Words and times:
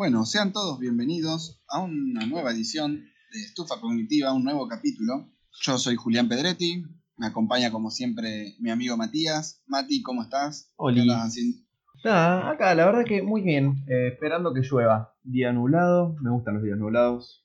Bueno, 0.00 0.24
sean 0.24 0.50
todos 0.54 0.78
bienvenidos 0.78 1.60
a 1.68 1.80
una 1.80 2.24
nueva 2.24 2.52
edición 2.52 3.04
de 3.34 3.40
Estufa 3.42 3.78
Cognitiva, 3.82 4.32
un 4.32 4.44
nuevo 4.44 4.66
capítulo. 4.66 5.28
Yo 5.60 5.76
soy 5.76 5.94
Julián 5.96 6.26
Pedretti, 6.26 6.82
me 7.18 7.26
acompaña 7.26 7.70
como 7.70 7.90
siempre 7.90 8.54
mi 8.60 8.70
amigo 8.70 8.96
Matías. 8.96 9.62
Mati, 9.66 10.00
¿cómo 10.00 10.22
estás? 10.22 10.72
Oli. 10.76 11.04
¿Qué 11.04 11.12
haciendo? 11.12 11.58
Nada, 12.02 12.48
acá 12.50 12.74
la 12.74 12.86
verdad 12.86 13.04
que 13.04 13.20
muy 13.22 13.42
bien, 13.42 13.84
eh, 13.88 14.08
esperando 14.14 14.54
que 14.54 14.62
llueva. 14.62 15.14
Día 15.22 15.52
nublado, 15.52 16.16
me 16.22 16.30
gustan 16.30 16.54
los 16.54 16.62
días 16.62 16.78
nublados. 16.78 17.44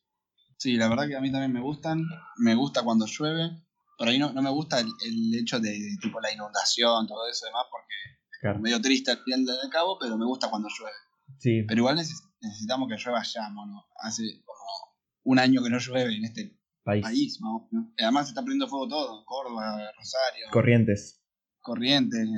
Sí, 0.58 0.78
la 0.78 0.88
verdad 0.88 1.10
que 1.10 1.18
a 1.18 1.20
mí 1.20 1.30
también 1.34 1.52
me 1.52 1.60
gustan. 1.60 2.06
Me 2.38 2.56
gusta 2.56 2.84
cuando 2.84 3.06
llueve. 3.06 3.50
Por 3.98 4.08
ahí 4.08 4.18
no, 4.18 4.32
no 4.32 4.42
me 4.42 4.50
gusta 4.50 4.80
el, 4.80 4.88
el 5.06 5.36
hecho 5.42 5.60
de 5.60 5.78
tipo 6.02 6.22
la 6.22 6.32
inundación, 6.32 7.06
todo 7.06 7.28
eso 7.30 7.48
y 7.48 7.50
demás, 7.50 7.66
porque 7.70 7.96
Claro. 8.40 8.56
es 8.60 8.62
medio 8.62 8.80
triste 8.80 9.12
al 9.12 9.18
final 9.26 9.44
del 9.44 9.58
cabo, 9.70 9.98
pero 10.00 10.18
me 10.18 10.24
gusta 10.26 10.50
cuando 10.50 10.70
llueve. 10.70 10.96
Sí, 11.40 11.64
Pero 11.68 11.80
igual 11.82 11.98
neces- 11.98 12.25
necesitamos 12.46 12.88
que 12.90 12.98
llueva 12.98 13.24
ya, 13.24 13.50
mono. 13.50 13.86
Hace 13.98 14.24
como 14.46 14.96
un 15.24 15.40
año 15.40 15.64
que 15.64 15.70
no 15.70 15.80
llueve 15.80 16.16
en 16.16 16.26
este 16.26 16.58
país. 16.84 17.04
país, 17.04 17.40
¿no? 17.42 17.70
Además 17.98 18.28
se 18.28 18.32
está 18.32 18.42
prendiendo 18.42 18.68
fuego 18.68 18.88
todo. 18.88 19.26
Córdoba, 19.26 19.92
Rosario, 19.98 20.46
Corrientes. 20.52 21.22
Corrientes, 21.62 22.30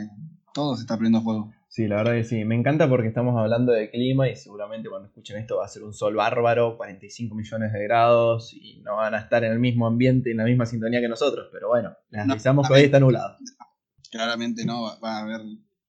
todo 0.53 0.75
se 0.75 0.81
está 0.81 0.97
prendiendo 0.97 1.21
fuego. 1.23 1.53
Sí, 1.69 1.87
la 1.87 1.97
verdad 1.97 2.13
que 2.13 2.23
sí. 2.23 2.43
Me 2.45 2.55
encanta 2.55 2.89
porque 2.89 3.07
estamos 3.07 3.37
hablando 3.37 3.71
de 3.71 3.91
clima 3.91 4.27
y 4.27 4.35
seguramente 4.35 4.89
cuando 4.89 5.09
escuchen 5.09 5.37
esto 5.37 5.57
va 5.57 5.65
a 5.65 5.67
ser 5.67 5.83
un 5.83 5.93
sol 5.93 6.15
bárbaro, 6.15 6.77
45 6.77 7.35
millones 7.35 7.73
de 7.73 7.83
grados 7.83 8.53
y 8.53 8.81
no 8.81 8.95
van 8.95 9.13
a 9.13 9.19
estar 9.19 9.43
en 9.43 9.51
el 9.51 9.59
mismo 9.59 9.85
ambiente, 9.85 10.31
en 10.31 10.37
la 10.37 10.45
misma 10.45 10.65
sintonía 10.65 11.01
que 11.01 11.09
nosotros. 11.09 11.49
Pero 11.51 11.67
bueno, 11.67 11.95
les 12.09 12.27
avisamos 12.27 12.67
que 12.67 12.73
hoy 12.73 12.81
está 12.83 12.99
nublado. 12.99 13.37
Claramente 14.09 14.65
no, 14.65 14.99
va 14.99 15.19
a 15.19 15.21
haber 15.23 15.41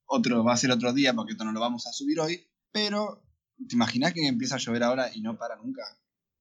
otro, 0.05 0.45
va 0.45 0.53
a 0.53 0.57
ser 0.57 0.73
otro 0.73 0.93
día 0.93 1.15
porque 1.15 1.33
esto 1.33 1.45
no 1.45 1.53
lo 1.53 1.61
vamos 1.61 1.87
a 1.87 1.93
subir 1.93 2.21
hoy. 2.21 2.41
Pero, 2.73 3.23
¿te 3.67 3.75
imaginas 3.75 4.13
que 4.13 4.27
empieza 4.27 4.57
a 4.57 4.59
llover 4.59 4.83
ahora 4.83 5.11
y 5.15 5.21
no 5.21 5.37
para 5.39 5.57
nunca? 5.57 5.83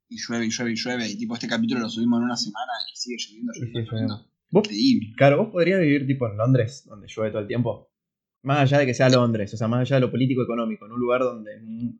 Y 0.09 0.17
llueve 0.17 0.45
y 0.45 0.49
llueve 0.49 0.71
y 0.71 0.75
llueve. 0.75 1.09
Y 1.09 1.17
tipo 1.17 1.33
este 1.33 1.47
capítulo 1.47 1.81
lo 1.81 1.89
subimos 1.89 2.19
en 2.19 2.25
una 2.25 2.37
semana 2.37 2.71
y 2.91 2.95
sigue 2.95 3.17
lloviendo, 3.19 3.51
lloviendo, 3.53 3.79
lloviendo. 3.79 4.13
lloviendo. 4.15 4.31
¿Vos? 4.51 4.63
Increíble. 4.65 5.13
Claro, 5.17 5.37
vos 5.43 5.51
podrías 5.51 5.81
vivir 5.81 6.07
tipo 6.07 6.27
en 6.29 6.37
Londres, 6.37 6.83
donde 6.87 7.07
llueve 7.07 7.31
todo 7.31 7.41
el 7.41 7.47
tiempo. 7.47 7.89
Más 8.43 8.59
allá 8.59 8.77
de 8.79 8.85
que 8.85 8.93
sea 8.93 9.09
Londres, 9.09 9.53
o 9.53 9.57
sea, 9.57 9.67
más 9.67 9.81
allá 9.81 9.95
de 9.97 10.01
lo 10.01 10.11
político-económico, 10.11 10.85
en 10.85 10.93
un 10.93 10.99
lugar 10.99 11.21
donde 11.21 11.51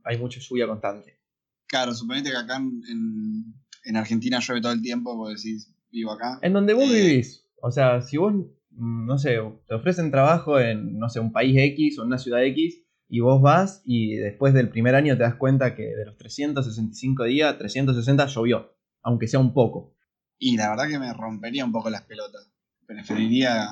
hay 0.03 0.17
mucha 0.17 0.39
lluvia 0.39 0.67
constante. 0.67 1.19
Claro, 1.65 1.93
suponete 1.93 2.29
que 2.31 2.37
acá 2.37 2.55
en, 2.57 2.81
en- 2.89 3.53
en 3.83 3.95
Argentina 3.97 4.39
llueve 4.39 4.61
todo 4.61 4.71
el 4.71 4.81
tiempo, 4.81 5.15
vos 5.17 5.33
decís, 5.35 5.73
vivo 5.91 6.11
acá. 6.13 6.39
En 6.41 6.53
donde 6.53 6.73
vos 6.73 6.85
Eh. 6.89 6.93
vivís. 7.09 7.43
O 7.61 7.71
sea, 7.71 8.01
si 8.01 8.15
vos, 8.17 8.33
mm, 8.71 9.05
no 9.05 9.17
sé, 9.17 9.37
te 9.67 9.75
ofrecen 9.75 10.11
trabajo 10.11 10.57
en, 10.59 10.97
no 10.97 11.09
sé, 11.09 11.19
un 11.19 11.33
país 11.33 11.55
X 11.57 11.99
o 11.99 12.03
en 12.03 12.07
una 12.07 12.17
ciudad 12.17 12.45
X, 12.45 12.81
y 13.09 13.19
vos 13.21 13.41
vas 13.41 13.81
y 13.85 14.15
después 14.15 14.53
del 14.53 14.69
primer 14.69 14.95
año 14.95 15.15
te 15.17 15.23
das 15.23 15.35
cuenta 15.35 15.75
que 15.75 15.83
de 15.83 16.05
los 16.05 16.17
365 16.17 17.23
días, 17.23 17.57
360 17.57 18.25
llovió, 18.27 18.75
aunque 19.01 19.27
sea 19.27 19.39
un 19.39 19.53
poco. 19.53 19.95
Y 20.39 20.57
la 20.57 20.69
verdad 20.69 20.87
que 20.89 20.99
me 20.99 21.13
rompería 21.13 21.65
un 21.65 21.71
poco 21.71 21.89
las 21.89 22.03
pelotas. 22.03 22.51
Preferiría, 22.85 23.67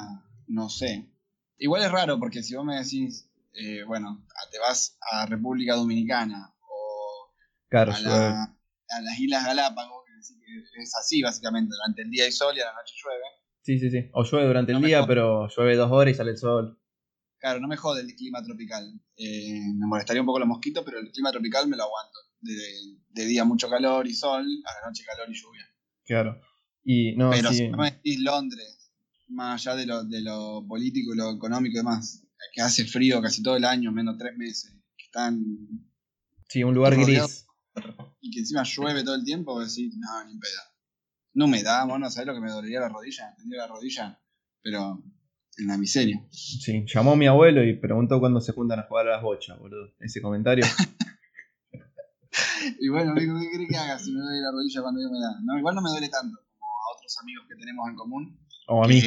no 0.48 0.70
sé. 0.70 1.10
Igual 1.58 1.84
es 1.84 1.92
raro 1.92 2.20
porque 2.20 2.44
si 2.44 2.56
vos 2.56 2.66
me 2.66 2.76
decís, 2.76 3.30
eh, 3.54 3.84
bueno, 3.86 4.26
te 4.52 4.60
vas 4.60 4.98
a 5.12 5.26
República 5.26 5.76
Dominicana 5.76 6.54
o 6.62 7.32
Claro, 7.70 7.94
a, 7.94 8.00
la- 8.00 8.44
a 8.44 9.02
las 9.02 9.20
Islas 9.20 9.46
Galápagos, 9.46 10.04
que 10.06 10.82
es 10.82 10.96
así 10.96 11.22
básicamente, 11.22 11.74
durante 11.76 12.02
el 12.02 12.10
día 12.10 12.26
hay 12.26 12.32
sol 12.32 12.56
y 12.58 12.62
a 12.62 12.66
la 12.66 12.74
noche 12.74 12.94
llueve. 13.04 13.24
Sí, 13.62 13.80
sí, 13.80 13.90
sí. 13.90 14.10
O 14.14 14.24
llueve 14.24 14.48
durante 14.48 14.72
el 14.72 14.82
No 14.82 14.88
día, 14.88 15.06
pero 15.08 15.48
llueve 15.48 15.76
dos 15.76 15.92
horas 15.92 16.14
y 16.14 16.18
sale 16.18 16.32
el 16.32 16.38
sol. 16.38 16.80
Claro, 17.46 17.60
no 17.60 17.68
me 17.68 17.78
jode 17.78 18.02
el 18.02 18.16
clima 18.16 18.42
tropical. 18.42 18.92
Eh, 19.18 19.62
me 19.76 19.86
molestaría 19.86 20.20
un 20.20 20.26
poco 20.26 20.40
los 20.40 20.48
mosquitos, 20.48 20.84
pero 20.84 20.98
el 20.98 21.12
clima 21.12 21.32
tropical 21.32 21.68
me 21.68 21.78
lo 21.78 21.84
aguanto. 21.84 22.18
De, 22.42 22.58
de 23.10 23.26
día 23.28 23.46
mucho 23.46 23.70
calor 23.70 24.08
y 24.08 24.16
sol, 24.16 24.42
a 24.42 24.82
la 24.82 24.88
noche 24.88 25.04
calor 25.06 25.30
y 25.30 25.36
lluvia. 25.40 25.64
Claro. 26.06 26.42
Y 26.84 27.16
no, 27.16 27.30
Pero 27.30 27.50
sí. 27.52 27.58
si 27.58 27.68
no 27.68 27.78
me 27.78 27.92
decís 27.92 28.20
Londres, 28.22 28.92
más 29.28 29.62
allá 29.62 29.76
de 29.76 29.86
lo, 29.86 30.04
de 30.06 30.22
lo 30.22 30.66
político 30.68 31.14
y 31.14 31.18
lo 31.18 31.34
económico 31.36 31.74
y 31.74 31.78
demás, 31.78 32.26
que 32.52 32.62
hace 32.62 32.84
frío 32.84 33.22
casi 33.22 33.44
todo 33.44 33.58
el 33.58 33.66
año, 33.66 33.92
menos 33.92 34.18
tres 34.18 34.36
meses, 34.36 34.74
que 34.98 35.06
están. 35.06 35.40
Sí, 36.50 36.64
un 36.64 36.74
lugar 36.74 36.96
gris. 36.96 37.46
y 38.22 38.32
que 38.32 38.40
encima 38.40 38.64
llueve 38.64 39.04
todo 39.04 39.14
el 39.14 39.24
tiempo, 39.24 39.60
decís, 39.60 39.96
no, 40.00 40.26
ni 40.26 40.32
en 40.32 40.40
pedo. 40.40 40.62
No 41.36 41.46
me 41.46 41.62
da, 41.62 41.86
mono, 41.86 42.10
¿sabés 42.10 42.26
lo 42.26 42.34
que 42.34 42.42
me 42.42 42.50
dolería 42.50 42.80
la 42.80 42.90
rodilla? 42.90 43.36
Tendría 43.38 43.62
la 43.62 43.68
rodilla, 43.68 44.20
pero 44.64 45.04
en 45.58 45.68
la 45.68 45.78
miseria. 45.78 46.22
Sí, 46.32 46.86
llamó 46.88 47.14
a 47.14 47.16
mi 47.16 47.28
abuelo 47.28 47.64
y 47.64 47.78
preguntó 47.78 48.20
cuándo 48.20 48.42
se 48.42 48.54
juntan 48.54 48.80
a 48.80 48.84
jugar 48.84 49.08
a 49.08 49.12
las 49.12 49.24
bochas, 49.24 49.58
boludo. 49.60 49.94
Ese 50.00 50.22
comentario. 50.22 50.66
Y 52.80 52.90
bueno, 52.90 53.12
amigo, 53.12 53.40
¿qué 53.40 53.50
querés 53.52 53.70
que 53.70 53.78
haga 53.78 54.00
si 54.00 54.12
me 54.12 54.20
duele 54.20 54.42
la 54.42 54.52
rodilla 54.52 54.82
cuando 54.82 55.02
yo 55.02 55.10
me 55.10 55.20
da? 55.20 55.40
No, 55.44 55.58
igual 55.58 55.76
no 55.76 55.82
me 55.82 55.90
duele 55.90 56.10
tanto 56.10 56.38
como 56.38 56.66
a 56.66 56.98
otros 56.98 57.18
amigos 57.22 57.46
que 57.48 57.56
tenemos 57.56 57.88
en 57.90 57.96
común. 57.96 58.40
O 58.68 58.84
a 58.84 58.88
mí. 58.88 59.02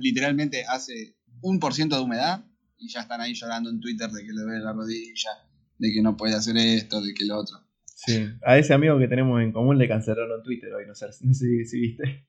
literalmente 0.00 0.64
hace 0.66 1.16
un 1.42 1.58
por 1.60 1.74
ciento 1.74 1.96
de 1.96 2.02
humedad 2.02 2.44
y 2.78 2.88
ya 2.88 3.00
están 3.00 3.20
ahí 3.20 3.34
llorando 3.34 3.70
en 3.70 3.80
Twitter 3.80 4.10
de 4.10 4.22
que 4.24 4.32
le 4.32 4.42
duele 4.42 4.60
la 4.60 4.72
rodilla, 4.72 5.30
de 5.78 5.92
que 5.92 6.02
no 6.02 6.16
puede 6.16 6.34
hacer 6.34 6.56
esto, 6.56 7.00
de 7.00 7.12
que 7.14 7.24
lo 7.24 7.38
otro. 7.38 7.58
Sí. 7.84 8.26
A 8.46 8.56
ese 8.56 8.72
amigo 8.72 8.98
que 8.98 9.08
tenemos 9.08 9.40
en 9.42 9.52
común 9.52 9.76
le 9.76 9.86
cancelaron 9.86 10.42
Twitter 10.42 10.72
hoy, 10.72 10.86
no 10.86 10.94
sé, 10.94 11.06
no 11.20 11.34
sé 11.34 11.64
si 11.66 11.80
viste. 11.80 12.26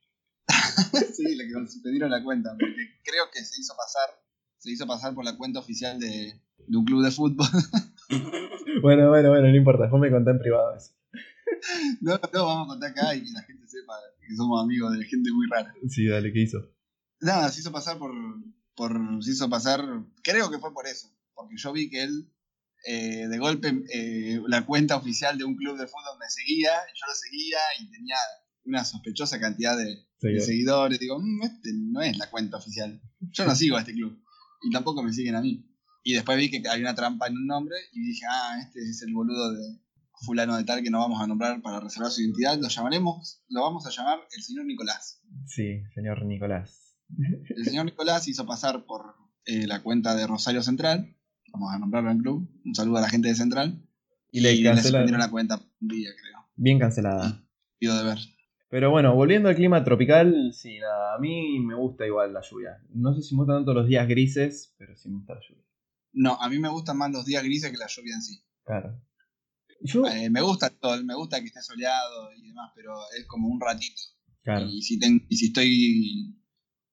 sí, 1.14 1.34
le 1.34 1.46
pidieron 1.82 2.10
la 2.10 2.22
cuenta, 2.22 2.50
porque 2.50 3.00
creo 3.04 3.24
que 3.32 3.44
se 3.44 3.60
hizo 3.60 3.74
pasar, 3.76 4.08
se 4.58 4.70
hizo 4.70 4.86
pasar 4.86 5.14
por 5.14 5.24
la 5.24 5.36
cuenta 5.36 5.60
oficial 5.60 5.98
de, 5.98 6.40
de 6.66 6.76
un 6.76 6.84
club 6.84 7.04
de 7.04 7.10
fútbol. 7.10 7.46
Bueno, 8.80 9.08
bueno, 9.10 9.30
bueno, 9.30 9.48
no 9.48 9.56
importa, 9.56 9.82
después 9.82 10.00
me 10.00 10.10
conté 10.10 10.30
en 10.30 10.38
privado 10.38 10.74
eso. 10.76 10.92
no, 12.00 12.18
no, 12.32 12.46
vamos 12.46 12.66
a 12.66 12.68
contar 12.70 12.90
acá 12.90 13.14
y 13.14 13.22
que 13.22 13.30
la 13.32 13.42
gente 13.42 13.66
sepa 13.68 13.94
que 14.20 14.36
somos 14.36 14.62
amigos 14.62 14.96
de 14.96 15.04
gente 15.04 15.30
muy 15.32 15.46
rara. 15.48 15.74
Sí, 15.88 16.08
dale, 16.08 16.32
¿qué 16.32 16.42
hizo? 16.42 16.58
Nada, 17.20 17.48
se 17.50 17.60
hizo 17.60 17.72
pasar 17.72 17.98
por, 17.98 18.12
por. 18.74 18.92
Se 19.22 19.32
hizo 19.32 19.48
pasar. 19.48 19.80
Creo 20.22 20.50
que 20.50 20.58
fue 20.58 20.72
por 20.72 20.86
eso. 20.86 21.08
Porque 21.34 21.54
yo 21.56 21.72
vi 21.72 21.90
que 21.90 22.02
él, 22.02 22.32
eh, 22.86 23.28
de 23.28 23.38
golpe, 23.38 23.84
eh, 23.92 24.40
la 24.46 24.66
cuenta 24.66 24.96
oficial 24.96 25.38
de 25.38 25.44
un 25.44 25.56
club 25.56 25.78
de 25.78 25.86
fútbol 25.86 26.18
me 26.18 26.28
seguía, 26.28 26.72
yo 26.94 27.06
lo 27.06 27.14
seguía 27.14 27.58
y 27.80 27.90
tenía 27.90 28.16
una 28.64 28.84
sospechosa 28.84 29.40
cantidad 29.40 29.76
de, 29.76 30.06
de 30.28 30.40
Seguidor. 30.40 30.46
seguidores. 30.46 30.98
Digo, 31.00 31.18
"Mm, 31.20 31.42
este 31.42 31.70
no 31.74 32.00
es 32.02 32.16
la 32.18 32.30
cuenta 32.30 32.56
oficial. 32.58 33.00
Yo 33.20 33.44
no 33.44 33.54
sigo 33.54 33.76
a 33.76 33.80
este 33.80 33.92
club. 33.92 34.18
Y 34.62 34.70
tampoco 34.70 35.02
me 35.02 35.12
siguen 35.12 35.34
a 35.34 35.40
mí. 35.40 35.68
Y 36.04 36.14
después 36.14 36.36
vi 36.38 36.50
que 36.50 36.68
había 36.68 36.84
una 36.84 36.94
trampa 36.94 37.26
en 37.28 37.36
un 37.36 37.46
nombre 37.46 37.76
y 37.92 38.00
dije, 38.00 38.24
ah, 38.28 38.58
este 38.60 38.80
es 38.80 39.02
el 39.02 39.12
boludo 39.14 39.52
de 39.52 39.78
fulano 40.24 40.56
de 40.56 40.64
tal 40.64 40.82
que 40.82 40.90
no 40.90 40.98
vamos 41.00 41.20
a 41.20 41.26
nombrar 41.26 41.60
para 41.62 41.80
reservar 41.80 42.10
su 42.10 42.22
identidad. 42.22 42.58
Lo 42.60 42.68
llamaremos, 42.68 43.42
lo 43.48 43.62
vamos 43.62 43.86
a 43.86 43.90
llamar 43.90 44.18
el 44.36 44.42
señor 44.42 44.66
Nicolás. 44.66 45.20
Sí, 45.46 45.82
señor 45.94 46.24
Nicolás. 46.24 46.96
El 47.56 47.64
señor 47.64 47.84
Nicolás 47.86 48.26
hizo 48.28 48.46
pasar 48.46 48.84
por 48.84 49.14
eh, 49.44 49.66
la 49.66 49.82
cuenta 49.82 50.14
de 50.14 50.26
Rosario 50.26 50.62
Central. 50.62 51.16
Vamos 51.52 51.72
a 51.74 51.78
nombrarlo 51.78 52.10
en 52.10 52.18
club. 52.18 52.48
Un 52.64 52.74
saludo 52.74 52.98
a 52.98 53.00
la 53.02 53.08
gente 53.10 53.28
de 53.28 53.34
Central. 53.34 53.84
Y 54.30 54.40
le 54.40 54.54
le 54.54 54.62
cancelaron. 54.62 55.18
la 55.18 55.30
cuenta 55.30 55.60
un 55.80 55.88
día, 55.88 56.10
creo. 56.18 56.38
Bien 56.56 56.78
cancelada. 56.78 57.44
Pido 57.78 57.96
de 57.98 58.04
ver. 58.04 58.18
Pero 58.72 58.90
bueno, 58.90 59.14
volviendo 59.14 59.50
al 59.50 59.54
clima 59.54 59.84
tropical, 59.84 60.50
sí, 60.54 60.78
nada, 60.78 61.14
a 61.14 61.18
mí 61.18 61.58
me 61.60 61.74
gusta 61.74 62.06
igual 62.06 62.32
la 62.32 62.40
lluvia. 62.40 62.78
No 62.94 63.12
sé 63.14 63.20
si 63.20 63.34
me 63.34 63.40
gustan 63.42 63.56
tanto 63.58 63.74
los 63.74 63.86
días 63.86 64.08
grises, 64.08 64.74
pero 64.78 64.96
sí 64.96 65.10
me 65.10 65.16
gusta 65.18 65.34
la 65.34 65.40
lluvia. 65.46 65.62
No, 66.14 66.40
a 66.40 66.48
mí 66.48 66.58
me 66.58 66.70
gustan 66.70 66.96
más 66.96 67.10
los 67.12 67.26
días 67.26 67.44
grises 67.44 67.70
que 67.70 67.76
la 67.76 67.86
lluvia 67.86 68.14
en 68.14 68.22
sí. 68.22 68.42
Claro. 68.64 68.98
Yo, 69.82 70.06
Eh, 70.06 70.30
me 70.30 70.40
gusta 70.40 70.72
sol, 70.80 71.04
me 71.04 71.14
gusta 71.14 71.38
que 71.40 71.48
esté 71.48 71.60
soleado 71.60 72.32
y 72.34 72.46
demás, 72.48 72.72
pero 72.74 72.94
es 73.18 73.26
como 73.26 73.48
un 73.48 73.60
ratito. 73.60 74.00
claro. 74.42 74.66
Y, 74.66 74.80
si 74.80 74.98
ten- 74.98 75.26
y 75.28 75.36
si 75.36 75.46
estoy. 75.48 76.38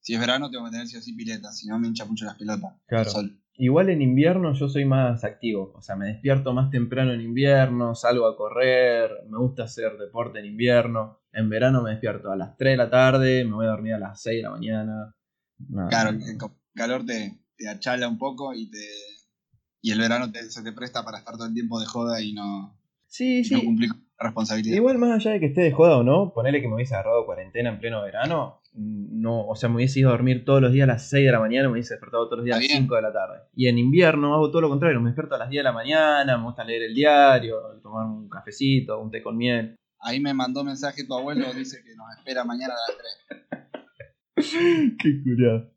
Si 0.01 0.13
es 0.15 0.19
verano, 0.19 0.49
tengo 0.51 0.65
que 0.65 0.71
tener 0.71 0.87
sí 0.87 0.97
o 0.97 1.01
sí 1.01 1.13
pileta, 1.13 1.49
si 1.53 1.67
no 1.67 1.79
me 1.79 1.87
hincha 1.87 2.03
mucho 2.03 2.25
las 2.25 2.35
pelotas. 2.37 2.73
Claro. 2.87 3.05
El 3.05 3.09
sol. 3.09 3.41
Igual 3.61 3.89
en 3.89 4.01
invierno 4.01 4.53
yo 4.53 4.69
soy 4.69 4.85
más 4.85 5.25
activo, 5.25 5.73
o 5.75 5.81
sea, 5.81 5.97
me 5.97 6.07
despierto 6.07 6.53
más 6.53 6.71
temprano 6.71 7.11
en 7.11 7.19
invierno, 7.19 7.93
salgo 7.93 8.25
a 8.25 8.37
correr, 8.37 9.11
me 9.29 9.37
gusta 9.37 9.63
hacer 9.63 9.97
deporte 9.97 10.39
en 10.39 10.45
invierno. 10.45 11.19
En 11.33 11.49
verano 11.49 11.81
me 11.83 11.91
despierto 11.91 12.31
a 12.31 12.37
las 12.37 12.55
3 12.55 12.73
de 12.73 12.77
la 12.77 12.89
tarde, 12.89 13.43
me 13.43 13.51
voy 13.55 13.65
a 13.65 13.71
dormir 13.71 13.95
a 13.95 13.99
las 13.99 14.21
6 14.21 14.37
de 14.37 14.43
la 14.43 14.51
mañana. 14.51 15.13
Claro, 15.89 16.11
el 16.11 16.37
calor 16.73 17.05
te, 17.05 17.37
te 17.57 17.67
achala 17.67 18.07
un 18.07 18.17
poco 18.17 18.53
y 18.53 18.71
te. 18.71 18.79
Y 19.81 19.91
el 19.91 19.99
verano 19.99 20.31
te- 20.31 20.49
se 20.49 20.63
te 20.63 20.71
presta 20.71 21.03
para 21.03 21.17
estar 21.19 21.35
todo 21.35 21.47
el 21.47 21.53
tiempo 21.53 21.79
de 21.81 21.85
joda 21.85 22.21
y 22.21 22.31
no, 22.33 22.77
Sí, 23.07 23.39
y 23.39 23.49
no 23.51 23.59
sí. 23.59 23.65
cumplir 23.65 23.89
con 23.91 24.05
responsabilidad. 24.19 24.75
Igual 24.77 24.97
más 24.99 25.11
allá 25.11 25.31
de 25.31 25.39
que 25.41 25.45
esté 25.47 25.61
de 25.61 25.71
joda 25.73 25.97
o 25.97 26.03
no, 26.03 26.31
ponele 26.33 26.61
que 26.61 26.67
me 26.69 26.75
hubiese 26.75 26.93
agarrado 26.95 27.25
cuarentena 27.25 27.69
en 27.71 27.79
pleno 27.79 28.01
verano, 28.01 28.58
no, 28.73 29.47
o 29.47 29.55
sea, 29.55 29.67
me 29.69 29.75
hubiese 29.75 29.99
ido 29.99 30.09
a 30.09 30.13
dormir 30.13 30.45
todos 30.45 30.61
los 30.61 30.71
días 30.71 30.83
a 30.87 30.93
las 30.93 31.09
6 31.09 31.25
de 31.25 31.31
la 31.31 31.39
mañana, 31.39 31.67
me 31.67 31.73
hubiese 31.73 31.93
despertado 31.95 32.25
todos 32.25 32.37
los 32.39 32.45
días 32.45 32.55
a 32.55 32.59
las 32.59 32.65
Está 32.65 32.73
bien. 32.75 32.83
5 32.85 32.95
de 32.95 33.01
la 33.01 33.13
tarde. 33.13 33.39
Y 33.55 33.67
en 33.67 33.77
invierno 33.77 34.33
hago 34.35 34.49
todo 34.49 34.61
lo 34.61 34.69
contrario, 34.69 34.99
me 35.01 35.09
despierto 35.09 35.35
a 35.35 35.39
las 35.39 35.49
10 35.49 35.59
de 35.59 35.63
la 35.63 35.71
mañana, 35.73 36.37
me 36.37 36.43
gusta 36.45 36.63
leer 36.63 36.83
el 36.83 36.93
diario, 36.93 37.57
tomar 37.81 38.05
un 38.05 38.29
cafecito, 38.29 38.99
un 39.01 39.11
té 39.11 39.21
con 39.23 39.35
miel. 39.37 39.75
Ahí 40.01 40.19
me 40.21 40.33
mandó 40.33 40.63
mensaje 40.63 41.03
tu 41.05 41.13
abuelo, 41.15 41.51
dice 41.53 41.83
que 41.83 41.95
nos 41.95 42.07
espera 42.17 42.43
mañana 42.45 42.73
a 42.73 42.91
las 42.91 43.67
3. 44.37 44.95
Qué 45.01 45.23
curioso. 45.23 45.71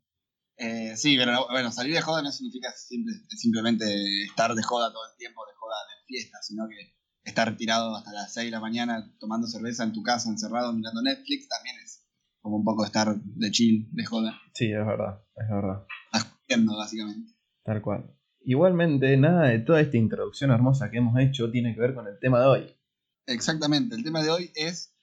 Eh, 0.57 0.93
sí, 0.95 1.17
pero 1.17 1.47
bueno, 1.49 1.71
salir 1.71 1.93
de 1.93 2.01
joda 2.01 2.21
no 2.21 2.31
significa 2.31 2.69
simple- 2.77 3.13
simplemente 3.29 3.85
estar 4.23 4.53
de 4.53 4.63
joda 4.63 4.93
todo 4.93 5.03
el 5.11 5.17
tiempo, 5.17 5.41
de 5.45 5.53
joda 5.57 5.75
de 5.89 6.05
fiesta, 6.05 6.37
sino 6.41 6.67
que 6.69 6.95
estar 7.25 7.57
tirado 7.57 7.95
hasta 7.95 8.11
las 8.13 8.33
6 8.33 8.45
de 8.47 8.51
la 8.51 8.59
mañana 8.59 9.11
tomando 9.19 9.47
cerveza 9.47 9.83
en 9.83 9.93
tu 9.93 10.03
casa, 10.03 10.29
encerrado, 10.29 10.71
mirando 10.73 11.01
Netflix, 11.01 11.47
también 11.49 11.75
es 11.83 12.02
como 12.43 12.57
un 12.57 12.65
poco 12.65 12.85
estar 12.85 13.15
de 13.15 13.51
chill, 13.51 13.87
de 13.93 14.05
joda. 14.05 14.39
Sí, 14.53 14.65
es 14.65 14.85
verdad, 14.85 15.23
es 15.35 15.49
verdad. 15.49 15.87
Estás 16.11 16.65
básicamente. 16.77 17.31
Tal 17.63 17.81
cual. 17.81 18.13
Igualmente, 18.41 19.15
nada 19.15 19.47
de 19.47 19.59
toda 19.59 19.79
esta 19.79 19.95
introducción 19.95 20.51
hermosa 20.51 20.91
que 20.91 20.97
hemos 20.97 21.17
hecho 21.19 21.49
tiene 21.49 21.73
que 21.73 21.79
ver 21.79 21.95
con 21.95 22.05
el 22.05 22.19
tema 22.19 22.41
de 22.41 22.45
hoy. 22.45 22.75
Exactamente, 23.27 23.95
el 23.95 24.03
tema 24.03 24.21
de 24.21 24.29
hoy 24.29 24.51
es... 24.55 24.93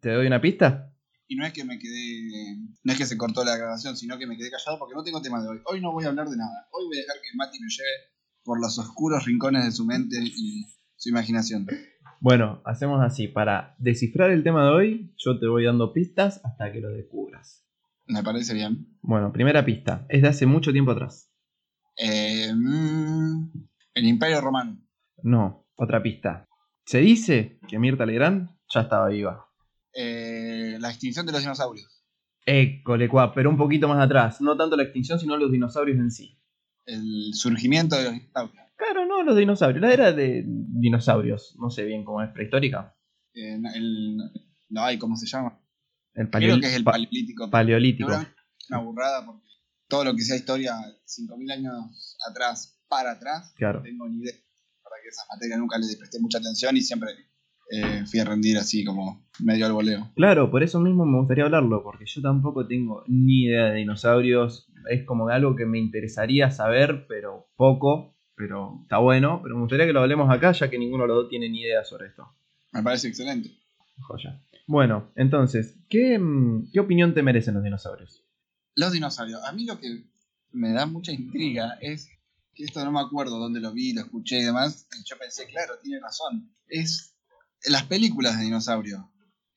¿Te 0.00 0.10
doy 0.10 0.26
una 0.26 0.40
pista? 0.40 0.92
Y 1.28 1.36
no 1.36 1.46
es 1.46 1.52
que 1.52 1.64
me 1.64 1.78
quedé... 1.78 2.56
No 2.82 2.92
es 2.92 2.98
que 2.98 3.06
se 3.06 3.16
cortó 3.16 3.44
la 3.44 3.56
grabación, 3.56 3.96
sino 3.96 4.18
que 4.18 4.26
me 4.26 4.36
quedé 4.36 4.50
callado 4.50 4.80
porque 4.80 4.96
no 4.96 5.04
tengo 5.04 5.22
tema 5.22 5.40
de 5.40 5.48
hoy. 5.48 5.60
Hoy 5.66 5.80
no 5.80 5.92
voy 5.92 6.04
a 6.04 6.08
hablar 6.08 6.28
de 6.28 6.36
nada. 6.36 6.68
Hoy 6.72 6.86
voy 6.86 6.98
a 6.98 7.02
dejar 7.02 7.16
que 7.22 7.36
Mati 7.36 7.60
me 7.60 7.68
lleve 7.68 7.88
por 8.42 8.60
los 8.60 8.76
oscuros 8.80 9.24
rincones 9.24 9.64
de 9.64 9.70
su 9.70 9.86
mente 9.86 10.16
y 10.20 10.66
su 10.96 11.08
imaginación. 11.08 11.68
Bueno, 12.20 12.60
hacemos 12.66 13.02
así. 13.02 13.28
Para 13.28 13.74
descifrar 13.78 14.30
el 14.30 14.44
tema 14.44 14.64
de 14.64 14.70
hoy, 14.70 15.14
yo 15.16 15.38
te 15.38 15.46
voy 15.46 15.64
dando 15.64 15.94
pistas 15.94 16.40
hasta 16.44 16.70
que 16.70 16.80
lo 16.80 16.90
descubras. 16.90 17.66
Me 18.06 18.22
parece 18.22 18.52
bien. 18.52 18.98
Bueno, 19.00 19.32
primera 19.32 19.64
pista. 19.64 20.04
Es 20.10 20.20
de 20.20 20.28
hace 20.28 20.44
mucho 20.44 20.70
tiempo 20.70 20.90
atrás. 20.90 21.32
Eh, 21.96 22.52
mm, 22.54 23.50
el 23.94 24.06
Imperio 24.06 24.42
Romano. 24.42 24.78
No, 25.22 25.66
otra 25.76 26.02
pista. 26.02 26.46
Se 26.84 26.98
dice 26.98 27.58
que 27.66 27.78
Mirta 27.78 28.04
Legrand 28.04 28.50
ya 28.68 28.82
estaba 28.82 29.08
viva. 29.08 29.46
Eh, 29.94 30.76
la 30.78 30.90
extinción 30.90 31.24
de 31.24 31.32
los 31.32 31.40
dinosaurios. 31.40 32.04
École, 32.44 33.08
cuá, 33.08 33.32
pero 33.32 33.48
un 33.48 33.56
poquito 33.56 33.88
más 33.88 34.04
atrás. 34.04 34.42
No 34.42 34.56
tanto 34.58 34.76
la 34.76 34.82
extinción, 34.82 35.18
sino 35.18 35.38
los 35.38 35.50
dinosaurios 35.50 35.98
en 35.98 36.10
sí. 36.10 36.38
El 36.84 37.32
surgimiento 37.32 37.96
de 37.96 38.04
los 38.04 38.12
dinosaurios. 38.12 38.69
Claro, 38.80 39.06
no, 39.06 39.22
los 39.22 39.36
dinosaurios. 39.36 39.80
La 39.82 39.92
era 39.92 40.12
de 40.12 40.42
dinosaurios. 40.46 41.56
No 41.60 41.70
sé 41.70 41.84
bien 41.84 42.04
cómo 42.04 42.22
es, 42.22 42.30
prehistórica. 42.30 42.96
Eh, 43.34 43.58
el, 43.74 44.16
no 44.70 44.82
hay, 44.82 44.98
¿cómo 44.98 45.16
se 45.16 45.26
llama? 45.26 45.60
El 46.14 46.30
Creo 46.30 46.58
que 46.58 46.66
es 46.66 46.74
el 46.74 46.84
paleolítico. 46.84 47.50
Paleolítico. 47.50 48.10
Una 48.70 48.78
burrada 48.80 49.26
porque 49.26 49.46
todo 49.88 50.04
lo 50.04 50.14
que 50.14 50.22
sea 50.22 50.36
historia 50.36 50.72
5.000 51.04 51.52
años 51.52 52.16
atrás 52.28 52.80
para 52.88 53.12
atrás, 53.12 53.52
Claro. 53.56 53.80
no 53.80 53.84
tengo 53.84 54.08
ni 54.08 54.18
idea. 54.20 54.34
Para 54.82 54.96
que 55.02 55.08
esa 55.08 55.22
materia 55.32 55.56
nunca 55.56 55.78
le 55.78 55.86
presté 55.98 56.18
mucha 56.20 56.38
atención 56.38 56.76
y 56.76 56.80
siempre 56.80 57.10
eh, 57.72 58.04
fui 58.06 58.18
a 58.18 58.24
rendir 58.24 58.58
así 58.58 58.84
como 58.84 59.28
medio 59.40 59.66
al 59.66 59.72
voleo. 59.72 60.10
Claro, 60.16 60.50
por 60.50 60.62
eso 60.62 60.80
mismo 60.80 61.04
me 61.06 61.18
gustaría 61.18 61.44
hablarlo, 61.44 61.82
porque 61.82 62.04
yo 62.06 62.20
tampoco 62.22 62.66
tengo 62.66 63.04
ni 63.06 63.44
idea 63.44 63.66
de 63.66 63.76
dinosaurios. 63.76 64.66
Es 64.90 65.04
como 65.04 65.28
algo 65.28 65.54
que 65.54 65.66
me 65.66 65.78
interesaría 65.78 66.50
saber, 66.50 67.06
pero 67.08 67.48
poco. 67.56 68.16
Pero 68.40 68.78
está 68.82 68.96
bueno. 68.96 69.40
Pero 69.42 69.54
me 69.56 69.60
gustaría 69.60 69.84
que 69.84 69.92
lo 69.92 70.00
hablemos 70.00 70.30
acá, 70.30 70.52
ya 70.52 70.70
que 70.70 70.78
ninguno 70.78 71.04
de 71.04 71.08
los 71.08 71.16
dos 71.18 71.28
tiene 71.28 71.50
ni 71.50 71.60
idea 71.60 71.84
sobre 71.84 72.06
esto. 72.06 72.34
Me 72.72 72.82
parece 72.82 73.08
excelente. 73.08 73.50
Joya. 73.98 74.42
Bueno, 74.66 75.12
entonces, 75.14 75.76
¿qué, 75.90 76.18
mm, 76.18 76.70
¿qué 76.72 76.80
opinión 76.80 77.12
te 77.12 77.22
merecen 77.22 77.52
los 77.54 77.62
dinosaurios? 77.62 78.24
Los 78.76 78.92
dinosaurios. 78.92 79.44
A 79.44 79.52
mí 79.52 79.66
lo 79.66 79.78
que 79.78 80.04
me 80.52 80.72
da 80.72 80.86
mucha 80.86 81.12
intriga 81.12 81.76
es 81.82 82.08
que 82.54 82.64
esto 82.64 82.82
no 82.82 82.92
me 82.92 83.00
acuerdo 83.00 83.38
dónde 83.38 83.60
lo 83.60 83.72
vi, 83.72 83.92
lo 83.92 84.00
escuché 84.00 84.38
y 84.38 84.44
demás. 84.44 84.86
Y 84.98 85.04
yo 85.04 85.18
pensé, 85.18 85.46
claro, 85.46 85.74
tiene 85.82 86.00
razón. 86.00 86.50
Es 86.66 87.14
las 87.66 87.82
películas 87.82 88.38
de 88.38 88.44
dinosaurios. 88.44 89.02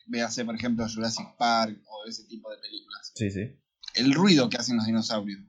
Véase, 0.07 0.43
por 0.43 0.55
ejemplo, 0.55 0.85
Jurassic 0.93 1.37
Park 1.37 1.79
o 1.85 2.09
ese 2.09 2.25
tipo 2.25 2.51
de 2.51 2.57
películas. 2.57 3.13
Sí, 3.15 3.31
sí. 3.31 3.55
El 3.95 4.13
ruido 4.13 4.49
que 4.49 4.57
hacen 4.57 4.75
los 4.75 4.85
dinosaurios. 4.85 5.39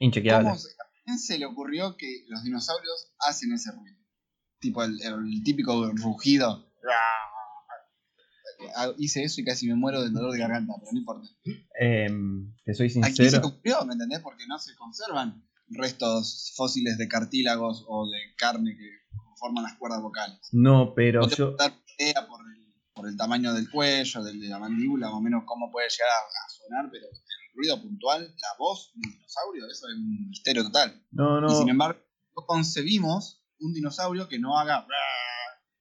Inchequeable. 0.00 0.48
¿Cómo 0.48 0.58
se, 0.58 0.70
a 0.70 0.91
quién 1.04 1.18
se 1.18 1.38
le 1.38 1.46
ocurrió 1.46 1.96
que 1.96 2.24
los 2.28 2.42
dinosaurios 2.44 3.12
hacen 3.28 3.52
ese 3.52 3.70
ruido? 3.72 3.96
Tipo 4.60 4.82
el, 4.84 5.00
el 5.02 5.42
típico 5.44 5.90
rugido. 5.94 6.72
Ah, 8.76 8.92
Hice 8.96 9.24
eso 9.24 9.40
y 9.40 9.44
casi 9.44 9.66
me 9.66 9.74
muero 9.74 10.02
del 10.02 10.12
dolor 10.12 10.32
de 10.32 10.38
garganta, 10.38 10.74
pero 10.78 10.92
no 10.92 10.98
importa. 10.98 11.28
Em, 11.80 12.54
te 12.64 12.74
soy 12.74 12.86
¿A 12.88 12.90
quién 12.92 13.04
se 13.04 13.22
sincero. 13.24 13.46
ocurrió? 13.48 13.84
¿Me 13.84 13.94
entendés? 13.94 14.20
Porque 14.20 14.46
no 14.46 14.58
se 14.58 14.74
conservan 14.76 15.44
restos 15.68 16.52
fósiles 16.56 16.96
de 16.98 17.08
cartílagos 17.08 17.84
o 17.88 18.08
de 18.08 18.18
carne 18.36 18.76
que 18.76 19.16
conforman 19.16 19.64
las 19.64 19.76
cuerdas 19.78 20.00
vocales. 20.00 20.38
No, 20.52 20.92
pero 20.94 21.22
No 21.22 21.28
te 21.28 21.36
yo. 21.36 21.56
dar 21.56 21.72
idea 21.98 22.26
por 22.28 22.40
el, 22.46 22.72
por 22.94 23.08
el 23.08 23.16
tamaño 23.16 23.52
del 23.52 23.68
cuello, 23.68 24.22
del 24.22 24.38
de 24.40 24.48
la 24.48 24.58
mandíbula, 24.60 25.08
más 25.08 25.16
o 25.16 25.20
menos 25.20 25.42
cómo 25.44 25.70
puede 25.72 25.88
llegar 25.88 26.08
a, 26.10 26.46
a 26.46 26.48
sonar, 26.50 26.88
pero 26.92 27.06
ruido 27.54 27.80
puntual, 27.80 28.22
la 28.22 28.48
voz 28.58 28.92
de 28.94 29.00
un 29.04 29.12
dinosaurio, 29.12 29.66
eso 29.66 29.88
es 29.88 29.94
un 29.94 30.28
misterio 30.28 30.64
total. 30.64 31.02
No, 31.10 31.40
no. 31.40 31.48
Y 31.48 31.54
sin 31.54 31.68
embargo, 31.68 32.00
no 32.36 32.46
concebimos 32.46 33.42
un 33.60 33.72
dinosaurio 33.72 34.28
que 34.28 34.38
no 34.38 34.58
haga 34.58 34.86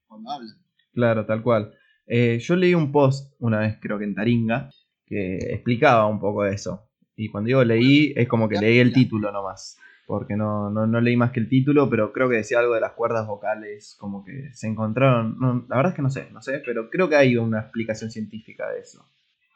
cuando 0.08 0.32
habla. 0.32 0.54
Claro, 0.94 1.26
tal 1.26 1.42
cual. 1.42 1.74
Eh, 2.06 2.40
yo 2.40 2.56
leí 2.56 2.74
un 2.74 2.92
post 2.92 3.34
una 3.40 3.60
vez, 3.60 3.78
creo 3.82 3.98
que 3.98 4.06
en 4.06 4.16
Taringa, 4.16 4.70
que 5.06 5.38
explicaba 5.38 6.08
un 6.08 6.20
poco 6.20 6.44
de 6.44 6.54
eso. 6.54 6.90
Y 7.16 7.30
cuando 7.30 7.48
digo 7.48 7.64
leí, 7.64 8.14
es 8.16 8.28
como 8.28 8.50
que 8.50 8.60
leí 8.60 8.80
el 8.80 8.94
título 8.94 9.32
nomás. 9.32 9.78
Porque 10.08 10.36
no, 10.36 10.70
no, 10.70 10.88
no 10.88 11.00
leí 11.00 11.16
más 11.16 11.32
que 11.32 11.40
el 11.40 11.48
título, 11.48 11.90
pero 11.90 12.12
creo 12.12 12.28
que 12.28 12.36
decía 12.36 12.60
algo 12.60 12.74
de 12.74 12.82
las 12.82 12.94
cuerdas 12.94 13.28
vocales, 13.28 13.96
como 13.98 14.26
que 14.26 14.52
se 14.54 14.68
encontraron. 14.68 15.38
no, 15.40 15.66
la 15.70 15.78
verdad 15.78 15.92
es 15.92 15.96
que 15.96 16.02
no 16.02 16.10
sé, 16.10 16.30
no 16.32 16.42
sé, 16.42 16.62
pero 16.66 16.90
creo 16.90 17.08
que 17.08 17.16
hay 17.16 17.38
una 17.38 17.62
explicación 17.62 18.12
científica 18.12 18.70
de 18.70 18.80
eso. 18.80 19.06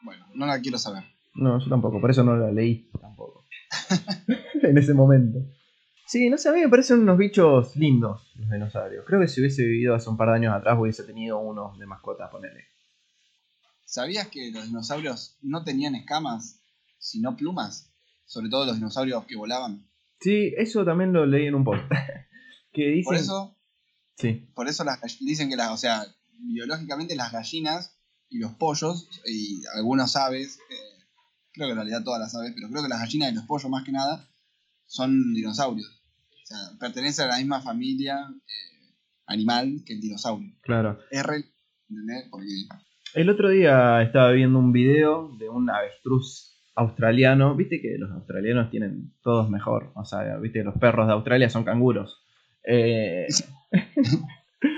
Bueno, 0.02 0.26
no 0.34 0.46
la 0.46 0.60
quiero 0.60 0.78
saber. 0.78 1.04
No, 1.36 1.58
yo 1.58 1.68
tampoco, 1.68 2.00
por 2.00 2.10
eso 2.10 2.24
no 2.24 2.36
la 2.36 2.50
leí 2.50 2.90
tampoco. 3.00 3.44
en 4.62 4.78
ese 4.78 4.94
momento. 4.94 5.38
Sí, 6.06 6.30
no 6.30 6.38
sé, 6.38 6.48
a 6.48 6.52
mí 6.52 6.60
me 6.60 6.68
parecen 6.68 7.00
unos 7.00 7.18
bichos 7.18 7.74
lindos 7.76 8.32
los 8.36 8.50
dinosaurios. 8.50 9.04
Creo 9.06 9.20
que 9.20 9.28
si 9.28 9.40
hubiese 9.40 9.64
vivido 9.64 9.94
hace 9.94 10.08
un 10.08 10.16
par 10.16 10.28
de 10.28 10.36
años 10.36 10.54
atrás 10.54 10.78
hubiese 10.78 11.02
tenido 11.02 11.38
uno 11.38 11.76
de 11.78 11.86
mascota, 11.86 12.30
ponele. 12.30 12.64
¿Sabías 13.84 14.28
que 14.28 14.50
los 14.52 14.66
dinosaurios 14.66 15.38
no 15.42 15.64
tenían 15.64 15.94
escamas, 15.94 16.60
sino 16.98 17.36
plumas? 17.36 17.92
Sobre 18.24 18.48
todo 18.48 18.66
los 18.66 18.76
dinosaurios 18.76 19.24
que 19.26 19.36
volaban. 19.36 19.88
Sí, 20.20 20.54
eso 20.56 20.84
también 20.84 21.12
lo 21.12 21.26
leí 21.26 21.46
en 21.46 21.54
un 21.54 21.64
post. 21.64 21.82
que 22.72 22.88
dicen... 22.88 23.04
Por 23.04 23.16
eso, 23.16 23.56
Sí, 24.16 24.48
por 24.54 24.66
eso 24.66 24.82
las, 24.82 24.98
dicen 25.20 25.50
que 25.50 25.56
las, 25.56 25.70
o 25.70 25.76
sea, 25.76 26.06
biológicamente 26.38 27.16
las 27.16 27.32
gallinas 27.32 27.98
y 28.30 28.38
los 28.38 28.52
pollos 28.54 29.08
y 29.26 29.62
algunas 29.74 30.16
aves, 30.16 30.58
eh, 30.70 30.95
creo 31.56 31.66
que 31.68 31.72
en 31.72 31.76
realidad 31.78 32.04
todas 32.04 32.20
las 32.20 32.34
aves, 32.36 32.52
pero 32.54 32.68
creo 32.68 32.82
que 32.82 32.88
las 32.88 33.00
gallinas 33.00 33.32
y 33.32 33.34
los 33.34 33.44
pollos 33.46 33.68
más 33.70 33.82
que 33.84 33.90
nada 33.92 34.28
son 34.86 35.34
dinosaurios. 35.34 35.88
O 36.30 36.46
sea, 36.46 36.58
pertenecen 36.78 37.24
a 37.24 37.28
la 37.32 37.38
misma 37.38 37.60
familia 37.60 38.18
eh, 38.30 38.94
animal 39.26 39.82
que 39.84 39.94
el 39.94 40.00
dinosaurio. 40.00 40.52
claro. 40.62 41.00
Es 41.10 41.24
re, 41.24 41.44
¿entendés? 41.90 42.28
Porque 42.30 42.46
El 43.14 43.28
otro 43.30 43.48
día 43.50 44.00
estaba 44.02 44.30
viendo 44.30 44.58
un 44.60 44.70
video 44.72 45.34
de 45.38 45.48
un 45.48 45.68
avestruz 45.70 46.62
australiano. 46.76 47.56
Viste 47.56 47.80
que 47.80 47.96
los 47.98 48.12
australianos 48.12 48.70
tienen 48.70 49.14
todos 49.22 49.50
mejor. 49.50 49.90
O 49.96 50.04
sea, 50.04 50.36
viste 50.36 50.60
que 50.60 50.64
los 50.64 50.76
perros 50.78 51.06
de 51.08 51.14
Australia 51.14 51.50
son 51.50 51.64
canguros. 51.64 52.22
Eh, 52.64 53.26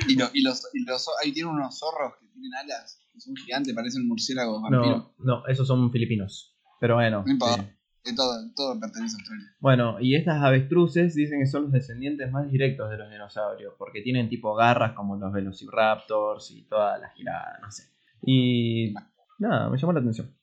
Y, 0.09 0.17
lo- 0.17 0.29
y 0.35 0.43
los, 0.43 0.63
y 0.75 0.85
los 0.85 1.07
ahí 1.23 1.33
tienen 1.33 1.53
unos 1.55 1.79
zorros 1.79 2.15
que 2.21 2.27
tienen 2.27 2.53
alas, 2.55 2.99
que 3.13 3.21
son 3.21 3.35
gigantes, 3.37 3.75
parecen 3.75 4.07
murciélagos 4.09 4.61
vampiros. 4.61 5.13
no, 5.19 5.25
no, 5.41 5.47
esos 5.47 5.67
son 5.69 5.91
filipinos. 5.93 6.58
Pero 6.81 6.95
bueno. 6.97 7.23
No 7.27 7.33
importa. 7.33 7.63
sí. 7.63 7.69
Que 8.05 8.13
todo, 8.15 8.33
todo 8.55 8.81
pertenece 8.81 9.17
a 9.17 9.19
Australia. 9.19 9.57
Bueno, 9.61 9.97
y 10.01 10.15
estas 10.15 10.43
avestruces 10.43 11.15
dicen 11.15 11.41
que 11.41 11.47
son 11.47 11.65
los 11.65 11.73
descendientes 11.73 12.31
más 12.31 12.51
directos 12.51 12.89
de 12.91 12.97
los 12.97 13.11
dinosaurios, 13.11 13.75
porque 13.77 14.01
tienen 14.01 14.29
tipo 14.31 14.55
garras 14.55 14.93
como 14.95 15.17
los 15.17 15.31
velociraptors 15.33 16.51
y 16.53 16.63
toda 16.69 16.97
la 16.99 17.11
girada, 17.11 17.59
no 17.61 17.71
sé. 17.71 17.83
Y 18.23 18.95
nada, 19.39 19.69
me 19.69 19.77
llamó 19.77 19.93
la 19.93 20.01
atención. 20.01 20.35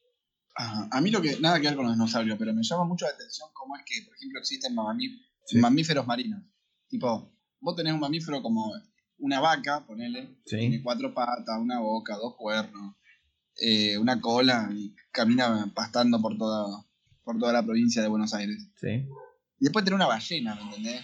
A 0.58 1.02
mí 1.02 1.12
lo 1.12 1.22
que, 1.22 1.38
nada 1.42 1.60
que 1.60 1.68
ver 1.68 1.76
con 1.76 1.86
los 1.86 1.96
dinosaurios, 1.96 2.38
pero 2.38 2.54
me 2.54 2.62
llama 2.64 2.86
mucho 2.86 3.06
la 3.06 3.12
atención 3.12 3.50
cómo 3.54 3.76
es 3.78 3.84
que, 3.86 4.06
por 4.06 4.16
ejemplo, 4.16 4.40
existen 4.40 4.74
mamí- 4.76 5.20
Sí. 5.46 5.58
mamíferos 5.60 6.06
marinos. 6.08 6.42
Tipo, 6.88 7.32
vos 7.60 7.76
tenés 7.76 7.94
un 7.94 8.00
mamífero 8.00 8.42
como 8.42 8.72
una 9.18 9.40
vaca, 9.40 9.84
ponele, 9.86 10.38
Sí. 10.46 10.58
tiene 10.58 10.82
cuatro 10.84 11.14
patas, 11.14 11.58
una 11.60 11.80
boca, 11.80 12.16
dos 12.16 12.36
cuernos, 12.38 12.96
eh, 13.62 13.98
una 13.98 14.20
cola 14.22 14.70
y 14.74 14.94
camina 15.12 15.72
pastando 15.76 16.22
por 16.22 16.38
toda, 16.38 16.86
por 17.24 17.38
toda 17.40 17.54
la 17.54 17.64
provincia 17.64 18.02
de 18.02 18.08
Buenos 18.08 18.34
Aires. 18.34 18.68
Sí. 18.80 18.88
Y 19.60 19.64
después 19.66 19.86
tenés 19.86 19.96
una 19.96 20.08
ballena, 20.08 20.56
¿me 20.56 20.62
entendés? 20.64 21.02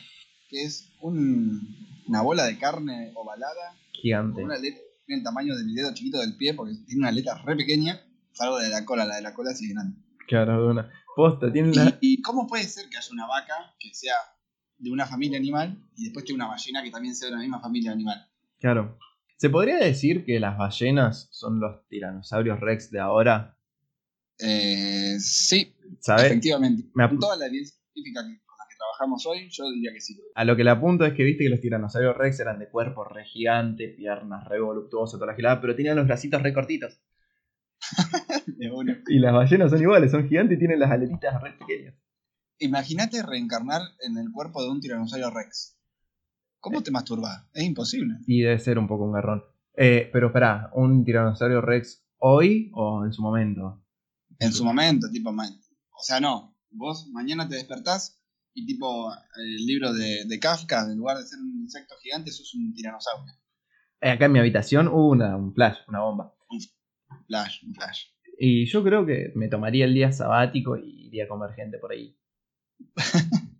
Que 0.50 0.64
es 0.64 0.90
un- 1.02 1.78
una 2.08 2.22
bola 2.22 2.44
de 2.46 2.58
carne 2.58 3.12
ovalada, 3.16 3.78
Gigante. 3.94 4.44
una 4.44 4.56
aleta 4.56 4.78
tiene 5.06 5.20
el 5.20 5.24
tamaño 5.24 5.56
del 5.56 5.74
dedo 5.74 5.94
chiquito 5.94 6.20
del 6.20 6.36
pie, 6.36 6.54
porque 6.54 6.74
tiene 6.86 7.00
una 7.00 7.10
aleta 7.10 7.36
re 7.44 7.56
pequeña, 7.56 8.02
salvo 8.34 8.58
de 8.60 8.70
la 8.70 8.84
cola, 8.86 9.06
la 9.06 9.16
de 9.16 9.22
la 9.22 9.34
cola 9.34 9.54
sí 9.54 9.66
es 9.68 9.74
grande. 9.74 9.98
Claro, 10.28 10.62
de 10.66 10.72
una. 10.72 10.92
Posta, 11.16 11.52
tiene. 11.52 11.72
¿Y, 12.02 12.14
y 12.16 12.22
cómo 12.22 12.48
puede 12.48 12.64
ser 12.64 12.90
que 12.90 12.98
haya 12.98 13.10
una 13.12 13.28
vaca 13.28 13.54
que 13.80 13.94
sea 13.94 14.14
de 14.78 14.90
una 14.92 15.06
familia 15.06 15.38
animal 15.38 15.84
y 15.96 16.06
después 16.06 16.26
tiene 16.26 16.38
una 16.44 16.48
ballena 16.52 16.82
que 16.84 16.92
también 16.92 17.16
sea 17.16 17.28
de 17.30 17.36
la 17.36 17.42
misma 17.42 17.60
familia 17.60 17.92
animal? 17.92 18.28
Claro. 18.60 18.98
¿Se 19.42 19.50
podría 19.50 19.78
decir 19.80 20.24
que 20.24 20.40
las 20.40 20.56
ballenas 20.56 21.28
son 21.32 21.60
los 21.60 21.88
tiranosaurios 21.88 22.60
rex 22.60 22.92
de 22.92 23.00
ahora? 23.00 23.58
Eh, 24.38 25.16
sí, 25.20 25.74
¿Sabes? 26.00 26.26
efectivamente. 26.26 26.84
Me 26.94 27.10
Con 27.10 27.18
toda 27.18 27.38
la 27.38 27.48
evidencia 27.48 27.76
científica 27.92 28.22
que- 28.22 28.40
con 28.46 28.56
la 28.60 28.66
que 28.70 28.76
trabajamos 28.78 29.26
hoy, 29.26 29.50
yo 29.50 29.68
diría 29.72 29.94
que 29.94 30.00
sí. 30.00 30.22
A 30.36 30.46
lo 30.46 30.56
que 30.56 30.64
le 30.64 30.70
apunto 30.70 31.08
es 31.08 31.14
que 31.14 31.24
viste 31.24 31.44
que 31.46 31.50
los 31.50 31.60
tiranosaurios 31.60 32.16
rex 32.18 32.40
eran 32.40 32.60
de 32.60 32.70
cuerpo 32.70 33.04
re 33.04 33.26
gigante, 33.26 33.88
piernas 33.88 34.48
re 34.48 34.62
voluptuosas, 34.62 35.20
toda 35.20 35.32
la 35.32 35.36
gilada, 35.36 35.60
pero 35.60 35.76
tenían 35.76 35.96
los 35.96 36.06
bracitos 36.06 36.44
re 36.44 36.54
cortitos. 36.54 37.02
Y 39.08 39.18
las 39.18 39.34
ballenas 39.34 39.72
son 39.72 39.82
iguales, 39.82 40.12
son 40.12 40.30
gigantes 40.30 40.56
y 40.56 40.60
tienen 40.60 40.80
las 40.80 40.92
aletitas 40.92 41.42
re 41.42 41.54
pequeñas. 41.54 41.96
Imagínate 42.60 43.24
reencarnar 43.24 43.82
en 44.02 44.20
el 44.20 44.32
cuerpo 44.32 44.62
de 44.62 44.70
un 44.70 44.82
tiranosaurio 44.82 45.32
rex. 45.32 45.76
¿Cómo 46.62 46.84
te 46.84 46.92
masturbas? 46.92 47.50
Es 47.54 47.64
imposible. 47.64 48.20
Y 48.28 48.42
debe 48.42 48.60
ser 48.60 48.78
un 48.78 48.88
poco 48.88 49.06
un 49.06 49.14
garrón. 49.14 49.44
Eh, 49.76 50.10
pero 50.14 50.28
espera, 50.28 50.70
¿un 50.76 51.04
tiranosaurio 51.04 51.60
rex 51.60 52.06
hoy 52.18 52.70
o 52.76 53.04
en 53.04 53.12
su 53.12 53.24
momento? 53.24 53.84
En 54.38 54.54
su 54.54 54.64
momento, 54.64 55.10
tipo, 55.12 55.32
o 55.32 56.04
sea, 56.04 56.20
no. 56.20 56.56
Vos 56.70 57.10
mañana 57.12 57.50
te 57.50 57.56
despertás 57.56 58.24
y 58.54 58.68
tipo 58.68 59.12
el 59.38 59.66
libro 59.66 59.92
de, 59.92 60.26
de 60.26 60.40
Kafka, 60.40 60.84
en 60.84 60.98
lugar 60.98 61.18
de 61.18 61.26
ser 61.26 61.40
un 61.40 61.62
insecto 61.64 61.96
gigante, 62.02 62.32
sos 62.32 62.54
un 62.54 62.74
tiranosaurio. 62.76 63.34
Eh, 64.00 64.12
acá 64.12 64.26
en 64.26 64.32
mi 64.32 64.40
habitación 64.40 64.88
hubo 64.88 65.10
una, 65.10 65.36
un 65.36 65.54
flash, 65.56 65.78
una 65.88 66.02
bomba. 66.02 66.36
Flash, 67.26 67.66
un 67.66 67.74
flash. 67.74 68.06
Y 68.38 68.68
yo 68.68 68.84
creo 68.84 69.06
que 69.06 69.32
me 69.36 69.48
tomaría 69.48 69.86
el 69.86 69.96
día 69.96 70.12
sabático 70.12 70.78
y 70.78 71.08
iría 71.08 71.26
a 71.26 71.28
comer 71.28 71.54
gente 71.56 71.80
por 71.80 71.92
ahí. 71.92 72.16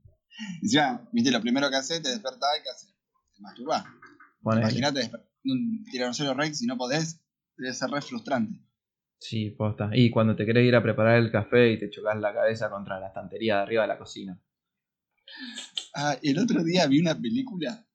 Y 0.62 0.72
ya, 0.72 1.08
viste, 1.12 1.32
lo 1.32 1.42
primero 1.42 1.70
que 1.70 1.76
haces, 1.76 2.02
te 2.02 2.10
despertás 2.10 2.50
y 2.60 2.64
¿qué 2.64 2.70
haces? 2.70 2.91
Ponele. 4.42 4.62
Imagínate 4.64 5.00
despertar 5.00 5.30
un 5.44 5.84
tiranosaurio 5.92 6.34
rex 6.36 6.62
y 6.62 6.68
no 6.68 6.78
podés, 6.78 7.20
debe 7.58 7.74
ser 7.74 7.90
re 7.90 8.02
frustrante. 8.02 8.60
Sí, 9.20 9.52
posta. 9.52 9.90
Y 9.94 10.10
cuando 10.10 10.36
te 10.36 10.46
querés 10.46 10.68
ir 10.68 10.76
a 10.76 10.82
preparar 10.84 11.18
el 11.18 11.32
café 11.32 11.72
y 11.74 11.80
te 11.80 11.90
chocas 11.90 12.20
la 12.20 12.34
cabeza 12.34 12.70
contra 12.70 13.00
la 13.00 13.08
estantería 13.08 13.58
de 13.58 13.62
arriba 13.64 13.82
de 13.84 13.88
la 13.88 13.98
cocina. 14.00 14.40
Ah, 15.96 16.18
el 16.22 16.40
otro 16.40 16.64
día 16.64 16.88
vi 16.88 17.00
una 17.00 17.16
película, 17.20 17.86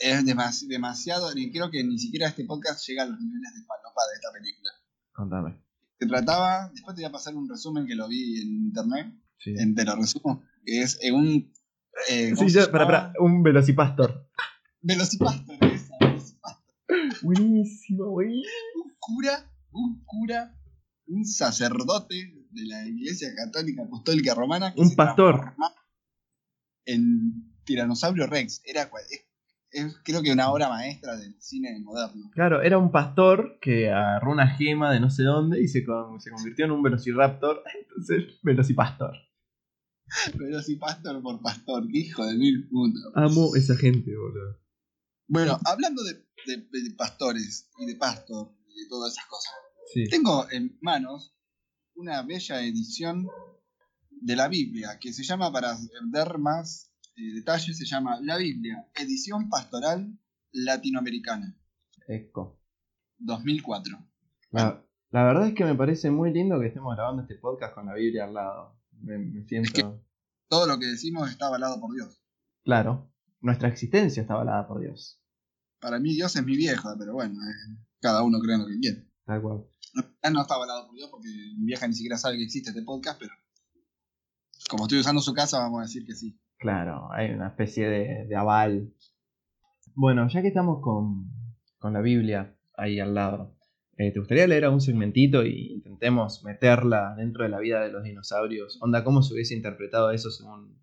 es 0.00 0.24
demas- 0.24 0.66
demasiado, 0.66 1.28
creo 1.52 1.70
que 1.70 1.84
ni 1.84 1.98
siquiera 1.98 2.28
este 2.28 2.44
podcast 2.44 2.86
llega 2.88 3.04
a 3.04 3.06
los 3.06 3.20
niveles 3.20 3.54
de 3.54 3.60
falopa 3.64 4.00
de 4.10 4.14
esta 4.14 4.32
película. 4.32 4.70
Contame. 5.12 5.62
Se 5.98 6.06
trataba, 6.06 6.70
después 6.72 6.96
te 6.96 7.02
voy 7.02 7.08
a 7.08 7.12
pasar 7.12 7.34
un 7.36 7.48
resumen 7.48 7.86
que 7.86 7.94
lo 7.94 8.08
vi 8.08 8.40
en 8.42 8.48
internet, 8.66 9.14
Sí, 9.38 9.54
en- 9.56 9.74
te 9.74 9.84
lo 9.84 9.96
resumo, 9.96 10.44
que 10.64 10.82
es 10.82 10.98
en 11.02 11.14
un... 11.14 11.52
Eh, 12.08 12.30
sí 12.30 12.34
¿cómo 12.34 12.48
se 12.48 12.60
ya, 12.60 12.70
para, 12.72 12.86
para, 12.86 13.12
un 13.20 13.42
velocipastor. 13.42 14.28
Velocipastor, 14.82 15.56
esa, 15.72 15.94
Velocipastor. 16.00 16.74
Buenísimo, 17.22 18.06
güey. 18.10 18.42
Un 18.76 18.92
cura, 18.98 19.50
un 19.70 20.02
cura, 20.04 20.54
un 21.06 21.24
sacerdote 21.24 22.14
de 22.50 22.66
la 22.66 22.86
Iglesia 22.86 23.28
Católica 23.34 23.82
Apostólica 23.84 24.34
Romana. 24.34 24.74
que 24.74 24.80
Un 24.80 24.90
se 24.90 24.96
pastor. 24.96 25.54
En 26.84 27.54
Tiranosaurio 27.64 28.26
Rex. 28.26 28.60
Era, 28.64 28.90
es, 29.10 29.24
es 29.70 29.96
creo 30.04 30.20
que 30.22 30.32
una 30.32 30.50
obra 30.50 30.68
maestra 30.68 31.16
del 31.16 31.36
cine 31.40 31.78
moderno. 31.80 32.30
Claro, 32.34 32.60
era 32.62 32.76
un 32.78 32.90
pastor 32.90 33.58
que 33.60 33.88
agarró 33.90 34.32
una 34.32 34.48
gema 34.48 34.92
de 34.92 34.98
no 35.00 35.10
sé 35.10 35.22
dónde 35.22 35.62
y 35.62 35.68
se, 35.68 35.84
con- 35.84 36.20
se 36.20 36.30
convirtió 36.30 36.64
en 36.64 36.72
un 36.72 36.82
velociraptor. 36.82 37.62
Entonces, 37.82 38.38
velocipastor. 38.42 39.14
Velocipastor 40.34 41.22
por 41.22 41.40
pastor, 41.40 41.86
qué 41.90 41.98
hijo 41.98 42.26
de 42.26 42.36
mil 42.36 42.68
putas. 42.68 43.02
Amo 43.14 43.54
esa 43.56 43.76
gente, 43.76 44.10
boludo. 44.16 44.60
Bueno, 45.28 45.58
hablando 45.64 46.02
de, 46.04 46.14
de- 46.46 46.68
de 46.82 46.94
pastores 46.96 47.70
y 47.78 47.86
de 47.86 47.96
pastor 47.96 48.52
y 48.68 48.82
de 48.82 48.88
todas 48.88 49.12
esas 49.12 49.26
cosas, 49.26 49.52
Sí. 49.92 50.04
tengo 50.08 50.50
en 50.50 50.78
manos 50.80 51.34
una 51.94 52.22
bella 52.22 52.62
edición 52.62 53.28
de 54.10 54.36
la 54.36 54.48
Biblia 54.48 54.98
que 55.00 55.12
se 55.12 55.22
llama, 55.24 55.52
para 55.52 55.76
dar 56.10 56.38
más 56.38 56.92
eh, 57.16 57.34
detalles, 57.34 57.76
se 57.76 57.84
llama 57.84 58.18
La 58.22 58.36
Biblia, 58.38 58.88
edición 58.94 59.48
pastoral 59.50 60.18
latinoamericana, 60.52 61.58
Eco. 62.08 62.58
2004. 63.18 63.98
La, 64.50 64.84
la 65.10 65.24
verdad 65.24 65.48
es 65.48 65.54
que 65.54 65.64
me 65.64 65.74
parece 65.74 66.10
muy 66.10 66.32
lindo 66.32 66.58
que 66.60 66.66
estemos 66.68 66.94
grabando 66.96 67.22
este 67.22 67.36
podcast 67.36 67.74
con 67.74 67.86
la 67.86 67.94
Biblia 67.94 68.24
al 68.24 68.34
lado. 68.34 68.80
Me, 69.00 69.18
me 69.18 69.44
siento. 69.46 70.02
Todo 70.48 70.66
lo 70.66 70.78
que 70.78 70.86
decimos 70.86 71.30
está 71.30 71.46
avalado 71.46 71.80
por 71.80 71.94
Dios. 71.94 72.22
Claro, 72.64 73.11
nuestra 73.42 73.68
existencia 73.68 74.22
está 74.22 74.34
avalada 74.34 74.66
por 74.66 74.80
Dios. 74.80 75.20
Para 75.80 75.98
mí 75.98 76.14
Dios 76.14 76.34
es 76.36 76.44
mi 76.44 76.56
vieja, 76.56 76.94
pero 76.98 77.12
bueno, 77.12 77.34
eh, 77.34 77.76
cada 78.00 78.22
uno 78.22 78.38
cree 78.40 78.54
en 78.54 78.62
lo 78.62 78.68
que 78.68 78.78
quiere. 78.78 79.08
Tal 79.24 79.42
cual. 79.42 79.64
No, 79.94 80.30
no 80.30 80.40
está 80.42 80.54
avalado 80.54 80.86
por 80.86 80.96
Dios 80.96 81.10
porque 81.10 81.28
mi 81.58 81.66
vieja 81.66 81.86
ni 81.86 81.94
siquiera 81.94 82.16
sabe 82.16 82.36
que 82.36 82.44
existe 82.44 82.70
este 82.70 82.82
podcast, 82.82 83.18
pero 83.18 83.32
como 84.70 84.84
estoy 84.84 85.00
usando 85.00 85.20
su 85.20 85.34
casa, 85.34 85.58
vamos 85.58 85.80
a 85.80 85.82
decir 85.82 86.06
que 86.06 86.14
sí. 86.14 86.40
Claro, 86.58 87.12
hay 87.12 87.30
una 87.30 87.48
especie 87.48 87.88
de, 87.88 88.26
de 88.26 88.36
aval. 88.36 88.94
Bueno, 89.94 90.28
ya 90.28 90.40
que 90.40 90.48
estamos 90.48 90.80
con, 90.80 91.30
con 91.78 91.92
la 91.92 92.00
Biblia 92.00 92.56
ahí 92.76 93.00
al 93.00 93.14
lado, 93.14 93.58
eh, 93.96 94.12
¿te 94.12 94.20
gustaría 94.20 94.46
leer 94.46 94.64
algún 94.64 94.80
segmentito 94.80 95.44
y 95.44 95.72
intentemos 95.72 96.42
meterla 96.44 97.14
dentro 97.16 97.42
de 97.42 97.50
la 97.50 97.58
vida 97.58 97.80
de 97.80 97.90
los 97.90 98.04
dinosaurios? 98.04 98.78
Onda, 98.80 99.04
¿cómo 99.04 99.22
se 99.22 99.34
hubiese 99.34 99.54
interpretado 99.54 100.12
eso 100.12 100.30
según 100.30 100.80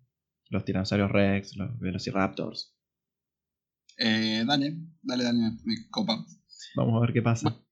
los 0.50 0.64
tiranosaurios 0.64 1.10
rex, 1.10 1.56
los 1.56 1.78
velociraptors? 1.78 2.76
Eh, 3.96 4.44
dale, 4.46 4.76
dale, 5.02 5.24
dale, 5.24 5.38
me, 5.64 5.88
copa. 5.90 6.24
Vamos 6.74 6.96
a 6.96 7.00
ver 7.00 7.12
qué 7.12 7.22
pasa. 7.22 7.64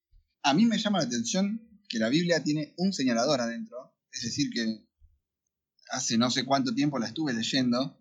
A 0.43 0.55
mí 0.55 0.65
me 0.65 0.79
llama 0.79 0.99
la 0.99 1.05
atención 1.05 1.61
que 1.89 1.99
la 1.99 2.09
Biblia 2.09 2.43
tiene 2.43 2.75
un 2.79 2.93
señalador 2.93 3.41
adentro, 3.41 3.97
es 4.13 4.23
decir, 4.23 4.51
que 4.53 4.87
hace 5.91 6.19
no 6.19 6.31
sé 6.31 6.45
cuánto 6.45 6.75
tiempo 6.75 6.99
la 6.99 7.07
estuve 7.07 7.33
leyendo 7.33 7.99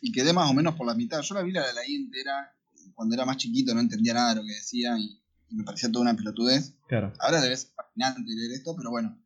y 0.00 0.12
quedé 0.12 0.32
más 0.32 0.50
o 0.50 0.54
menos 0.54 0.76
por 0.76 0.86
la 0.86 0.94
mitad. 0.94 1.20
Yo 1.22 1.34
la 1.34 1.42
Biblia 1.42 1.62
la 1.62 1.80
leí 1.80 1.96
entera 1.96 2.54
cuando 2.94 3.14
era 3.14 3.24
más 3.24 3.36
chiquito, 3.36 3.74
no 3.74 3.80
entendía 3.80 4.14
nada 4.14 4.30
de 4.30 4.40
lo 4.40 4.46
que 4.46 4.54
decía 4.54 4.96
y, 4.98 5.22
y 5.48 5.56
me 5.56 5.64
parecía 5.64 5.90
toda 5.90 6.02
una 6.02 6.16
pelotudez. 6.16 6.74
Claro. 6.86 7.12
Ahora 7.18 7.40
debe 7.40 7.56
ser 7.56 7.70
fascinante 7.74 8.22
leer 8.26 8.52
esto, 8.52 8.76
pero 8.76 8.90
bueno, 8.90 9.20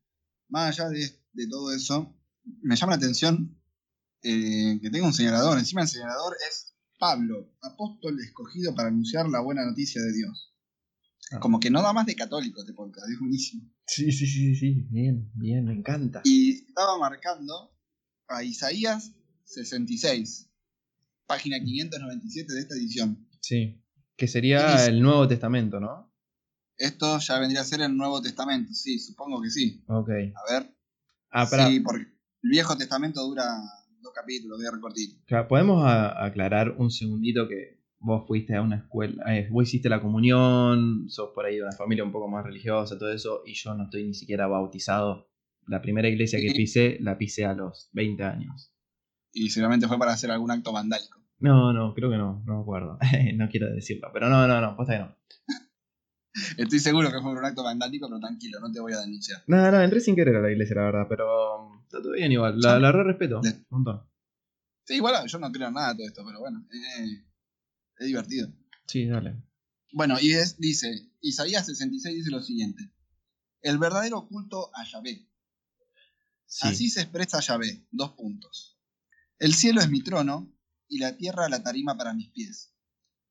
más 0.49 0.79
allá 0.79 0.88
de, 0.88 1.11
de 1.33 1.49
todo 1.49 1.75
eso, 1.75 2.17
me 2.62 2.76
llama 2.76 2.93
la 2.93 2.97
atención 2.97 3.62
eh, 4.23 4.79
que 4.81 4.91
tenga 4.91 5.07
un 5.07 5.12
señalador. 5.12 5.59
Encima 5.59 5.83
el 5.83 5.88
señalador 5.88 6.37
es 6.49 6.75
Pablo, 6.99 7.52
apóstol 7.61 8.19
escogido 8.21 8.75
para 8.75 8.88
anunciar 8.88 9.29
la 9.29 9.41
buena 9.41 9.64
noticia 9.64 10.00
de 10.02 10.12
Dios. 10.12 10.55
Ah. 11.33 11.41
Como 11.41 11.59
que 11.59 11.71
no 11.71 11.83
da 11.83 11.93
más 11.93 12.07
de 12.07 12.14
católico 12.14 12.61
este 12.61 12.75
podcast, 12.75 13.09
es 13.11 13.19
buenísimo. 13.19 13.69
Sí, 13.87 14.12
sí, 14.12 14.26
sí, 14.26 14.55
sí, 14.55 14.87
bien, 14.91 15.31
bien, 15.35 15.64
me 15.64 15.75
encanta. 15.75 16.21
Y 16.25 16.64
estaba 16.67 16.99
marcando 16.99 17.76
a 18.29 18.43
Isaías 18.45 19.12
66, 19.45 20.50
página 21.26 21.59
597 21.59 22.52
de 22.52 22.61
esta 22.61 22.75
edición. 22.75 23.29
Sí. 23.41 23.79
Que 24.17 24.26
¿Qué 24.26 24.29
sería 24.29 24.73
dice? 24.73 24.87
el 24.91 25.02
Nuevo 25.02 25.26
Testamento, 25.26 25.81
¿no? 25.81 26.12
Esto 26.76 27.19
ya 27.19 27.38
vendría 27.38 27.62
a 27.62 27.64
ser 27.64 27.81
el 27.81 27.97
Nuevo 27.97 28.23
Testamento, 28.23 28.73
sí, 28.73 28.99
supongo 28.99 29.43
que 29.43 29.50
sí. 29.50 29.83
Ok. 29.88 30.09
A 30.09 30.52
ver. 30.52 30.76
Ah, 31.31 31.49
para, 31.49 31.69
Sí, 31.69 31.81
porque 31.81 32.05
el 32.43 32.50
Viejo 32.50 32.76
Testamento 32.76 33.23
dura 33.26 33.47
dos 34.02 34.12
capítulos, 34.12 34.59
de 34.61 34.71
recortito. 34.71 35.16
Claro, 35.26 35.49
Podemos 35.49 35.85
a- 35.85 36.25
aclarar 36.25 36.75
un 36.78 36.90
segundito 36.90 37.49
que 37.49 37.80
vos 37.99 38.26
fuiste 38.26 38.54
a 38.56 38.62
una 38.62 38.76
escuela, 38.76 39.23
eh, 39.37 39.49
vos 39.50 39.68
hiciste 39.68 39.88
la 39.88 40.00
comunión, 40.02 41.09
sos 41.09 41.30
por 41.35 41.44
ahí 41.47 41.56
de 41.56 41.62
una 41.62 41.73
familia 41.73 42.04
un 42.04 42.11
poco 42.12 42.28
más 42.28 42.44
religiosa, 42.44 42.99
todo 42.99 43.12
eso, 43.12 43.42
y 43.47 43.54
yo 43.54 43.75
no 43.75 43.85
estoy 43.85 44.04
ni 44.04 44.14
siquiera 44.14 44.47
bautizado. 44.49 45.28
La 45.68 45.80
primera 45.80 46.09
iglesia 46.09 46.40
que 46.40 46.52
pisé, 46.52 46.99
la 47.00 47.16
pisé 47.16 47.44
a 47.47 47.54
los 47.54 47.88
20 47.92 48.25
años. 48.25 48.73
Y 49.32 49.50
seguramente 49.50 49.87
fue 49.87 49.99
para 49.99 50.12
hacer 50.12 50.30
algún 50.32 50.50
acto 50.50 50.73
vandálico. 50.73 51.21
No, 51.38 51.73
no, 51.73 51.94
creo 51.94 52.11
que 52.11 52.16
no, 52.16 52.42
no 52.44 52.56
me 52.56 52.62
acuerdo. 52.62 52.99
no 53.37 53.49
quiero 53.49 53.73
decirlo, 53.73 54.09
pero 54.12 54.28
no, 54.28 54.47
no, 54.49 54.61
no, 54.61 54.76
posta 54.76 54.94
que 54.94 54.99
no. 54.99 55.16
Estoy 56.59 56.78
seguro 56.78 57.11
que 57.11 57.21
fue 57.21 57.30
un 57.32 57.44
acto 57.44 57.62
vandálico, 57.62 58.09
pero 58.09 58.18
tranquilo, 58.21 58.59
no 58.61 58.73
te 58.73 58.80
voy 58.80 58.92
a 58.94 59.00
denunciar. 59.00 59.42
No, 59.47 59.71
no, 59.71 59.80
entré 59.82 60.00
sin 60.00 60.16
querer 60.16 60.37
a 60.37 60.40
la 60.40 60.50
iglesia, 60.50 60.76
la 60.76 60.82
verdad, 60.82 61.06
pero 61.09 61.72
está 61.93 62.03
todo 62.03 62.13
bien 62.13 62.33
igual. 62.33 62.59
La, 62.61 62.79
la 62.79 62.91
re 62.93 63.05
respeto, 63.05 63.41
Le- 63.43 63.51
un 63.51 63.67
montón. 63.85 64.09
Sí, 64.85 64.95
igual 64.95 65.27
yo 65.29 65.39
no 65.39 65.53
creo 65.53 65.69
en 65.69 65.75
nada 65.75 65.91
de 65.93 65.97
todo 65.99 66.07
esto, 66.09 66.23
pero 66.27 66.41
bueno, 66.41 66.67
eh, 66.73 67.25
es 67.99 68.07
divertido. 68.07 68.49
Sí, 68.87 69.07
dale. 69.07 69.37
Bueno, 69.93 70.17
y 70.21 70.33
es, 70.33 70.57
dice, 70.59 70.91
Isaías 71.21 71.67
66 71.67 72.17
dice 72.17 72.31
lo 72.31 72.43
siguiente. 72.43 72.91
El 73.61 73.79
verdadero 73.79 74.27
culto 74.27 74.71
a 74.75 74.85
Yahvé. 74.85 75.29
Sí. 76.47 76.69
Así 76.69 76.91
se 76.91 77.03
expresa 77.03 77.41
Yahvé. 77.41 77.87
Dos 77.91 78.13
puntos. 78.13 78.79
El 79.39 79.55
cielo 79.55 79.81
es 79.81 79.89
mi 79.91 80.03
trono 80.03 80.53
y 80.89 80.99
la 80.99 81.17
tierra 81.17 81.49
la 81.49 81.63
tarima 81.63 81.97
para 81.97 82.13
mis 82.15 82.31
pies. 82.31 82.75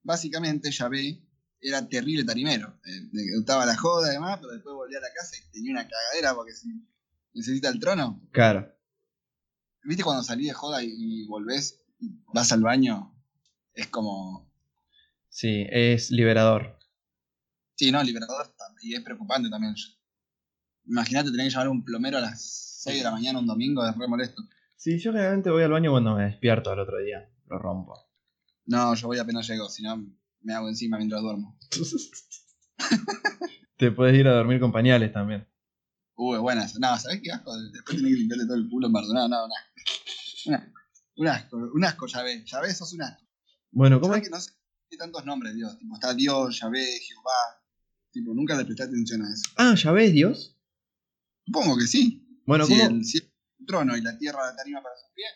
Básicamente 0.04 0.72
Yahvé 0.72 1.28
era 1.60 1.88
terrible 1.88 2.24
tarimero. 2.24 2.80
Eh, 2.86 3.10
le 3.12 3.36
gustaba 3.38 3.66
la 3.66 3.76
joda 3.76 4.10
y 4.10 4.14
demás, 4.14 4.40
pero 4.40 4.54
después 4.54 4.74
volvía 4.74 4.98
a 5.00 5.02
la 5.02 5.14
casa 5.14 5.36
y 5.38 5.52
tenía 5.52 5.72
una 5.74 5.88
cagadera 5.88 6.34
porque 6.36 6.54
si 6.54 6.70
necesita 7.34 7.70
el 7.70 7.80
trono. 7.80 8.22
Claro. 8.32 8.74
¿Viste 9.84 10.04
cuando 10.04 10.24
salís 10.24 10.48
de 10.48 10.54
joda 10.54 10.84
y, 10.84 10.92
y 10.92 11.28
volvés 11.28 11.84
y 12.00 12.12
vas 12.34 12.52
al 12.52 12.62
baño? 12.62 13.16
Es 13.74 13.88
como... 13.88 14.52
Sí, 15.30 15.66
es 15.70 16.12
liberador. 16.12 16.78
Sí, 17.76 17.92
no, 17.92 18.04
liberador 18.04 18.54
y 18.82 18.96
es 18.96 19.02
preocupante 19.02 19.50
también. 19.50 19.76
Imagínate 20.86 21.32
tener 21.32 21.48
que 21.48 21.52
llamar 21.52 21.68
a 21.68 21.72
un 21.72 21.84
plomero 21.84 22.18
a 22.18 22.22
las 22.22 22.80
6 22.84 22.98
de 22.98 23.04
la 23.04 23.12
mañana 23.12 23.40
un 23.40 23.48
domingo, 23.48 23.88
es 23.88 23.96
re 23.96 24.08
molesto. 24.08 24.42
Sí, 24.76 24.98
yo 24.98 25.12
generalmente 25.12 25.52
voy 25.52 25.64
al 25.64 25.72
baño 25.72 25.92
cuando 25.92 26.16
me 26.16 26.26
despierto 26.26 26.72
al 26.72 26.80
otro 26.80 26.98
día. 27.00 27.30
Lo 27.48 27.60
rompo. 27.60 27.94
No, 28.66 28.94
yo 28.96 29.08
voy 29.08 29.20
apenas 29.20 29.48
llego, 29.48 29.70
si 29.70 29.84
no 29.84 30.04
me 30.42 30.54
hago 30.54 30.70
encima 30.70 30.98
mientras 30.98 31.22
duermo. 31.22 31.60
Te 33.78 33.92
puedes 33.92 34.18
ir 34.18 34.28
a 34.28 34.34
dormir 34.34 34.60
con 34.60 34.72
pañales 34.72 35.14
también. 35.14 35.48
Uh, 36.16 36.36
es 36.36 36.42
buena 36.42 36.66
esa. 36.66 36.78
No, 36.80 36.98
¿sabés 37.00 37.22
qué 37.24 37.32
asco? 37.32 37.56
Después 37.72 37.98
tenés 37.98 38.12
que 38.14 38.18
limpiarle 38.20 38.46
todo 38.46 38.56
el 38.58 38.70
culo 38.70 38.88
en 38.88 38.94
Mardonado. 38.94 39.28
No, 39.30 39.48
no. 39.48 39.54
Una- 40.48 40.74
Un 41.18 41.28
asco, 41.28 41.58
un 41.58 41.84
asco, 41.84 42.08
ya 42.08 42.24
ves. 42.24 42.44
Ya 42.46 42.60
ves, 42.62 42.78
sos 42.78 42.94
un 42.94 43.02
asco. 43.04 43.24
Bueno, 43.72 44.00
¿cómo 44.00 44.14
¿Sabés 44.14 44.24
es? 44.24 44.30
que 44.30 44.36
no 44.36 44.42
sé 44.42 44.52
qué 44.90 44.98
tantos 44.98 45.26
nombres, 45.26 45.56
Dios? 45.56 45.78
Tipo, 45.78 45.96
está 45.96 46.14
Dios, 46.14 46.60
Yahvé, 46.60 47.00
Jehová. 47.00 47.64
Tipo, 48.12 48.34
nunca 48.34 48.56
le 48.58 48.66
presté 48.66 48.84
atención 48.84 49.24
a 49.24 49.32
eso. 49.34 49.44
Ah, 49.58 49.74
¿ya 49.76 49.92
ves 49.92 50.12
Dios? 50.14 50.58
Supongo 51.46 51.78
que 51.78 51.88
sí. 51.88 52.28
Bueno, 52.46 52.66
si 52.66 52.78
¿cómo? 52.78 52.90
el 52.98 53.06
cielo 53.06 53.28
es 53.28 53.60
un 53.60 53.66
trono 53.66 53.98
y 53.98 54.02
la 54.02 54.18
tierra 54.18 54.46
la 54.46 54.56
tarima 54.56 54.82
para 54.84 54.96
sus 54.98 55.10
pies, 55.16 55.30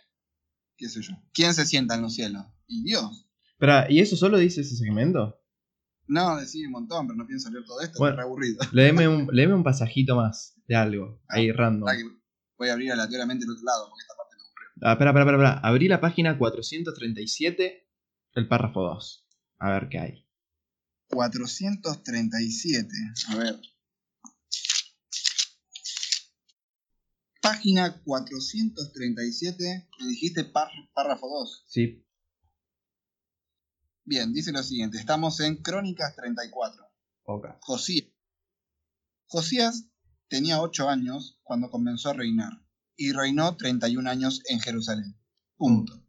qué 0.77 0.89
sé 0.89 1.01
yo. 1.01 1.13
¿Quién 1.34 1.53
se 1.53 1.65
sienta 1.65 1.96
en 1.96 2.01
los 2.01 2.13
cielos? 2.15 2.46
Y 2.67 2.84
Dios. 2.84 3.27
Espera, 3.51 3.86
¿y 3.89 4.00
eso 4.01 4.15
solo 4.17 4.38
dice 4.38 4.62
ese 4.62 4.75
segmento? 4.75 5.39
No, 6.07 6.38
decía 6.38 6.67
un 6.67 6.74
montón, 6.74 7.07
pero 7.07 7.17
no 7.17 7.25
pienso 7.25 7.50
leer 7.50 7.65
todo 7.65 7.81
esto, 7.81 7.97
Bueno. 7.97 8.13
es 8.13 8.17
re 8.17 8.24
aburrido. 8.24 8.57
Léeme 8.74 9.07
un, 9.07 9.27
léeme 9.31 9.53
un 9.55 9.63
pasajito 9.63 10.15
más 10.15 10.53
de 10.67 10.75
algo. 10.75 11.21
Ahí, 11.27 11.51
random. 11.51 11.89
Voy 12.57 12.69
a 12.69 12.74
abrir 12.74 12.91
aleatoriamente 12.91 13.45
el 13.45 13.51
otro 13.51 13.63
lado, 13.65 13.89
porque 13.89 14.01
esta 14.01 14.13
parte 14.15 14.35
no 14.38 14.43
aburrió. 14.43 14.69
Ah, 14.81 14.91
espera, 14.93 15.09
espera, 15.12 15.24
espera, 15.25 15.50
espera. 15.50 15.67
Abrí 15.67 15.88
la 15.88 16.00
página 16.01 16.38
437, 16.38 17.88
el 18.35 18.47
párrafo 18.47 18.81
2. 18.83 19.27
A 19.59 19.71
ver 19.71 19.89
qué 19.89 20.00
hay. 20.00 20.25
437. 21.09 22.89
A 23.29 23.35
ver. 23.35 23.59
Página 27.41 28.01
437. 28.03 29.88
Me 30.00 30.07
dijiste 30.07 30.45
párrafo 30.45 31.27
2. 31.27 31.63
Sí. 31.67 32.04
Bien, 34.05 34.31
dice 34.33 34.51
lo 34.51 34.63
siguiente. 34.63 34.97
Estamos 34.97 35.39
en 35.39 35.57
Crónicas 35.57 36.15
34. 36.15 36.85
Ok. 37.24 37.47
Josías. 37.62 38.07
Josías 39.27 39.89
tenía 40.27 40.62
8 40.62 40.89
años 40.89 41.39
cuando 41.43 41.69
comenzó 41.69 42.09
a 42.09 42.13
reinar. 42.13 42.62
Y 42.95 43.12
reinó 43.12 43.57
31 43.57 44.09
años 44.09 44.41
en 44.45 44.59
Jerusalén. 44.62 45.17
Punto. 45.57 46.01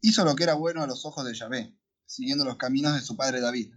Hizo 0.00 0.24
lo 0.24 0.36
que 0.36 0.44
era 0.44 0.54
bueno 0.54 0.82
a 0.82 0.86
los 0.86 1.04
ojos 1.04 1.24
de 1.24 1.34
Yahvé, 1.34 1.76
siguiendo 2.04 2.44
los 2.44 2.56
caminos 2.56 2.94
de 2.94 3.00
su 3.00 3.16
padre 3.16 3.40
David, 3.40 3.74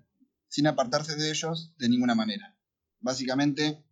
sin 0.47 0.67
apartarse 0.67 1.15
de 1.15 1.31
ellos 1.31 1.73
de 1.77 1.89
ninguna 1.89 2.13
manera. 2.13 2.55
Básicamente, 2.99 3.83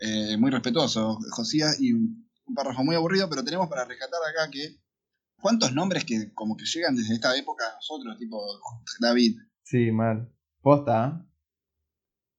eh, 0.00 0.38
muy 0.38 0.50
respetuoso 0.50 1.18
Josías 1.32 1.78
y 1.80 1.92
un 1.92 2.26
un 2.46 2.54
párrafo 2.54 2.84
muy 2.84 2.96
aburrido, 2.96 3.28
pero 3.28 3.44
tenemos 3.44 3.68
para 3.68 3.84
rescatar 3.84 4.20
acá 4.30 4.50
que 4.50 4.80
cuántos 5.46 5.72
nombres 5.72 6.04
que 6.04 6.34
como 6.34 6.56
que 6.56 6.64
llegan 6.64 6.96
desde 6.96 7.14
esta 7.14 7.36
época 7.36 7.64
a 7.70 7.74
nosotros, 7.76 8.18
tipo 8.18 8.42
David, 8.98 9.38
Sí, 9.62 9.92
mal. 9.92 10.28
Posta. 10.60 11.24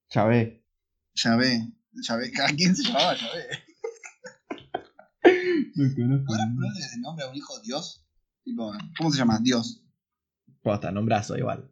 Chavé. 0.09 0.65
Yahvé, 1.15 1.71
Yahvé, 1.93 2.31
¿a 2.45 2.53
quién 2.53 2.75
se 2.75 2.83
llamaba 2.83 3.15
Yahvé? 3.15 3.47
No 5.75 5.95
conozco. 5.95 6.25
¿Podrás 6.25 6.47
ponerle 6.53 6.81
de 6.81 6.99
nombre 6.99 7.23
a 7.23 7.29
un 7.29 7.35
hijo 7.37 7.57
Dios? 7.61 8.05
Tipo, 8.43 8.73
¿cómo 8.97 9.09
se 9.09 9.17
llama? 9.17 9.39
Dios. 9.41 9.85
Posta, 10.61 10.91
nombrazo 10.91 11.37
igual. 11.37 11.71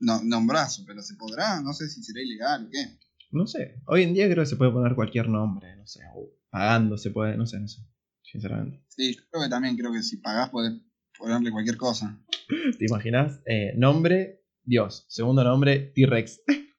No, 0.00 0.20
nombrazo, 0.24 0.82
pero 0.84 1.00
se 1.00 1.14
podrá, 1.14 1.60
no 1.60 1.74
sé 1.74 1.88
si 1.88 2.02
será 2.02 2.20
ilegal 2.20 2.66
o 2.66 2.70
qué. 2.70 2.98
No 3.30 3.46
sé. 3.46 3.80
Hoy 3.86 4.02
en 4.02 4.14
día 4.14 4.28
creo 4.28 4.42
que 4.42 4.50
se 4.50 4.56
puede 4.56 4.72
poner 4.72 4.96
cualquier 4.96 5.28
nombre. 5.28 5.76
No 5.76 5.86
sé. 5.86 6.00
o 6.12 6.28
pagando 6.50 6.98
se 6.98 7.10
puede. 7.10 7.36
No 7.36 7.46
sé, 7.46 7.60
no 7.60 7.68
sé. 7.68 7.82
Sinceramente. 8.30 8.84
Sí, 8.88 9.14
yo 9.14 9.22
creo 9.30 9.42
que 9.44 9.48
también 9.48 9.76
creo 9.76 9.92
que 9.92 10.02
si 10.02 10.18
pagás 10.18 10.50
podés 10.50 10.72
ponerle 11.18 11.50
cualquier 11.50 11.76
cosa. 11.76 12.22
¿Te 12.48 12.84
imaginas? 12.86 13.40
Eh, 13.46 13.72
nombre, 13.76 14.44
Dios. 14.62 15.06
Segundo 15.08 15.44
nombre, 15.44 15.92
T-Rex. 15.94 16.40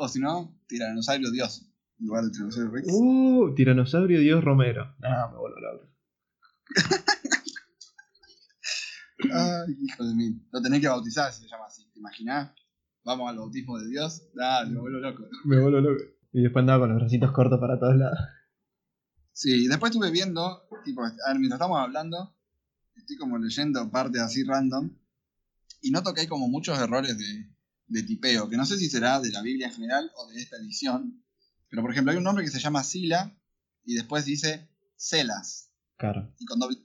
O 0.00 0.06
si 0.06 0.20
no, 0.20 0.56
tiranosaurio 0.68 1.32
Dios. 1.32 1.68
En 1.98 2.06
lugar 2.06 2.22
de 2.22 2.30
tiranosaurio 2.30 2.70
Rex. 2.70 2.86
Uh, 2.88 3.52
Tiranosaurio 3.56 4.20
Dios 4.20 4.44
Romero. 4.44 4.94
No, 5.00 5.30
me 5.30 5.36
vuelvo 5.38 5.58
loco. 5.58 5.88
Ay, 9.34 9.76
hijo 9.82 10.04
de 10.04 10.14
mí. 10.14 10.40
Lo 10.52 10.62
tenés 10.62 10.80
que 10.80 10.86
bautizar 10.86 11.32
si 11.32 11.42
se 11.42 11.48
llama 11.48 11.66
así. 11.66 11.90
¿Te 11.92 11.98
imaginás? 11.98 12.52
Vamos 13.04 13.28
al 13.28 13.38
bautismo 13.38 13.76
de 13.78 13.88
Dios. 13.88 14.30
Dale, 14.34 14.70
me 14.70 14.78
vuelvo 14.78 15.00
loco. 15.00 15.24
Me 15.44 15.60
vuelvo 15.60 15.80
loco. 15.80 16.04
Y 16.32 16.42
después 16.42 16.62
andaba 16.62 16.80
con 16.80 16.90
los 16.90 16.98
bracitos 17.00 17.32
cortos 17.32 17.58
para 17.58 17.80
todos 17.80 17.96
lados. 17.96 18.18
Sí, 19.38 19.68
después 19.68 19.90
estuve 19.90 20.10
viendo, 20.10 20.68
tipo, 20.84 21.04
a 21.04 21.10
ver, 21.28 21.38
mientras 21.38 21.60
estamos 21.60 21.78
hablando, 21.78 22.36
estoy 22.96 23.16
como 23.16 23.38
leyendo 23.38 23.88
partes 23.88 24.20
así 24.20 24.42
random, 24.42 24.90
y 25.80 25.92
noto 25.92 26.12
que 26.12 26.22
hay 26.22 26.26
como 26.26 26.48
muchos 26.48 26.76
errores 26.76 27.16
de, 27.16 27.48
de 27.86 28.02
tipeo, 28.02 28.50
que 28.50 28.56
no 28.56 28.66
sé 28.66 28.76
si 28.78 28.90
será 28.90 29.20
de 29.20 29.30
la 29.30 29.40
Biblia 29.40 29.68
en 29.68 29.74
general 29.74 30.10
o 30.16 30.26
de 30.26 30.40
esta 30.40 30.56
edición, 30.56 31.24
pero 31.68 31.82
por 31.82 31.92
ejemplo 31.92 32.10
hay 32.10 32.18
un 32.18 32.24
nombre 32.24 32.44
que 32.44 32.50
se 32.50 32.58
llama 32.58 32.82
Sila, 32.82 33.38
y 33.84 33.94
después 33.94 34.24
dice 34.24 34.68
Celas, 34.96 35.70
Claro. 35.96 36.34
y 36.40 36.44
con 36.44 36.58
doble... 36.58 36.78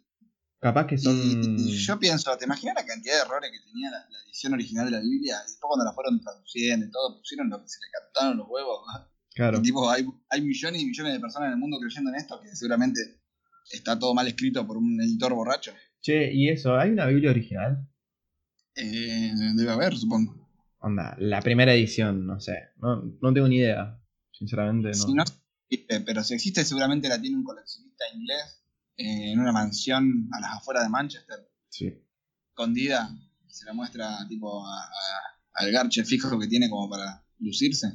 Capaz 0.60 0.86
que 0.86 1.00
son. 1.00 1.16
Y, 1.18 1.72
y 1.72 1.78
yo 1.80 1.98
pienso, 1.98 2.38
¿te 2.38 2.46
imaginas 2.46 2.76
la 2.76 2.86
cantidad 2.86 3.16
de 3.16 3.22
errores 3.22 3.50
que 3.52 3.68
tenía 3.68 3.90
la, 3.90 4.08
la 4.12 4.20
edición 4.28 4.54
original 4.54 4.86
de 4.86 4.92
la 4.92 5.00
Biblia? 5.00 5.40
Y 5.40 5.50
después 5.50 5.68
cuando 5.68 5.86
la 5.86 5.92
fueron 5.94 6.22
traduciendo 6.22 6.86
y 6.86 6.92
todo, 6.92 7.18
pusieron 7.18 7.50
lo 7.50 7.60
que 7.64 7.68
se 7.68 7.80
le 7.80 7.88
captaron 7.92 8.38
los 8.38 8.48
huevos. 8.48 8.86
Claro. 9.36 9.60
Y 9.60 9.62
tipo, 9.64 9.90
hay, 9.90 10.06
hay 10.30 10.42
millones 10.42 10.82
y 10.82 10.86
millones 10.86 11.14
de 11.14 11.20
personas 11.20 11.48
en 11.48 11.54
el 11.54 11.60
mundo 11.60 11.78
creyendo 11.80 12.10
en 12.12 12.18
esto 12.18 12.40
que 12.42 12.56
seguramente 12.56 13.00
está 13.72 13.98
todo 13.98 14.14
mal 14.14 14.28
escrito 14.28 14.66
por 14.68 14.78
un 14.78 15.00
editor 15.02 15.34
borracho. 15.34 15.72
Che, 16.02 16.32
¿y 16.34 16.50
eso? 16.50 16.76
¿Hay 16.78 16.92
una 16.92 17.06
Biblia 17.08 17.32
original? 17.32 17.88
Eh, 18.76 19.32
debe 19.56 19.72
haber, 19.72 19.96
supongo. 19.98 20.50
Onda, 20.80 21.16
la 21.20 21.42
primera 21.42 21.74
edición, 21.74 22.26
no 22.28 22.40
sé. 22.40 22.58
No, 22.78 23.02
no 23.22 23.34
tengo 23.34 23.48
ni 23.48 23.58
idea. 23.58 24.00
Sinceramente, 24.32 24.90
no. 24.90 24.94
Si 24.94 25.14
no 25.14 25.24
existe, 25.70 26.02
pero 26.02 26.24
si 26.24 26.34
existe, 26.34 26.66
seguramente 26.66 27.08
la 27.08 27.22
tiene 27.22 27.38
un 27.38 27.44
coleccionista 27.44 28.04
inglés 28.14 28.64
eh, 28.98 29.32
en 29.32 29.40
una 29.40 29.52
mansión 29.52 30.28
a 30.34 30.40
las 30.42 30.58
afueras 30.58 30.84
de 30.84 30.90
Manchester, 30.90 31.38
Sí. 31.70 31.92
escondida. 32.50 33.10
Se 33.48 33.66
la 33.66 33.74
muestra 33.74 34.28
tipo 34.28 34.66
a- 34.68 34.84
a- 34.84 35.40
al 35.56 35.72
garche 35.72 36.04
fijo 36.04 36.38
que 36.40 36.48
tiene 36.48 36.70
como 36.70 36.90
para 36.90 37.24
lucirse. 37.40 37.88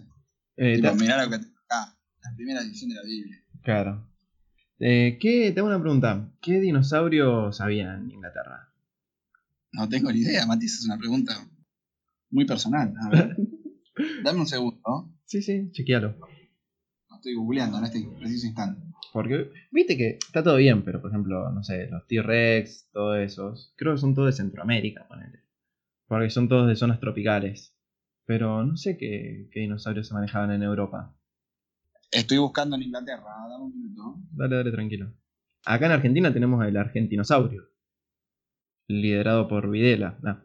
Eh, 0.60 0.76
tipo, 0.76 0.92
mirá 0.96 1.24
lo 1.24 1.30
que 1.30 1.38
tengo 1.38 1.56
acá, 1.64 1.96
la 2.20 2.34
primera 2.34 2.60
edición 2.60 2.90
de 2.90 2.96
la 2.96 3.02
Biblia. 3.02 3.44
Claro. 3.62 4.08
Eh, 4.80 5.18
¿qué, 5.20 5.52
tengo 5.52 5.68
una 5.68 5.80
pregunta. 5.80 6.32
¿Qué 6.40 6.58
dinosaurios 6.58 7.60
había 7.60 7.94
en 7.94 8.10
Inglaterra? 8.10 8.72
No 9.72 9.88
tengo 9.88 10.10
ni 10.10 10.20
idea, 10.20 10.46
Mati, 10.46 10.66
esa 10.66 10.78
es 10.78 10.84
una 10.86 10.98
pregunta 10.98 11.32
muy 12.30 12.44
personal. 12.44 12.92
A 13.00 13.08
ver, 13.08 13.36
dame 14.24 14.40
un 14.40 14.46
segundo, 14.48 14.80
¿no? 14.84 15.16
Sí, 15.26 15.42
sí, 15.42 15.70
chequealo. 15.70 16.16
Lo 17.08 17.16
estoy 17.16 17.34
googleando 17.34 17.78
en 17.78 17.84
este 17.84 18.08
preciso 18.18 18.46
instante. 18.46 18.82
Porque, 19.12 19.50
viste 19.70 19.96
que 19.96 20.18
está 20.26 20.42
todo 20.42 20.56
bien, 20.56 20.82
pero 20.82 21.00
por 21.00 21.10
ejemplo, 21.10 21.52
no 21.52 21.62
sé, 21.62 21.86
los 21.88 22.04
T-Rex, 22.08 22.88
todos 22.92 23.18
esos, 23.18 23.74
creo 23.76 23.94
que 23.94 24.00
son 24.00 24.14
todos 24.14 24.26
de 24.26 24.42
Centroamérica, 24.42 25.06
ponele. 25.06 25.44
Porque 26.08 26.30
son 26.30 26.48
todos 26.48 26.66
de 26.66 26.74
zonas 26.74 26.98
tropicales. 26.98 27.77
Pero 28.28 28.62
no 28.62 28.76
sé 28.76 28.98
qué, 28.98 29.48
qué 29.50 29.60
dinosaurios 29.60 30.06
se 30.06 30.12
manejaban 30.12 30.50
en 30.52 30.62
Europa. 30.62 31.16
Estoy 32.10 32.36
buscando 32.36 32.76
en 32.76 32.82
Inglaterra, 32.82 33.24
dame 33.48 33.64
un 33.64 33.74
minuto. 33.74 34.16
Dale, 34.32 34.56
dale, 34.56 34.70
tranquilo. 34.70 35.14
Acá 35.64 35.86
en 35.86 35.92
Argentina 35.92 36.30
tenemos 36.30 36.62
el 36.66 36.76
argentinosaurio. 36.76 37.62
Liderado 38.86 39.48
por 39.48 39.70
Videla. 39.70 40.18
Ah, 40.26 40.42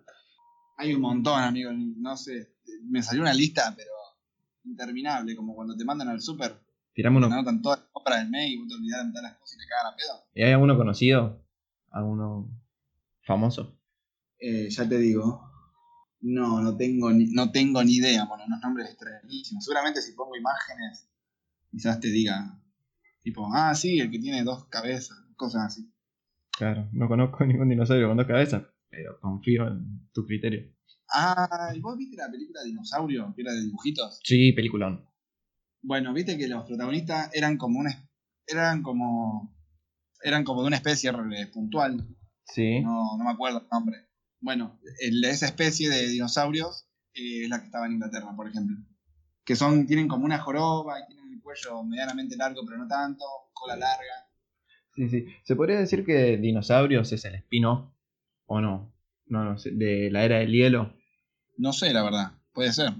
Hay 0.78 0.93
un 0.93 1.02
montón, 1.02 1.41
amigo, 1.43 1.72
no 1.74 2.15
sé. 2.15 2.56
Me 2.86 3.04
salió 3.04 3.22
una 3.22 3.34
lista, 3.34 3.74
pero 3.76 3.89
interminable, 4.63 5.36
como 5.36 5.54
cuando 5.54 5.76
te 5.76 5.84
mandan 5.84 6.08
al 6.08 6.22
súper, 6.22 6.54
tirame 6.93 7.19
te 7.19 7.26
uno. 7.26 7.36
anotan 7.36 7.62
todas 7.62 7.80
las 7.80 7.89
compras 7.89 8.19
del 8.22 8.30
mes 8.30 8.50
y 8.50 8.58
vos 8.60 8.69
te 8.69 8.76
olvidás 8.76 9.00
de 9.02 9.08
meter 9.08 9.24
las 9.24 9.38
cosas 9.39 9.58
y 9.58 9.60
te 9.60 9.67
cagan 9.67 9.93
a 9.93 9.96
pedo. 9.98 10.24
¿Y 10.36 10.43
hay 10.43 10.52
alguno 10.54 10.78
conocido? 10.78 11.46
¿Alguno 11.91 12.50
famoso? 13.26 13.78
Eh, 14.39 14.69
ya 14.69 14.88
te 14.88 14.98
digo. 15.00 15.50
No, 16.26 16.62
no 16.62 16.76
tengo 16.78 17.12
ni, 17.12 17.26
no 17.26 17.52
tengo 17.52 17.84
ni 17.84 17.96
idea, 17.98 18.26
bueno, 18.26 18.46
unos 18.48 18.62
nombres 18.62 18.90
extrañísimos. 18.90 19.64
Seguramente 19.66 20.02
si 20.02 20.14
pongo 20.14 20.36
imágenes, 20.38 21.10
quizás 21.70 22.00
te 22.00 22.10
diga, 22.10 22.60
tipo, 23.22 23.48
ah, 23.54 23.76
sí, 23.76 24.00
el 24.00 24.10
que 24.10 24.20
tiene 24.20 24.44
dos 24.44 24.66
cabezas, 24.70 25.18
cosas 25.36 25.64
así. 25.66 25.94
Claro, 26.58 26.88
no 26.94 27.08
conozco 27.10 27.46
ningún 27.46 27.68
dinosaurio 27.70 28.08
con 28.08 28.18
dos 28.18 28.28
cabezas, 28.28 28.64
pero 28.90 29.20
confío 29.20 29.68
en 29.68 30.10
tu 30.14 30.26
criterio. 30.26 30.74
Ah, 31.14 31.74
¿y 31.76 31.82
vos 31.82 31.98
viste 31.98 32.16
la 32.18 32.32
película 32.32 32.64
Dinosaurio, 32.64 33.34
que 33.36 33.42
era 33.42 33.52
de 33.54 33.62
dibujitos? 33.62 34.20
Sí, 34.24 34.54
peliculón. 34.54 35.06
Bueno, 35.82 36.14
viste 36.14 36.38
que 36.38 36.48
los 36.48 36.64
protagonistas 36.66 37.30
eran 37.34 37.58
como 37.58 37.80
una 37.80 37.92
eran 38.48 38.82
como 38.82 39.54
eran 40.24 40.44
como 40.46 40.62
de 40.62 40.68
una 40.68 40.78
especie 40.78 41.12
puntual, 41.52 42.08
Sí. 42.46 42.80
no, 42.82 43.18
no 43.18 43.24
me 43.26 43.32
acuerdo 43.32 43.60
el 43.60 43.68
nombre. 43.70 44.08
Bueno, 44.43 44.77
el 44.99 45.23
esa 45.23 45.45
especie 45.45 45.89
de 45.89 46.10
dinosaurios 46.10 46.86
eh, 47.13 47.43
es 47.43 47.49
la 47.49 47.60
que 47.60 47.65
estaba 47.67 47.86
en 47.86 47.93
Inglaterra, 47.93 48.36
por 48.36 48.49
ejemplo. 48.49 48.75
Que 49.45 49.56
son, 49.56 49.88
tienen 49.88 50.10
como 50.10 50.25
una 50.25 50.38
joroba 50.38 50.99
y 50.99 51.08
tienen 51.08 51.32
el 51.32 51.41
cuello 51.41 51.82
medianamente 51.84 52.36
largo, 52.36 52.62
pero 52.65 52.77
no 52.77 52.88
tanto, 52.88 53.23
cola 53.53 53.77
larga. 53.77 54.27
Sí, 54.95 55.08
sí. 55.08 55.25
¿Se 55.43 55.56
podría 55.56 55.79
decir 55.79 56.06
que 56.06 56.36
Dinosaurios 56.38 57.13
es 57.13 57.23
el 57.23 57.36
spin-off 57.36 57.89
o 58.45 58.60
no? 58.60 58.93
No, 59.27 59.45
no 59.45 59.58
sé, 59.58 59.71
de 59.71 60.12
la 60.12 60.25
era 60.25 60.39
del 60.39 60.51
hielo. 60.51 60.93
No 61.58 61.71
sé, 61.71 61.93
la 61.93 62.03
verdad. 62.03 62.34
Puede 62.51 62.73
ser. 62.73 62.91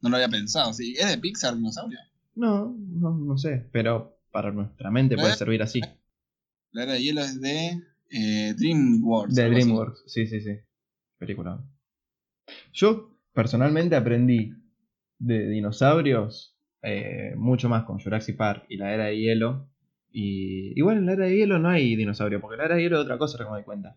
No 0.00 0.10
lo 0.10 0.14
había 0.14 0.28
pensado. 0.28 0.72
Sí, 0.72 0.94
¿Es 0.96 1.08
de 1.08 1.18
Pixar 1.18 1.56
Dinosaurio? 1.56 1.98
No, 2.36 2.72
no, 2.78 3.18
no 3.18 3.36
sé, 3.36 3.68
pero 3.72 4.20
para 4.30 4.52
nuestra 4.52 4.92
mente 4.92 5.16
puede 5.16 5.32
¿Eh? 5.32 5.36
servir 5.36 5.60
así. 5.60 5.80
La 6.70 6.84
era 6.84 6.92
de 6.92 7.02
hielo 7.02 7.20
es 7.20 7.40
de 7.40 7.82
eh, 8.10 8.54
DreamWorks. 8.56 9.34
De. 9.34 9.50
DreamWorks, 9.50 10.04
sí, 10.06 10.28
sí, 10.28 10.40
sí. 10.40 10.52
Película. 11.18 11.62
Yo 12.72 13.16
personalmente 13.32 13.96
aprendí 13.96 14.52
de 15.18 15.48
dinosaurios 15.48 16.56
eh, 16.82 17.34
mucho 17.36 17.68
más 17.68 17.84
con 17.84 17.98
Jurassic 17.98 18.36
Park 18.36 18.66
y 18.68 18.76
la 18.76 18.94
era 18.94 19.04
de 19.06 19.18
hielo. 19.18 19.68
Y 20.10 20.72
igual 20.78 20.98
en 20.98 21.06
la 21.06 21.12
era 21.12 21.26
de 21.26 21.36
hielo 21.36 21.58
no 21.58 21.68
hay 21.68 21.94
dinosaurio, 21.96 22.40
porque 22.40 22.56
la 22.56 22.64
era 22.66 22.76
de 22.76 22.82
hielo 22.82 22.96
es 22.98 23.02
otra 23.04 23.18
cosa, 23.18 23.36
como 23.38 23.52
me 23.54 23.58
di 23.60 23.64
cuenta. 23.64 23.96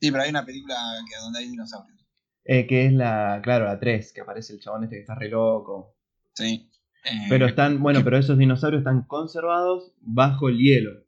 Sí, 0.00 0.10
pero 0.10 0.22
hay 0.22 0.30
una 0.30 0.44
película 0.44 0.76
que 1.08 1.16
donde 1.22 1.38
hay 1.40 1.48
dinosaurios. 1.48 1.98
Eh, 2.44 2.66
que 2.66 2.86
es 2.86 2.92
la, 2.92 3.40
claro, 3.42 3.64
la 3.64 3.80
3, 3.80 4.12
que 4.12 4.20
aparece 4.20 4.52
el 4.52 4.60
chabón 4.60 4.84
este 4.84 4.96
que 4.96 5.00
está 5.00 5.14
re 5.14 5.30
loco. 5.30 5.96
Sí. 6.34 6.70
Eh, 7.04 7.26
Pero 7.28 7.46
están, 7.46 7.82
bueno, 7.82 8.00
pero 8.04 8.18
esos 8.18 8.36
dinosaurios 8.38 8.80
están 8.80 9.02
conservados 9.02 9.92
bajo 10.00 10.48
el 10.48 10.58
hielo. 10.58 11.04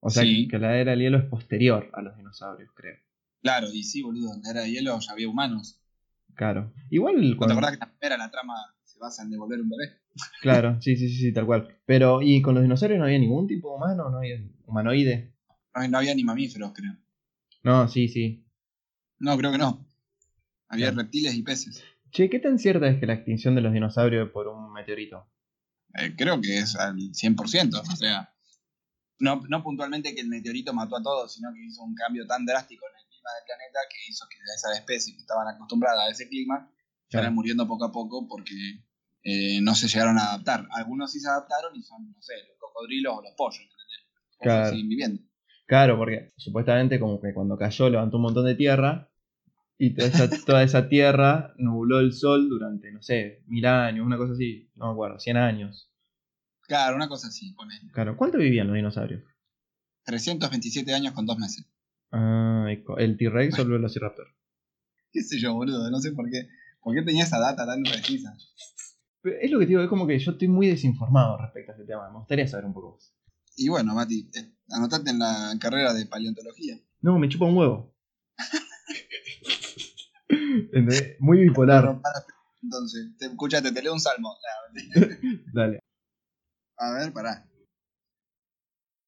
O 0.00 0.10
sea 0.10 0.22
Sí. 0.24 0.48
que 0.48 0.58
la 0.58 0.76
era 0.78 0.90
del 0.92 1.00
hielo 1.00 1.18
es 1.18 1.24
posterior 1.24 1.88
a 1.94 2.02
los 2.02 2.16
dinosaurios, 2.16 2.70
creo. 2.74 2.96
Claro, 3.42 3.68
y 3.72 3.82
sí, 3.84 4.02
boludo, 4.02 4.34
en 4.34 4.42
la 4.42 4.50
era 4.50 4.60
de 4.62 4.70
hielo 4.70 4.98
ya 4.98 5.12
había 5.12 5.28
humanos. 5.28 5.80
Claro. 6.34 6.72
Igual 6.90 7.16
¿No 7.16 7.30
te 7.30 7.36
cuando- 7.36 7.54
acordás 7.54 7.72
que 7.72 7.78
la 7.78 7.90
primera 7.90 8.16
la 8.18 8.30
trama 8.30 8.54
se 8.84 8.98
basa 8.98 9.22
en 9.22 9.30
devolver 9.30 9.60
un 9.60 9.68
bebé? 9.70 10.00
Claro, 10.42 10.80
sí, 10.80 10.96
sí, 10.96 11.08
sí, 11.08 11.16
sí, 11.18 11.32
tal 11.32 11.46
cual. 11.46 11.68
Pero, 11.86 12.22
¿y 12.22 12.40
con 12.42 12.54
los 12.54 12.62
dinosaurios 12.62 12.98
no 12.98 13.04
había 13.04 13.18
ningún 13.18 13.46
tipo 13.46 13.74
humano? 13.74 14.10
¿No 14.10 14.18
había 14.18 14.36
humanoide? 14.64 15.34
No, 15.74 15.88
no 15.88 15.98
había 15.98 16.14
ni 16.14 16.24
mamíferos, 16.24 16.72
creo. 16.74 16.96
No, 17.62 17.86
sí, 17.88 18.08
sí. 18.08 18.46
No, 19.18 19.36
creo 19.36 19.52
que 19.52 19.58
no. 19.58 19.86
Había 20.68 20.86
Claro. 20.86 21.02
reptiles 21.02 21.34
y 21.34 21.42
peces. 21.42 21.82
Che, 22.10 22.30
¿qué 22.30 22.38
tan 22.38 22.58
cierta 22.58 22.88
es 22.88 22.98
que 22.98 23.06
la 23.06 23.14
extinción 23.14 23.54
de 23.54 23.60
los 23.60 23.72
dinosaurios 23.72 24.30
por 24.30 24.48
un 24.48 24.72
meteorito? 24.72 25.26
Eh, 25.94 26.14
creo 26.16 26.40
que 26.40 26.58
es 26.58 26.76
al 26.76 26.96
100%. 27.14 27.80
O 27.80 27.96
sea, 27.96 28.32
no, 29.18 29.42
no 29.48 29.62
puntualmente 29.62 30.14
que 30.14 30.20
el 30.22 30.28
meteorito 30.28 30.72
mató 30.72 30.96
a 30.96 31.02
todos, 31.02 31.32
sino 31.34 31.52
que 31.52 31.62
hizo 31.64 31.82
un 31.82 31.94
cambio 31.94 32.26
tan 32.26 32.44
drástico 32.46 32.84
en 32.90 32.95
el 32.95 32.95
clima 33.26 33.34
del 33.34 33.44
planeta 33.46 33.78
que 33.90 34.10
hizo 34.10 34.24
que 34.28 34.36
esas 34.54 34.78
especies 34.78 35.16
que 35.16 35.20
estaban 35.20 35.48
acostumbradas 35.48 36.06
a 36.06 36.10
ese 36.10 36.28
clima 36.28 36.70
fueran 37.10 37.34
muriendo 37.34 37.66
poco 37.66 37.84
a 37.84 37.92
poco 37.92 38.26
porque 38.28 38.84
eh, 39.22 39.60
no 39.62 39.74
se 39.74 39.88
llegaron 39.88 40.18
a 40.18 40.28
adaptar. 40.28 40.66
Algunos 40.72 41.12
sí 41.12 41.20
se 41.20 41.28
adaptaron 41.28 41.74
y 41.76 41.82
son, 41.82 42.10
no 42.10 42.20
sé, 42.20 42.34
los 42.48 42.58
cocodrilos 42.58 43.14
o 43.16 43.22
los 43.22 43.32
pollos. 43.36 43.60
¿entendés? 43.60 44.38
Claro. 44.40 44.70
siguen 44.70 44.88
viviendo. 44.88 45.22
Claro, 45.66 45.96
porque 45.96 46.32
supuestamente 46.36 47.00
como 47.00 47.20
que 47.20 47.34
cuando 47.34 47.56
cayó 47.56 47.90
levantó 47.90 48.16
un 48.18 48.24
montón 48.24 48.46
de 48.46 48.54
tierra 48.54 49.10
y 49.78 49.94
toda 49.94 50.08
esa, 50.08 50.30
toda 50.46 50.62
esa 50.62 50.88
tierra 50.88 51.54
nubló 51.56 51.98
el 52.00 52.12
sol 52.12 52.48
durante, 52.48 52.92
no 52.92 53.02
sé, 53.02 53.42
mil 53.46 53.66
años, 53.66 54.06
una 54.06 54.16
cosa 54.16 54.32
así, 54.32 54.70
no 54.74 54.86
me 54.86 54.92
acuerdo, 54.92 55.18
100 55.18 55.36
años. 55.36 55.90
Claro, 56.62 56.96
una 56.96 57.08
cosa 57.08 57.28
así, 57.28 57.52
ponele. 57.52 57.90
Claro, 57.92 58.16
¿cuánto 58.16 58.38
vivían 58.38 58.66
los 58.66 58.76
dinosaurios? 58.76 59.22
327 60.04 60.94
años 60.94 61.12
con 61.14 61.26
dos 61.26 61.38
meses. 61.38 61.64
Ah, 62.12 62.66
el 62.98 63.16
T-Rex 63.16 63.58
o 63.58 63.62
el 63.62 63.68
Velociraptor. 63.68 64.26
¿Qué 65.12 65.22
sé 65.22 65.38
yo, 65.38 65.54
boludo? 65.54 65.90
No 65.90 65.98
sé 66.00 66.12
por 66.12 66.30
qué. 66.30 66.48
¿Por 66.82 66.94
qué 66.94 67.02
tenía 67.02 67.24
esa 67.24 67.38
data 67.38 67.66
tan 67.66 67.82
precisa? 67.82 68.36
Pero 69.22 69.36
es 69.40 69.50
lo 69.50 69.58
que 69.58 69.64
te 69.64 69.70
digo, 69.70 69.82
es 69.82 69.88
como 69.88 70.06
que 70.06 70.18
yo 70.18 70.32
estoy 70.32 70.46
muy 70.46 70.68
desinformado 70.68 71.38
respecto 71.38 71.72
a 71.72 71.74
este 71.74 71.86
tema. 71.86 72.08
Me 72.10 72.18
gustaría 72.18 72.46
saber 72.46 72.66
un 72.66 72.74
poco 72.74 72.92
más. 72.92 73.12
Y 73.56 73.68
bueno, 73.68 73.94
Mati, 73.94 74.30
eh, 74.34 74.52
anotate 74.70 75.10
en 75.10 75.18
la 75.18 75.56
carrera 75.58 75.94
de 75.94 76.06
paleontología. 76.06 76.78
No, 77.00 77.18
me 77.18 77.28
chupa 77.28 77.46
un 77.46 77.56
huevo. 77.56 77.96
¿Entendés? 80.28 81.16
Muy 81.20 81.40
bipolar. 81.40 82.00
Entonces, 82.62 83.16
te, 83.18 83.26
escuchate, 83.26 83.72
te 83.72 83.82
leo 83.82 83.94
un 83.94 84.00
salmo. 84.00 84.36
Dale. 85.54 85.80
A 86.76 86.92
ver, 86.92 87.12
pará. 87.12 87.48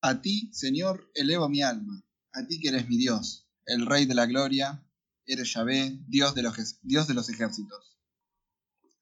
A 0.01 0.21
ti, 0.21 0.51
Señor, 0.53 1.11
elevo 1.15 1.49
mi 1.49 1.63
alma. 1.63 2.03
A 2.35 2.47
ti 2.47 2.61
que 2.61 2.69
eres 2.69 2.88
mi 2.88 2.97
Dios, 2.97 3.49
el 3.67 3.87
Rey 3.87 4.07
de 4.07 4.14
la 4.14 4.27
Gloria, 4.27 4.83
eres 5.27 5.53
Yahvé, 5.55 5.99
Dios 6.07 6.35
de 6.35 6.43
los, 6.43 6.81
Dios 6.83 7.07
de 7.09 7.14
los 7.14 7.29
ejércitos. 7.29 7.97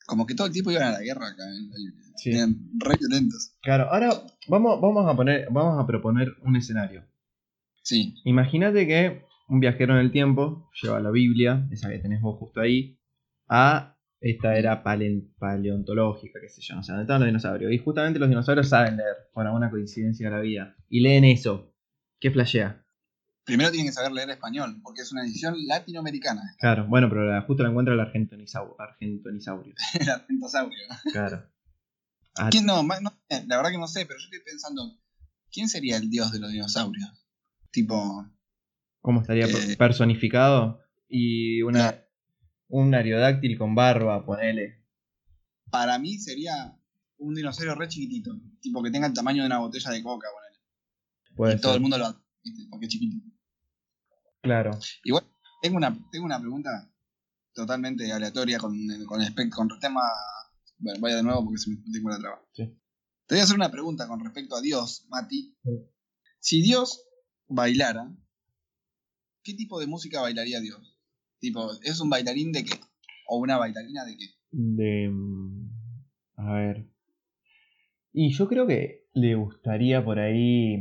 Como 0.07 0.27
que 0.27 0.35
todo 0.35 0.47
el 0.47 0.53
tiempo 0.53 0.71
iban 0.71 0.85
a 0.85 0.93
la 0.93 1.01
guerra 1.01 1.29
acá 1.29 1.45
en 1.45 1.69
la 1.71 1.77
Biblia. 1.77 2.05
Sí. 2.17 2.31
Eran 2.31 2.71
re 2.79 2.97
violentos. 2.99 3.57
Claro, 3.63 3.91
ahora 3.91 4.11
vamos, 4.49 4.81
vamos, 4.81 5.09
a 5.13 5.17
poner, 5.17 5.49
vamos 5.51 5.83
a 5.83 5.87
proponer 5.87 6.29
un 6.43 6.57
escenario. 6.57 7.05
Sí, 7.83 8.15
Imagínate 8.25 8.87
que 8.87 9.23
un 9.49 9.61
viajero 9.61 9.95
en 9.95 10.01
el 10.01 10.11
tiempo 10.13 10.69
lleva 10.83 11.01
la 11.01 11.11
Biblia, 11.11 11.69
esa 11.71 11.89
que 11.89 11.99
tenés 11.99 12.21
vos 12.21 12.37
justo 12.39 12.61
ahí, 12.61 12.99
a 13.49 13.97
esta 14.21 14.57
era 14.59 14.83
palen- 14.83 15.33
paleontológica, 15.39 16.41
qué 16.41 16.49
sé 16.49 16.63
yo, 16.63 16.75
no 16.75 16.83
sé, 16.83 16.93
donde 16.93 17.03
estaban 17.05 17.21
los 17.23 17.29
dinosaurios. 17.29 17.73
Y 17.73 17.79
justamente 17.79 18.19
los 18.19 18.29
dinosaurios 18.29 18.69
saben 18.69 18.97
leer, 18.97 19.15
por 19.33 19.47
alguna 19.47 19.71
coincidencia 19.71 20.29
de 20.31 20.35
la 20.37 20.41
vida. 20.41 20.77
Y 20.89 21.01
leen 21.01 21.25
eso. 21.25 21.75
¿Qué 22.19 22.31
flashea? 22.31 22.86
Primero 23.47 23.71
tienen 23.71 23.87
que 23.89 23.93
saber 23.95 24.13
leer 24.13 24.29
español, 24.31 24.81
porque 24.83 25.01
es 25.03 25.13
una 25.13 25.23
edición 25.23 25.55
latinoamericana. 25.67 26.43
Claro, 26.59 26.87
bueno, 26.89 27.09
pero 27.09 27.25
la, 27.25 27.41
justo 27.43 27.63
la 27.63 27.71
encuentra 27.71 27.95
el 27.95 28.01
argentonisau- 28.01 28.75
argentonisaurio. 28.79 29.75
El 30.01 30.11
argentosaurio. 30.11 30.79
Claro. 31.13 31.49
Ah, 32.37 32.49
¿Quién 32.51 32.67
no? 32.67 32.83
Sé, 33.31 33.45
La 33.47 33.57
verdad 33.57 33.71
que 33.71 33.79
no 33.79 33.89
sé, 33.89 34.05
pero 34.05 34.19
yo 34.19 34.25
estoy 34.25 34.41
pensando, 34.45 35.01
¿quién 35.51 35.69
sería 35.69 35.97
el 35.97 36.11
dios 36.11 36.31
de 36.33 36.41
los 36.41 36.51
dinosaurios? 36.53 37.27
Tipo, 37.71 38.27
¿Cómo 39.01 39.21
estaría 39.23 39.47
Eh, 39.47 39.77
personificado? 39.79 40.81
Y 41.09 41.63
una, 41.63 41.95
un 42.69 42.95
ariodáctil 42.95 43.57
con 43.57 43.75
barba, 43.77 44.25
ponele. 44.27 44.83
para 45.71 45.99
mí 46.01 46.19
sería 46.19 46.77
un 47.19 47.35
dinosaurio 47.35 47.75
re 47.77 47.87
chiquitito, 47.89 48.33
tipo 48.61 48.83
que 48.83 48.91
tenga 48.91 49.07
el 49.07 49.13
tamaño 49.15 49.43
de 49.43 49.47
una 49.47 49.59
botella 49.59 49.91
de 49.93 50.03
coca, 50.03 50.27
ponele. 50.35 51.37
Puede 51.37 51.55
y 51.55 51.61
todo 51.61 51.75
el 51.77 51.81
mundo 51.81 51.97
lo 51.99 52.07
porque 52.71 52.87
es 52.87 52.93
chiquito. 52.93 53.17
Claro. 54.47 54.71
Igual, 55.05 55.25
tengo 55.63 55.77
una, 55.77 55.97
tengo 56.11 56.25
una 56.25 56.41
pregunta 56.41 56.71
totalmente 57.53 58.11
aleatoria 58.13 58.59
con, 58.59 58.73
con, 59.07 59.21
espe- 59.21 59.51
con 59.51 59.69
el 59.71 59.79
tema. 59.81 60.01
Bueno, 60.79 61.01
vaya 61.01 61.17
de 61.17 61.23
nuevo 61.23 61.45
porque 61.45 61.59
se 61.59 61.71
me 61.71 61.77
tengo 61.93 62.11
la 62.11 62.19
traba. 62.19 62.43
Sí. 62.53 62.65
Te 63.27 63.35
voy 63.35 63.41
a 63.41 63.45
hacer 63.45 63.57
una 63.57 63.71
pregunta 63.71 64.07
con 64.07 64.21
respecto 64.21 64.57
a 64.57 64.61
Dios, 64.61 65.07
Mati. 65.09 65.57
Sí. 65.65 65.71
Si 66.39 66.63
Dios 66.63 67.03
bailara, 67.49 68.15
¿qué 69.43 69.55
tipo 69.55 69.81
de 69.81 69.87
música 69.87 70.21
bailaría 70.21 70.61
Dios? 70.61 70.99
Tipo, 71.41 71.71
¿es 71.83 72.01
un 72.01 72.11
bailarín 72.11 72.53
de 72.53 72.65
qué? 72.65 72.75
¿O 73.29 73.39
una 73.39 73.57
bailarina 73.59 74.05
de 74.05 74.17
qué? 74.17 74.27
De. 74.51 75.09
mm, 75.11 75.71
A 76.37 76.53
ver. 76.53 76.89
Y 78.13 78.33
yo 78.35 78.49
creo 78.49 78.67
que 78.67 79.07
le 79.15 79.35
gustaría 79.35 80.05
por 80.05 80.19
ahí. 80.19 80.77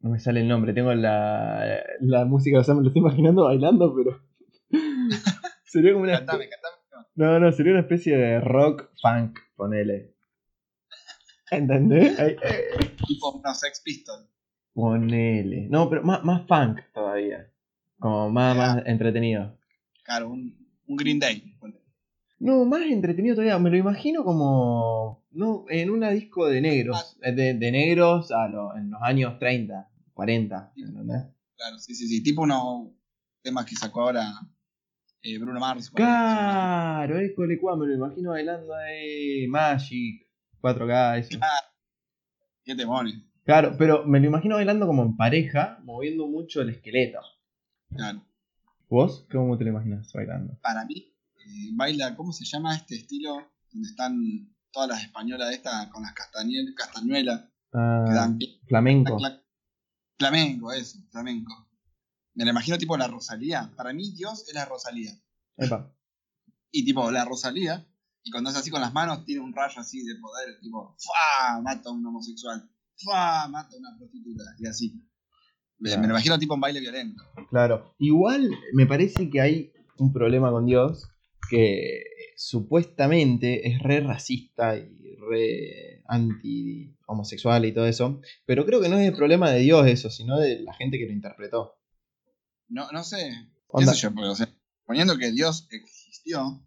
No 0.00 0.10
me 0.10 0.18
sale 0.20 0.40
el 0.40 0.48
nombre, 0.48 0.72
tengo 0.74 0.94
la, 0.94 1.82
la 2.00 2.24
música, 2.24 2.60
o 2.60 2.64
sea, 2.64 2.74
me 2.74 2.82
lo 2.82 2.88
estoy 2.88 3.00
imaginando 3.00 3.44
bailando, 3.44 3.94
pero. 3.94 4.20
sería 5.64 5.92
como 5.92 6.04
una. 6.04 6.18
Cantame, 6.18 6.48
cantame. 6.48 6.76
No, 7.14 7.40
no, 7.40 7.50
sería 7.50 7.72
una 7.72 7.80
especie 7.80 8.16
de 8.16 8.40
rock 8.40 8.90
funk, 9.02 9.38
ponele. 9.56 10.14
¿Entendés? 11.50 12.18
Eh, 12.20 12.36
Tipo 13.06 13.32
unos 13.32 13.58
Sex 13.58 13.80
Pistols. 13.84 14.28
Ponele. 14.74 15.66
No, 15.70 15.88
pero 15.90 16.02
más, 16.04 16.22
más 16.22 16.46
funk 16.46 16.80
todavía. 16.94 17.50
Como 17.98 18.30
más, 18.30 18.56
más 18.56 18.82
entretenido. 18.86 19.58
Claro, 20.04 20.30
un, 20.30 20.56
un 20.86 20.96
Green 20.96 21.18
Day. 21.18 21.54
ponele. 21.58 21.80
No, 22.38 22.64
más 22.64 22.82
entretenido 22.82 23.34
todavía. 23.34 23.58
Me 23.58 23.70
lo 23.70 23.76
imagino 23.76 24.22
como. 24.22 25.24
No, 25.30 25.64
en 25.68 25.90
una 25.90 26.10
disco 26.10 26.46
de 26.46 26.60
negros. 26.60 27.16
eh, 27.22 27.32
De, 27.32 27.54
de 27.54 27.72
negros 27.72 28.30
a 28.32 28.48
lo- 28.48 28.74
en 28.76 28.90
los 28.90 29.00
años 29.02 29.38
30, 29.38 29.88
40. 30.14 30.72
¿entendés? 30.76 31.24
Claro, 31.56 31.78
sí, 31.78 31.94
sí, 31.94 32.06
sí. 32.08 32.22
Tipo 32.22 32.42
unos 32.42 32.88
temas 33.42 33.66
que 33.66 33.74
sacó 33.76 34.02
ahora 34.02 34.26
eh, 35.22 35.38
Bruno 35.38 35.60
Mars. 35.60 35.90
Claro, 35.90 37.18
es 37.18 37.32
Colecua, 37.34 37.76
me 37.76 37.86
lo 37.86 37.94
imagino 37.94 38.30
bailando 38.30 38.74
ahí. 38.74 39.46
Magic, 39.48 40.26
4K, 40.60 41.18
eso. 41.18 41.38
Qué 42.64 42.74
demonios. 42.74 43.22
Claro, 43.44 43.74
pero 43.78 44.04
me 44.06 44.20
lo 44.20 44.26
imagino 44.26 44.56
bailando 44.56 44.86
como 44.86 45.02
en 45.02 45.16
pareja, 45.16 45.78
moviendo 45.82 46.26
mucho 46.26 46.60
el 46.60 46.68
esqueleto. 46.70 47.18
Claro. 47.94 48.22
¿Vos 48.90 49.26
cómo 49.30 49.56
te 49.56 49.64
lo 49.64 49.70
imaginas 49.70 50.12
bailando? 50.12 50.58
Para 50.62 50.84
mí, 50.84 51.14
eh, 51.38 51.70
baila, 51.74 52.14
¿cómo 52.14 52.32
se 52.32 52.44
llama 52.44 52.74
este 52.76 52.96
estilo? 52.96 53.50
Donde 53.72 53.88
están 53.88 54.14
todas 54.72 54.88
las 54.88 55.02
españolas 55.02 55.52
estas 55.52 55.88
con 55.88 56.02
las 56.02 56.12
castañuelas, 56.12 56.74
castañuelas 56.76 57.40
que 57.40 57.48
Ah, 57.78 58.04
dan 58.14 58.38
flamenco. 58.66 59.18
Flamenco, 60.18 60.72
eso, 60.72 60.98
flamenco. 61.10 61.52
Me 62.34 62.44
lo 62.44 62.50
imagino 62.50 62.78
tipo 62.78 62.96
la 62.96 63.08
Rosalía. 63.08 63.70
Para 63.76 63.92
mí, 63.92 64.12
Dios 64.12 64.44
es 64.48 64.54
la 64.54 64.64
Rosalía. 64.64 65.12
Epa. 65.56 65.92
Y 66.70 66.84
tipo, 66.84 67.10
la 67.10 67.24
Rosalía, 67.24 67.86
y 68.22 68.30
cuando 68.30 68.50
es 68.50 68.56
así 68.56 68.70
con 68.70 68.80
las 68.80 68.92
manos, 68.92 69.24
tiene 69.24 69.40
un 69.42 69.54
rayo 69.54 69.80
así 69.80 70.04
de 70.04 70.14
poder, 70.16 70.58
tipo, 70.60 70.96
¡fua! 70.98 71.60
Mata 71.62 71.88
a 71.88 71.92
un 71.92 72.04
homosexual. 72.06 72.68
¡fua! 72.96 73.48
mata 73.48 73.74
a 73.74 73.78
una 73.78 73.96
prostituta. 73.98 74.44
Y 74.58 74.66
así. 74.66 75.04
Claro. 75.80 76.00
me 76.00 76.08
lo 76.08 76.14
imagino 76.14 76.38
tipo 76.38 76.54
un 76.54 76.60
baile 76.60 76.80
violento. 76.80 77.22
Claro. 77.50 77.94
Igual 77.98 78.50
me 78.72 78.86
parece 78.86 79.30
que 79.30 79.40
hay 79.40 79.72
un 79.98 80.12
problema 80.12 80.50
con 80.50 80.66
Dios 80.66 81.08
que 81.48 82.02
supuestamente 82.38 83.68
es 83.68 83.82
re 83.82 83.98
racista 83.98 84.76
y 84.76 85.16
re 85.28 86.04
anti 86.06 86.96
homosexual 87.06 87.64
y 87.64 87.74
todo 87.74 87.86
eso. 87.86 88.20
Pero 88.46 88.64
creo 88.64 88.80
que 88.80 88.88
no 88.88 88.96
es 88.96 89.08
el 89.08 89.16
problema 89.16 89.50
de 89.50 89.58
Dios 89.58 89.88
eso, 89.88 90.08
sino 90.08 90.38
de 90.38 90.60
la 90.60 90.72
gente 90.74 90.98
que 90.98 91.06
lo 91.06 91.12
interpretó. 91.12 91.80
No, 92.68 92.88
no 92.92 93.02
sé. 93.02 93.28
¿Qué 93.28 93.64
Onda. 93.66 93.92
sé 93.92 94.02
yo? 94.02 94.14
Porque, 94.14 94.28
o 94.28 94.36
sea, 94.36 94.48
poniendo 94.86 95.18
que 95.18 95.32
Dios 95.32 95.66
existió 95.68 96.64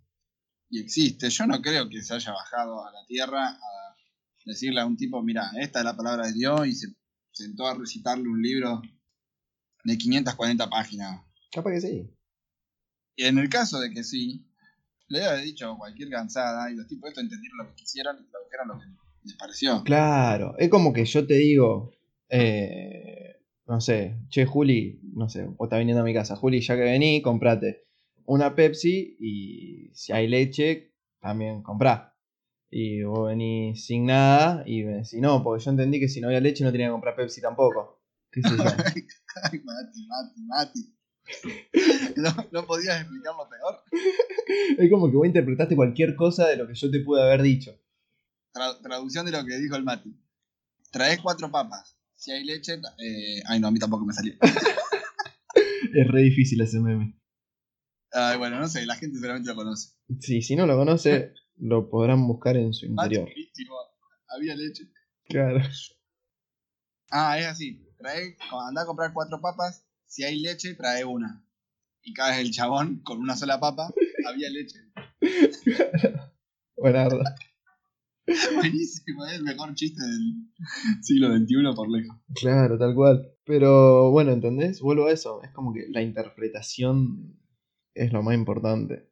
y 0.69 0.81
existe, 0.81 1.29
yo 1.29 1.47
no 1.47 1.61
creo 1.61 1.87
que 1.87 2.01
se 2.01 2.15
haya 2.15 2.33
bajado 2.33 2.85
a 2.85 2.91
la 2.91 3.05
tierra 3.07 3.47
a 3.47 3.95
decirle 4.45 4.81
a 4.81 4.85
un 4.85 4.97
tipo, 4.97 5.23
mira, 5.23 5.51
esta 5.57 5.79
es 5.79 5.85
la 5.85 5.95
palabra 5.95 6.27
de 6.27 6.33
Dios 6.33 6.67
y 6.67 6.73
se 6.73 6.87
sentó 7.31 7.65
a 7.67 7.75
recitarle 7.75 8.27
un 8.27 8.41
libro 8.41 8.81
de 9.85 9.97
540 9.97 10.69
páginas. 10.69 11.21
Capaz 11.49 11.71
que 11.71 11.81
sí. 11.81 12.17
Y 13.15 13.23
en 13.23 13.37
el 13.37 13.47
caso 13.47 13.79
de 13.79 13.89
que 13.91 14.03
sí, 14.03 14.50
le 15.11 15.19
debe 15.19 15.31
haber 15.31 15.43
dicho 15.43 15.75
cualquier 15.77 16.09
cansada 16.09 16.71
y 16.71 16.75
los 16.75 16.87
tipos 16.87 17.09
estos 17.09 17.23
entendieron 17.23 17.57
lo 17.59 17.67
que 17.67 17.75
quisieron 17.75 18.17
y 18.19 18.29
tradujeron 18.29 18.67
lo 18.69 18.79
que 18.79 18.85
les 19.23 19.35
pareció. 19.35 19.83
Claro, 19.83 20.55
es 20.57 20.69
como 20.69 20.93
que 20.93 21.05
yo 21.05 21.27
te 21.27 21.35
digo, 21.35 21.93
eh, 22.29 23.35
no 23.67 23.81
sé, 23.81 24.17
che, 24.29 24.45
Juli, 24.45 25.01
no 25.13 25.29
sé, 25.29 25.43
vos 25.43 25.67
estás 25.67 25.79
viniendo 25.79 26.01
a 26.01 26.05
mi 26.05 26.13
casa, 26.13 26.35
Juli, 26.35 26.61
ya 26.61 26.75
que 26.75 26.83
vení, 26.83 27.21
comprate 27.21 27.85
una 28.25 28.55
Pepsi 28.55 29.17
y 29.19 29.91
si 29.93 30.13
hay 30.13 30.27
leche, 30.27 30.93
también 31.19 31.61
comprá. 31.61 32.15
Y 32.69 33.03
vos 33.03 33.27
venís 33.27 33.85
sin 33.85 34.05
nada 34.05 34.63
y 34.65 34.83
me 34.83 34.93
decís, 34.93 35.19
no, 35.19 35.43
porque 35.43 35.63
yo 35.63 35.71
entendí 35.71 35.99
que 35.99 36.07
si 36.07 36.21
no 36.21 36.27
había 36.27 36.39
leche 36.39 36.63
no 36.63 36.71
tenía 36.71 36.87
que 36.87 36.93
comprar 36.93 37.15
Pepsi 37.17 37.41
tampoco. 37.41 38.01
¿Qué 38.31 38.41
sé 38.41 38.49
yo? 38.55 38.63
Ay, 39.43 39.59
Mati, 39.59 40.07
Mati, 40.07 40.41
Mati. 40.47 40.95
No, 42.17 42.29
no 42.51 42.65
podías 42.67 42.99
explicarlo 43.01 43.47
peor. 43.49 43.83
es 44.77 44.91
como 44.91 45.09
que 45.09 45.15
vos 45.17 45.25
interpretaste 45.25 45.75
cualquier 45.75 46.15
cosa 46.15 46.47
de 46.47 46.57
lo 46.57 46.67
que 46.67 46.75
yo 46.75 46.91
te 46.91 46.99
pude 46.99 47.21
haber 47.23 47.41
dicho. 47.41 47.71
Tra- 48.53 48.79
traducción 48.81 49.25
de 49.25 49.31
lo 49.31 49.45
que 49.45 49.57
dijo 49.57 49.75
el 49.77 49.83
Mati. 49.83 50.13
Traes 50.91 51.19
cuatro 51.21 51.49
papas. 51.49 51.97
Si 52.15 52.31
hay 52.31 52.43
leche. 52.43 52.73
eh, 52.99 53.41
ay, 53.47 53.59
no, 53.59 53.67
a 53.67 53.71
mí 53.71 53.79
tampoco 53.79 54.05
me 54.05 54.13
salió. 54.13 54.33
Es 55.93 56.07
re 56.07 56.21
difícil 56.21 56.61
ese 56.61 56.79
meme. 56.79 57.17
Ay, 58.13 58.37
bueno, 58.37 58.59
no 58.59 58.67
sé, 58.67 58.85
la 58.85 58.95
gente 58.95 59.15
seguramente 59.17 59.49
lo 59.49 59.55
conoce. 59.55 59.89
Sí, 60.19 60.41
si 60.41 60.55
no 60.55 60.65
lo 60.65 60.77
conoce, 60.77 61.33
lo 61.57 61.89
podrán 61.89 62.25
buscar 62.27 62.55
en 62.57 62.73
su 62.73 62.85
interior. 62.85 63.27
Había 64.29 64.55
leche. 64.55 64.85
Claro. 65.27 65.59
Ah, 67.09 67.37
es 67.39 67.45
así. 67.45 67.85
Trae, 67.97 68.37
anda 68.67 68.83
a 68.83 68.85
comprar 68.85 69.11
cuatro 69.13 69.41
papas. 69.41 69.85
Si 70.11 70.25
hay 70.25 70.41
leche, 70.41 70.73
trae 70.73 71.05
una. 71.05 71.41
Y 72.03 72.11
cada 72.13 72.31
vez 72.31 72.39
el 72.41 72.51
chabón 72.51 73.01
con 73.01 73.19
una 73.19 73.37
sola 73.37 73.61
papa. 73.61 73.93
Había 74.27 74.49
leche. 74.49 74.79
Buenarda. 76.75 77.33
Buenísimo, 78.55 79.25
es 79.25 79.35
el 79.35 79.43
mejor 79.43 79.73
chiste 79.73 80.03
del 80.03 81.01
siglo 81.01 81.29
XXI 81.29 81.73
por 81.73 81.89
lejos. 81.89 82.17
Claro, 82.35 82.77
tal 82.77 82.93
cual. 82.93 83.37
Pero 83.45 84.11
bueno, 84.11 84.33
¿entendés? 84.33 84.81
Vuelvo 84.81 85.07
a 85.07 85.13
eso. 85.13 85.41
Es 85.43 85.51
como 85.51 85.73
que 85.73 85.87
la 85.87 86.01
interpretación 86.01 87.39
es 87.93 88.11
lo 88.11 88.21
más 88.21 88.35
importante. 88.35 89.09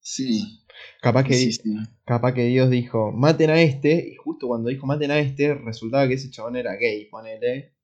Sí. 0.00 0.64
Capaz 1.02 1.22
que, 1.22 1.34
sí, 1.34 1.52
sí. 1.52 1.76
capaz 2.04 2.34
que 2.34 2.46
Dios 2.46 2.68
dijo, 2.68 3.12
maten 3.12 3.50
a 3.50 3.60
este, 3.62 4.08
y 4.08 4.16
justo 4.16 4.48
cuando 4.48 4.70
dijo 4.70 4.86
maten 4.86 5.12
a 5.12 5.20
este, 5.20 5.54
resultaba 5.54 6.08
que 6.08 6.14
ese 6.14 6.32
chabón 6.32 6.56
era 6.56 6.74
gay, 6.74 7.08
ponele, 7.08 7.76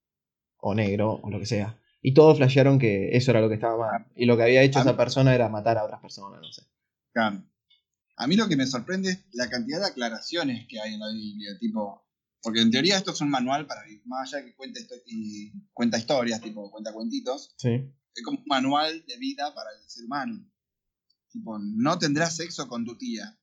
o 0.57 0.75
negro, 0.75 1.21
o 1.23 1.31
lo 1.31 1.39
que 1.39 1.47
sea. 1.47 1.80
Y 2.03 2.15
todos 2.15 2.39
flashearon 2.39 2.79
que 2.79 3.17
eso 3.17 3.31
era 3.31 3.41
lo 3.41 3.49
que 3.49 3.57
estaba 3.57 3.77
mal. 3.77 4.07
Y 4.17 4.25
lo 4.27 4.37
que 4.37 4.45
había 4.45 4.63
hecho 4.63 4.79
A 4.79 4.83
esa 4.83 4.93
mí- 4.93 4.97
persona 4.97 5.35
era 5.35 5.49
matar 5.49 5.77
a 5.79 5.85
otras 5.85 6.01
personas, 6.01 6.41
no 6.41 6.53
sé. 6.53 6.63
Claro. 7.13 7.43
A 8.17 8.27
mí 8.27 8.37
lo 8.37 8.49
que 8.49 8.57
me 8.57 8.67
sorprende 8.67 9.11
es 9.11 9.25
la 9.33 9.49
cantidad 9.51 9.81
de 9.81 9.87
aclaraciones 9.87 10.67
que 10.69 10.81
hay 10.81 10.95
en 10.95 11.01
la 11.01 11.09
Biblia, 11.11 11.59
tipo, 11.59 12.07
porque 12.43 12.61
en 12.61 12.71
teoría 12.71 12.97
esto 12.99 13.13
es 13.13 13.21
un 13.21 13.31
manual 13.31 13.67
para 13.67 13.83
vivir, 13.85 14.03
más 14.07 14.33
allá 14.33 14.45
que 14.45 14.55
cuenta, 14.55 14.81
y 15.07 15.53
cuenta 15.73 15.99
historias, 15.99 16.41
tipo, 16.41 16.71
cuenta 16.71 16.93
cuentitos, 16.93 17.55
Sí. 17.59 17.71
es 18.15 18.23
como 18.25 18.39
un 18.39 18.45
manual 18.47 19.05
de 19.07 19.17
vida 19.19 19.55
para 19.55 19.71
el 19.73 19.89
ser 19.91 20.05
humano. 20.05 20.47
Tipo, 21.31 21.59
no 21.59 21.99
tendrás 21.99 22.37
sexo 22.37 22.67
con 22.69 22.85
tu 22.85 22.97
tía. 22.97 23.39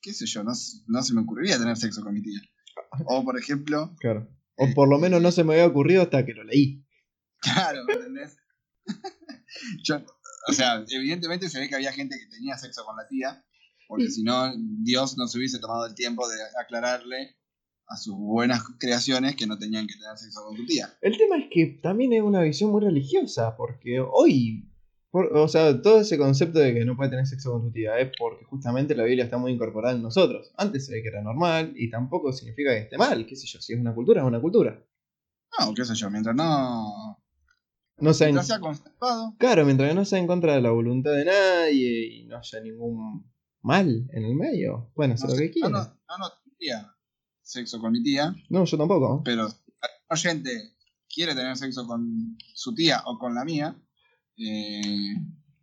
¿Qué 0.00 0.12
sé 0.12 0.26
yo? 0.26 0.42
No, 0.44 0.52
no 0.86 1.02
se 1.02 1.14
me 1.14 1.20
ocurriría 1.20 1.58
tener 1.58 1.76
sexo 1.76 2.02
con 2.02 2.14
mi 2.14 2.22
tía. 2.22 2.40
O, 3.06 3.24
por 3.24 3.38
ejemplo, 3.38 3.94
Claro. 4.00 4.28
O 4.56 4.66
por 4.74 4.88
lo 4.88 4.98
menos 4.98 5.22
no 5.22 5.30
se 5.30 5.44
me 5.44 5.52
había 5.54 5.66
ocurrido 5.66 6.02
hasta 6.02 6.24
que 6.26 6.34
lo 6.34 6.42
leí. 6.44 6.84
claro, 7.54 7.84
¿me 7.84 7.94
entendés? 7.94 8.36
Yo- 9.84 10.02
o 10.48 10.52
sea, 10.52 10.84
evidentemente 10.90 11.48
se 11.48 11.58
ve 11.60 11.68
que 11.68 11.74
había 11.74 11.92
gente 11.92 12.16
que 12.18 12.26
tenía 12.34 12.56
sexo 12.56 12.84
con 12.84 12.96
la 12.96 13.06
tía, 13.06 13.44
porque 13.86 14.08
si 14.10 14.22
no, 14.22 14.50
Dios 14.82 15.16
no 15.18 15.26
se 15.28 15.38
hubiese 15.38 15.58
tomado 15.58 15.86
el 15.86 15.94
tiempo 15.94 16.26
de 16.28 16.36
aclararle 16.60 17.36
a 17.86 17.96
sus 17.96 18.14
buenas 18.16 18.62
creaciones 18.78 19.34
que 19.36 19.46
no 19.46 19.58
tenían 19.58 19.86
que 19.86 19.94
tener 19.94 20.16
sexo 20.16 20.44
con 20.46 20.56
tu 20.56 20.64
tía. 20.66 20.96
El 21.00 21.16
tema 21.18 21.36
es 21.38 21.46
que 21.50 21.66
también 21.82 22.12
es 22.12 22.22
una 22.22 22.42
visión 22.42 22.70
muy 22.70 22.82
religiosa, 22.82 23.56
porque 23.56 24.00
hoy, 24.00 24.70
por- 25.10 25.34
o 25.36 25.48
sea, 25.48 25.80
todo 25.82 26.00
ese 26.00 26.16
concepto 26.18 26.58
de 26.60 26.72
que 26.74 26.84
no 26.84 26.96
puede 26.96 27.10
tener 27.10 27.26
sexo 27.26 27.50
con 27.52 27.62
tu 27.62 27.72
tía 27.72 27.98
es 27.98 28.10
porque 28.18 28.44
justamente 28.44 28.94
la 28.94 29.04
Biblia 29.04 29.24
está 29.24 29.38
muy 29.38 29.52
incorporada 29.52 29.94
en 29.96 30.02
nosotros. 30.02 30.52
Antes 30.56 30.86
se 30.86 30.92
ve 30.92 31.02
que 31.02 31.08
era 31.08 31.22
normal 31.22 31.72
y 31.76 31.90
tampoco 31.90 32.32
significa 32.32 32.70
que 32.72 32.80
esté 32.82 32.96
mal, 32.98 33.26
qué 33.26 33.36
sé 33.36 33.46
yo, 33.46 33.60
si 33.60 33.72
es 33.74 33.80
una 33.80 33.94
cultura, 33.94 34.20
es 34.22 34.26
una 34.26 34.40
cultura. 34.40 34.82
No, 35.58 35.74
qué 35.74 35.84
sé 35.84 35.94
yo, 35.94 36.10
mientras 36.10 36.36
no. 36.36 37.22
No 38.00 38.12
sea 38.14 38.28
en- 38.28 38.34
Mientras 38.34 38.46
sea 38.46 38.60
conservado. 38.60 39.34
claro, 39.38 39.64
mientras 39.64 39.94
no 39.94 40.04
sea 40.04 40.18
en 40.18 40.26
contra 40.26 40.54
de 40.54 40.60
la 40.62 40.70
voluntad 40.70 41.12
de 41.12 41.24
nadie 41.24 42.06
y 42.06 42.26
no 42.26 42.38
haya 42.38 42.60
ningún 42.60 43.30
mal 43.62 44.06
en 44.12 44.24
el 44.24 44.34
medio, 44.34 44.90
bueno, 44.94 45.14
No, 45.20 45.26
lo 45.28 45.36
que 45.36 45.50
quiera. 45.50 45.68
no, 45.68 45.78
No, 45.78 45.84
no, 45.84 46.18
no 46.18 46.30
tendría 46.44 46.94
sexo 47.42 47.80
con 47.80 47.92
mi 47.92 48.02
tía, 48.02 48.34
yo 48.50 48.64
tampoco. 48.78 49.22
pero 49.24 49.48
si 49.48 49.56
un 49.66 49.76
oyente 50.10 50.50
quiere 51.12 51.34
tener 51.34 51.56
sexo 51.56 51.86
con 51.86 52.36
su 52.54 52.74
tía 52.74 53.02
o 53.06 53.18
con 53.18 53.34
la 53.34 53.44
mía, 53.44 53.74
eh, 54.36 55.14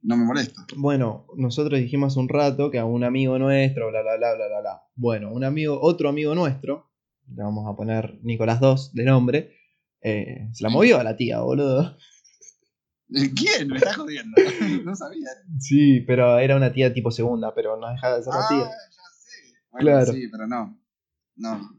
no 0.01 0.17
me 0.17 0.25
molesta. 0.25 0.65
Bueno, 0.75 1.27
nosotros 1.37 1.79
dijimos 1.79 2.13
hace 2.13 2.19
un 2.19 2.29
rato 2.29 2.69
que 2.71 2.79
a 2.79 2.85
un 2.85 3.03
amigo 3.03 3.39
nuestro, 3.39 3.89
bla, 3.89 4.01
bla, 4.01 4.17
bla, 4.17 4.35
bla, 4.35 4.47
bla, 4.47 4.59
bla. 4.61 4.81
Bueno, 4.95 5.31
un 5.31 5.43
amigo, 5.43 5.79
otro 5.81 6.09
amigo 6.09 6.35
nuestro, 6.35 6.91
le 7.27 7.43
vamos 7.43 7.65
a 7.67 7.75
poner 7.75 8.19
Nicolás 8.23 8.59
2 8.59 8.93
de 8.93 9.03
nombre, 9.05 9.55
eh, 10.01 10.49
se 10.53 10.63
la 10.63 10.69
movió 10.69 10.99
a 10.99 11.03
la 11.03 11.15
tía, 11.15 11.39
boludo. 11.41 11.97
¿Quién? 13.07 13.67
Me 13.67 13.77
está 13.77 13.93
jodiendo. 13.93 14.35
No 14.85 14.95
sabía. 14.95 15.29
Sí, 15.59 16.01
pero 16.01 16.39
era 16.39 16.55
una 16.55 16.71
tía 16.73 16.93
tipo 16.93 17.11
segunda, 17.11 17.53
pero 17.53 17.77
no 17.77 17.89
dejaba 17.91 18.17
de 18.17 18.23
ser 18.23 18.33
la 18.33 18.39
Ah, 18.39 18.47
tía. 18.49 18.59
ya 18.65 18.69
sé. 19.17 19.53
Bueno, 19.71 19.85
Claro. 19.85 20.13
Sí, 20.13 20.27
pero 20.31 20.47
no. 20.47 20.81
No. 21.35 21.69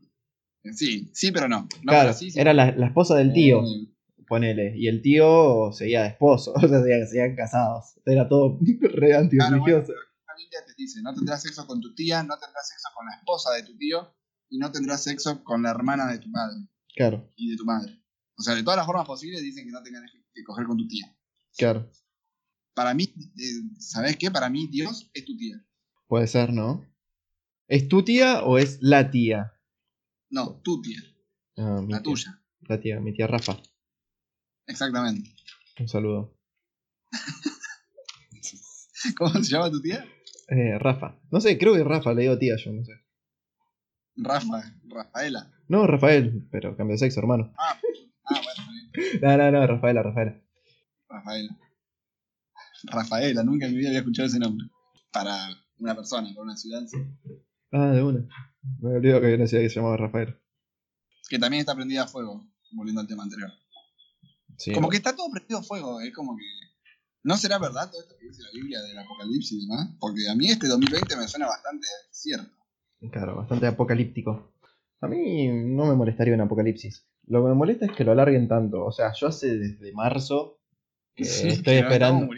Sí, 0.72 1.10
sí, 1.14 1.30
pero 1.32 1.48
no. 1.48 1.60
No, 1.62 1.68
claro, 1.92 2.08
pero 2.08 2.14
sí, 2.18 2.30
sí. 2.30 2.40
era 2.40 2.52
la, 2.52 2.72
la 2.72 2.86
esposa 2.86 3.14
del 3.16 3.32
tío, 3.32 3.60
Eh, 3.62 3.88
ponele, 4.26 4.72
y 4.76 4.88
el 4.88 5.00
tío 5.02 5.70
seguía 5.72 6.02
de 6.02 6.08
esposo, 6.08 6.52
o 6.56 6.60
sea, 6.60 6.80
seguían, 6.80 7.06
seguían 7.06 7.36
casados. 7.36 8.00
Era 8.04 8.28
todo 8.28 8.58
re 8.80 9.08
Claro, 9.08 9.22
antirreligioso. 9.22 9.92
bueno, 9.92 10.00
la 10.26 10.66
te 10.66 10.72
dice, 10.76 11.00
no 11.02 11.14
tendrás 11.14 11.42
sexo 11.42 11.66
con 11.66 11.80
tu 11.80 11.94
tía, 11.94 12.22
no 12.24 12.36
tendrás 12.38 12.68
sexo 12.68 12.88
con 12.96 13.06
la 13.06 13.14
esposa 13.16 13.52
de 13.52 13.62
tu 13.62 13.76
tío 13.78 14.12
y 14.50 14.58
no 14.58 14.70
tendrás 14.72 15.02
sexo 15.04 15.42
con 15.44 15.62
la 15.62 15.70
hermana 15.70 16.10
de 16.10 16.18
tu 16.18 16.30
padre 16.30 16.56
Claro, 16.96 17.32
y 17.36 17.50
de 17.50 17.56
tu 17.56 17.64
madre. 17.64 18.02
O 18.38 18.42
sea, 18.42 18.54
de 18.54 18.62
todas 18.62 18.76
las 18.76 18.86
formas 18.86 19.06
posibles 19.06 19.42
dicen 19.42 19.64
que 19.66 19.72
no 19.72 19.82
tengas 19.82 20.02
que 20.36 20.44
coger 20.44 20.66
con 20.66 20.76
tu 20.76 20.86
tía. 20.86 21.12
claro. 21.58 21.90
Para 22.74 22.92
mí, 22.92 23.04
eh, 23.38 23.62
¿sabes 23.78 24.18
qué? 24.18 24.30
Para 24.30 24.50
mí 24.50 24.68
Dios 24.70 25.10
es 25.14 25.24
tu 25.24 25.34
tía. 25.34 25.56
Puede 26.08 26.26
ser, 26.26 26.52
¿no? 26.52 26.84
¿Es 27.68 27.88
tu 27.88 28.02
tía 28.04 28.42
o 28.44 28.58
es 28.58 28.76
la 28.82 29.10
tía? 29.10 29.54
No, 30.28 30.60
tu 30.62 30.82
tía, 30.82 31.00
Ah, 31.56 31.80
la 31.80 31.86
tía. 31.86 32.02
tuya. 32.02 32.42
La 32.68 32.78
tía, 32.78 33.00
mi 33.00 33.14
tía 33.14 33.26
Rafa. 33.26 33.56
Exactamente. 34.66 35.34
Un 35.80 35.88
saludo. 35.88 36.36
¿Cómo 39.16 39.32
se 39.42 39.50
llama 39.52 39.70
tu 39.70 39.80
tía? 39.80 40.04
Eh, 40.48 40.78
Rafa. 40.78 41.18
No 41.30 41.40
sé, 41.40 41.58
creo 41.58 41.74
que 41.74 41.84
Rafa, 41.84 42.12
le 42.12 42.22
digo 42.22 42.38
tía 42.38 42.56
yo, 42.62 42.72
no 42.72 42.84
sé. 42.84 42.92
Rafa, 44.16 44.62
Rafaela. 44.88 45.52
No, 45.68 45.86
Rafael, 45.86 46.46
pero 46.50 46.76
cambio 46.76 46.94
de 46.94 46.98
sexo, 46.98 47.20
hermano. 47.20 47.52
Ah. 47.58 47.78
No, 49.22 49.36
no, 49.36 49.50
no, 49.50 49.66
Rafaela, 49.66 50.02
Rafaela. 50.02 50.40
Rafaela. 51.08 51.56
Rafaela, 52.84 53.42
nunca 53.42 53.66
en 53.66 53.72
mi 53.72 53.78
vida 53.78 53.88
había 53.88 54.00
escuchado 54.00 54.28
ese 54.28 54.38
nombre. 54.38 54.66
Para 55.12 55.34
una 55.78 55.94
persona, 55.94 56.28
para 56.28 56.42
una 56.42 56.56
ciudad. 56.56 56.86
sí. 56.86 56.98
Ah, 57.72 57.88
de 57.88 58.02
una. 58.02 58.26
Me 58.80 58.96
olvidó 58.96 59.20
que 59.20 59.26
había 59.26 59.36
una 59.36 59.46
ciudad 59.46 59.62
que 59.62 59.68
se 59.70 59.76
llamaba 59.76 59.96
Rafael. 59.96 60.36
Que 61.28 61.38
también 61.38 61.60
está 61.60 61.74
prendida 61.74 62.04
a 62.04 62.06
fuego, 62.06 62.46
volviendo 62.72 63.00
al 63.00 63.06
tema 63.06 63.24
anterior. 63.24 63.50
Sí. 64.56 64.72
Como 64.72 64.88
que 64.88 64.96
está 64.96 65.14
todo 65.14 65.30
prendido 65.30 65.58
a 65.58 65.62
fuego, 65.62 66.00
es 66.00 66.14
como 66.14 66.36
que. 66.36 66.44
¿No 67.24 67.36
será 67.36 67.58
verdad 67.58 67.90
todo 67.90 68.00
esto 68.00 68.16
que 68.18 68.26
dice 68.28 68.42
la 68.42 68.50
Biblia 68.52 68.80
del 68.82 68.98
apocalipsis 68.98 69.52
y 69.52 69.66
demás? 69.66 69.96
Porque 69.98 70.28
a 70.28 70.34
mí 70.36 70.48
este 70.48 70.68
2020 70.68 71.16
me 71.16 71.26
suena 71.26 71.46
bastante 71.48 71.86
cierto. 72.10 72.54
Claro, 73.10 73.34
bastante 73.36 73.66
apocalíptico. 73.66 74.52
A 75.00 75.08
mí 75.08 75.48
no 75.48 75.86
me 75.86 75.94
molestaría 75.96 76.34
un 76.34 76.40
apocalipsis. 76.40 77.04
Lo 77.26 77.42
que 77.42 77.48
me 77.48 77.54
molesta 77.54 77.86
es 77.86 77.92
que 77.92 78.04
lo 78.04 78.12
alarguen 78.12 78.48
tanto. 78.48 78.84
O 78.84 78.92
sea, 78.92 79.12
yo 79.18 79.26
hace 79.28 79.56
desde 79.56 79.92
marzo 79.92 80.58
que 81.14 81.24
Sí, 81.24 81.48
estoy 81.48 81.62
que 81.74 81.80
esperando. 81.80 82.28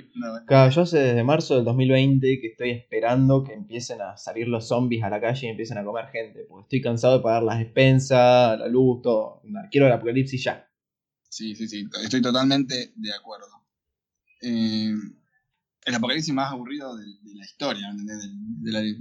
Claro, 0.47 0.71
yo 0.71 0.83
hace 0.83 0.99
desde 0.99 1.25
marzo 1.25 1.57
del 1.57 1.65
2020 1.65 2.41
que 2.41 2.47
estoy 2.49 2.71
esperando 2.71 3.45
que 3.45 3.53
empiecen 3.53 4.01
a 4.01 4.17
salir 4.17 4.49
los 4.49 4.69
zombies 4.69 5.03
a 5.03 5.11
la 5.11 5.21
calle 5.21 5.47
y 5.47 5.51
empiecen 5.51 5.79
a 5.79 5.85
comer 5.85 6.07
gente. 6.07 6.47
Porque 6.49 6.63
estoy 6.65 6.81
cansado 6.81 7.19
de 7.19 7.23
pagar 7.23 7.43
las 7.43 7.61
expensas, 7.61 8.59
la 8.59 8.69
luz, 8.69 9.03
todo. 9.03 9.43
Quiero 9.71 9.87
el 9.87 9.93
apocalipsis 9.93 10.43
ya. 10.45 10.67
Sí, 11.29 11.55
sí, 11.55 11.69
sí, 11.69 11.87
estoy 12.03 12.23
totalmente 12.23 12.93
de 12.97 13.13
acuerdo. 13.15 13.47
Eh, 14.41 14.95
el 15.85 15.95
apocalipsis 15.95 16.33
más 16.33 16.53
aburrido 16.53 16.97
de, 16.97 17.05
de 17.05 17.35
la 17.35 17.45
historia, 17.45 17.89
¿entendés? 17.91 18.23
De, 18.23 18.29
de 18.31 18.73
la- 18.73 18.99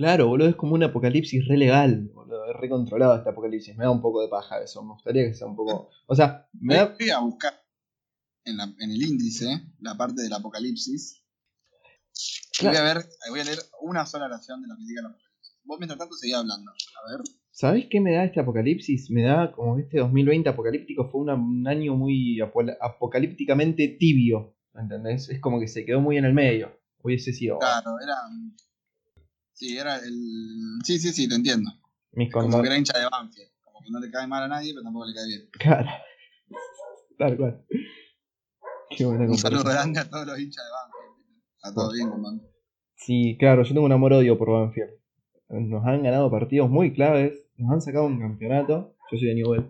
Claro, 0.00 0.28
boludo, 0.28 0.48
es 0.48 0.56
como 0.56 0.72
un 0.76 0.82
apocalipsis 0.82 1.46
re 1.46 1.58
legal. 1.58 2.10
Boludo, 2.14 2.50
es 2.50 2.56
re 2.58 2.70
controlado 2.70 3.16
este 3.16 3.28
apocalipsis. 3.28 3.76
Me 3.76 3.84
da 3.84 3.90
un 3.90 4.00
poco 4.00 4.22
de 4.22 4.28
paja 4.28 4.58
eso. 4.62 4.82
Me 4.82 4.94
gustaría 4.94 5.26
que 5.26 5.34
sea 5.34 5.46
un 5.46 5.54
poco. 5.54 5.90
O 6.06 6.14
sea, 6.14 6.48
me 6.54 6.76
da. 6.76 6.96
Voy 6.98 7.10
a 7.10 7.18
buscar 7.18 7.52
en, 8.46 8.56
la- 8.56 8.72
en 8.78 8.90
el 8.90 9.02
índice 9.02 9.46
la 9.80 9.94
parte 9.98 10.22
del 10.22 10.32
apocalipsis. 10.32 11.22
Claro. 12.58 12.78
voy 12.78 12.88
a 12.90 12.94
ver, 12.94 13.04
voy 13.28 13.40
a 13.40 13.44
leer 13.44 13.58
una 13.82 14.06
sola 14.06 14.24
oración 14.24 14.62
de 14.62 14.68
lo 14.68 14.76
que 14.76 14.86
diga 14.86 15.00
el 15.00 15.06
apocalipsis. 15.08 15.60
Vos 15.64 15.78
mientras 15.78 15.98
tanto 15.98 16.14
seguí 16.16 16.32
hablando. 16.32 16.70
A 16.70 17.10
ver. 17.12 17.20
¿Sabés 17.50 17.86
qué 17.90 18.00
me 18.00 18.14
da 18.14 18.24
este 18.24 18.40
apocalipsis? 18.40 19.10
Me 19.10 19.22
da 19.24 19.52
como 19.52 19.76
que 19.76 19.82
este 19.82 19.98
2020 19.98 20.48
apocalíptico 20.48 21.10
fue 21.10 21.20
una- 21.20 21.34
un 21.34 21.68
año 21.68 21.94
muy 21.94 22.40
apocalípticamente 22.40 23.96
tibio. 24.00 24.56
¿Entendés? 24.74 25.28
Es 25.28 25.40
como 25.40 25.60
que 25.60 25.68
se 25.68 25.84
quedó 25.84 26.00
muy 26.00 26.16
en 26.16 26.24
el 26.24 26.32
medio. 26.32 26.74
Hubiese 27.02 27.34
sido. 27.34 27.58
Claro, 27.58 27.96
era. 28.02 28.14
Sí, 29.60 29.76
era 29.76 29.96
el. 29.96 30.14
Sí, 30.84 30.98
sí, 30.98 31.12
sí, 31.12 31.28
te 31.28 31.34
entiendo. 31.34 31.70
mis 32.12 32.32
Como 32.32 32.62
que 32.62 32.66
era 32.68 32.78
hincha 32.78 32.98
de 32.98 33.04
Banfield. 33.10 33.50
Como 33.62 33.80
que 33.84 33.90
no 33.90 34.00
le 34.00 34.10
cae 34.10 34.26
mal 34.26 34.42
a 34.44 34.48
nadie, 34.48 34.72
pero 34.72 34.82
tampoco 34.84 35.04
le 35.06 35.12
cae 35.14 35.26
bien. 35.26 35.48
Claro. 35.52 35.88
Tal 37.18 37.36
cual. 37.36 37.64
Qué 38.96 39.04
buena 39.04 39.24
Un 39.26 39.36
saludo 39.36 39.58
comparación. 39.62 39.92
grande 39.92 40.00
a 40.00 40.10
todos 40.10 40.26
los 40.26 40.38
hinchas 40.38 40.64
de 40.64 40.70
Banfield. 40.72 41.42
A 41.62 41.74
todos 41.74 41.92
bien, 41.92 42.08
con 42.08 42.22
Banfield. 42.22 42.50
Sí, 42.96 43.36
claro, 43.38 43.62
yo 43.62 43.74
tengo 43.74 43.84
un 43.86 43.92
amor-odio 43.92 44.38
por 44.38 44.50
Banfield. 44.50 44.90
Nos 45.50 45.84
han 45.84 46.02
ganado 46.02 46.30
partidos 46.30 46.70
muy 46.70 46.94
claves, 46.94 47.34
nos 47.56 47.70
han 47.72 47.82
sacado 47.82 48.06
un 48.06 48.18
campeonato. 48.18 48.96
Yo 49.12 49.18
soy 49.18 49.28
de 49.28 49.34
Newell. 49.34 49.66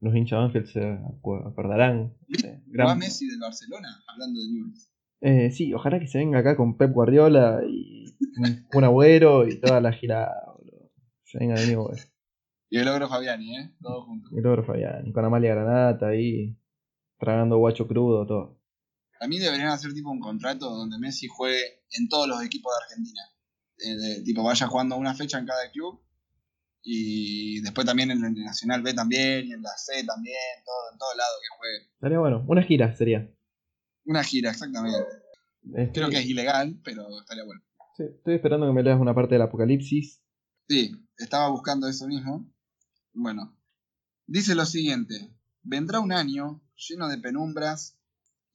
Los 0.00 0.14
hinchas 0.16 0.38
de 0.38 0.42
Banfield 0.44 0.66
se 0.66 0.98
acordarán. 1.18 2.14
Eh, 2.42 2.62
¿Va 2.68 2.84
gran- 2.84 2.98
Messi 2.98 3.28
del 3.28 3.38
Barcelona? 3.38 3.88
Hablando 4.08 4.40
de 4.40 4.48
Newell's. 4.50 4.90
Eh, 5.22 5.50
sí, 5.50 5.74
ojalá 5.74 6.00
que 6.00 6.06
se 6.06 6.16
venga 6.16 6.38
acá 6.38 6.56
con 6.56 6.78
Pep 6.78 6.90
Guardiola 6.92 7.60
y 7.68 7.89
un, 8.72 8.84
agüero 8.84 9.46
y 9.48 9.60
toda 9.60 9.80
la 9.80 9.92
girada, 9.92 10.54
boludo. 10.56 10.90
Venga 11.34 11.54
de 11.60 11.66
Newell. 11.66 11.98
Y 12.70 12.78
el 12.78 12.88
ogro 12.88 13.08
Fabiani, 13.08 13.56
¿eh? 13.56 13.74
Todos 13.82 14.04
juntos. 14.04 14.30
Y 14.32 14.40
logro 14.40 14.64
Fabián. 14.64 15.06
Y 15.06 15.12
con 15.12 15.24
Amalia 15.24 15.54
Granata 15.54 16.08
ahí, 16.08 16.56
tragando 17.18 17.58
guacho 17.58 17.88
crudo, 17.88 18.24
todo. 18.26 18.60
A 19.20 19.26
mí 19.26 19.38
deberían 19.38 19.68
hacer 19.68 19.92
tipo 19.92 20.10
un 20.10 20.20
contrato 20.20 20.70
donde 20.70 20.98
Messi 20.98 21.26
juegue 21.26 21.82
en 21.98 22.08
todos 22.08 22.28
los 22.28 22.42
equipos 22.42 22.72
de 22.72 22.84
Argentina. 22.84 23.20
Eh, 23.78 23.96
de- 23.96 24.22
tipo, 24.22 24.44
vaya 24.44 24.66
jugando 24.68 24.96
una 24.96 25.14
fecha 25.14 25.38
en 25.38 25.46
cada 25.46 25.70
club. 25.72 26.00
Y 26.82 27.60
después 27.60 27.86
también 27.86 28.10
en 28.12 28.24
el 28.24 28.34
Nacional 28.34 28.82
B 28.82 28.94
también, 28.94 29.46
y 29.48 29.52
en 29.52 29.62
la 29.62 29.76
C 29.76 30.02
también, 30.04 30.36
todo, 30.64 30.92
en 30.92 30.98
todos 30.98 31.16
lados 31.16 31.34
que 31.42 31.56
juegue. 31.58 31.92
Estaría 31.94 32.18
bueno, 32.18 32.44
una 32.46 32.62
gira 32.62 32.94
sería. 32.94 33.28
Una 34.06 34.24
gira, 34.24 34.50
exactamente. 34.50 34.98
Este, 35.74 35.92
Creo 35.92 36.08
que 36.08 36.18
es 36.18 36.26
ilegal, 36.26 36.80
pero 36.82 37.06
estaría 37.20 37.44
bueno. 37.44 37.60
Sí, 38.06 38.14
estoy 38.16 38.34
esperando 38.34 38.66
que 38.66 38.72
me 38.72 38.82
leas 38.82 39.00
una 39.00 39.14
parte 39.14 39.34
del 39.34 39.42
apocalipsis. 39.42 40.22
Sí, 40.68 40.92
estaba 41.18 41.48
buscando 41.50 41.88
eso 41.88 42.06
mismo. 42.06 42.50
Bueno, 43.12 43.56
dice 44.26 44.54
lo 44.54 44.64
siguiente: 44.64 45.30
vendrá 45.62 46.00
un 46.00 46.12
año 46.12 46.62
lleno 46.76 47.08
de 47.08 47.18
penumbras 47.18 47.98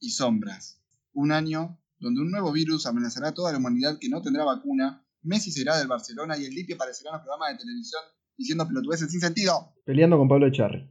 y 0.00 0.10
sombras. 0.10 0.82
Un 1.12 1.32
año 1.32 1.78
donde 1.98 2.20
un 2.20 2.30
nuevo 2.30 2.52
virus 2.52 2.86
amenazará 2.86 3.28
a 3.28 3.34
toda 3.34 3.52
la 3.52 3.58
humanidad 3.58 3.98
que 3.98 4.08
no 4.08 4.22
tendrá 4.22 4.44
vacuna. 4.44 5.02
Messi 5.22 5.50
será 5.50 5.76
del 5.76 5.88
Barcelona 5.88 6.38
y 6.38 6.44
el 6.44 6.54
Lipi 6.54 6.74
aparecerá 6.74 7.10
en 7.10 7.14
los 7.14 7.22
programas 7.22 7.52
de 7.52 7.58
televisión 7.58 8.02
diciendo 8.36 8.66
pelotudeces 8.66 9.10
sin 9.10 9.20
sentido. 9.20 9.74
Peleando 9.84 10.18
con 10.18 10.28
Pablo 10.28 10.46
Echarri. 10.46 10.88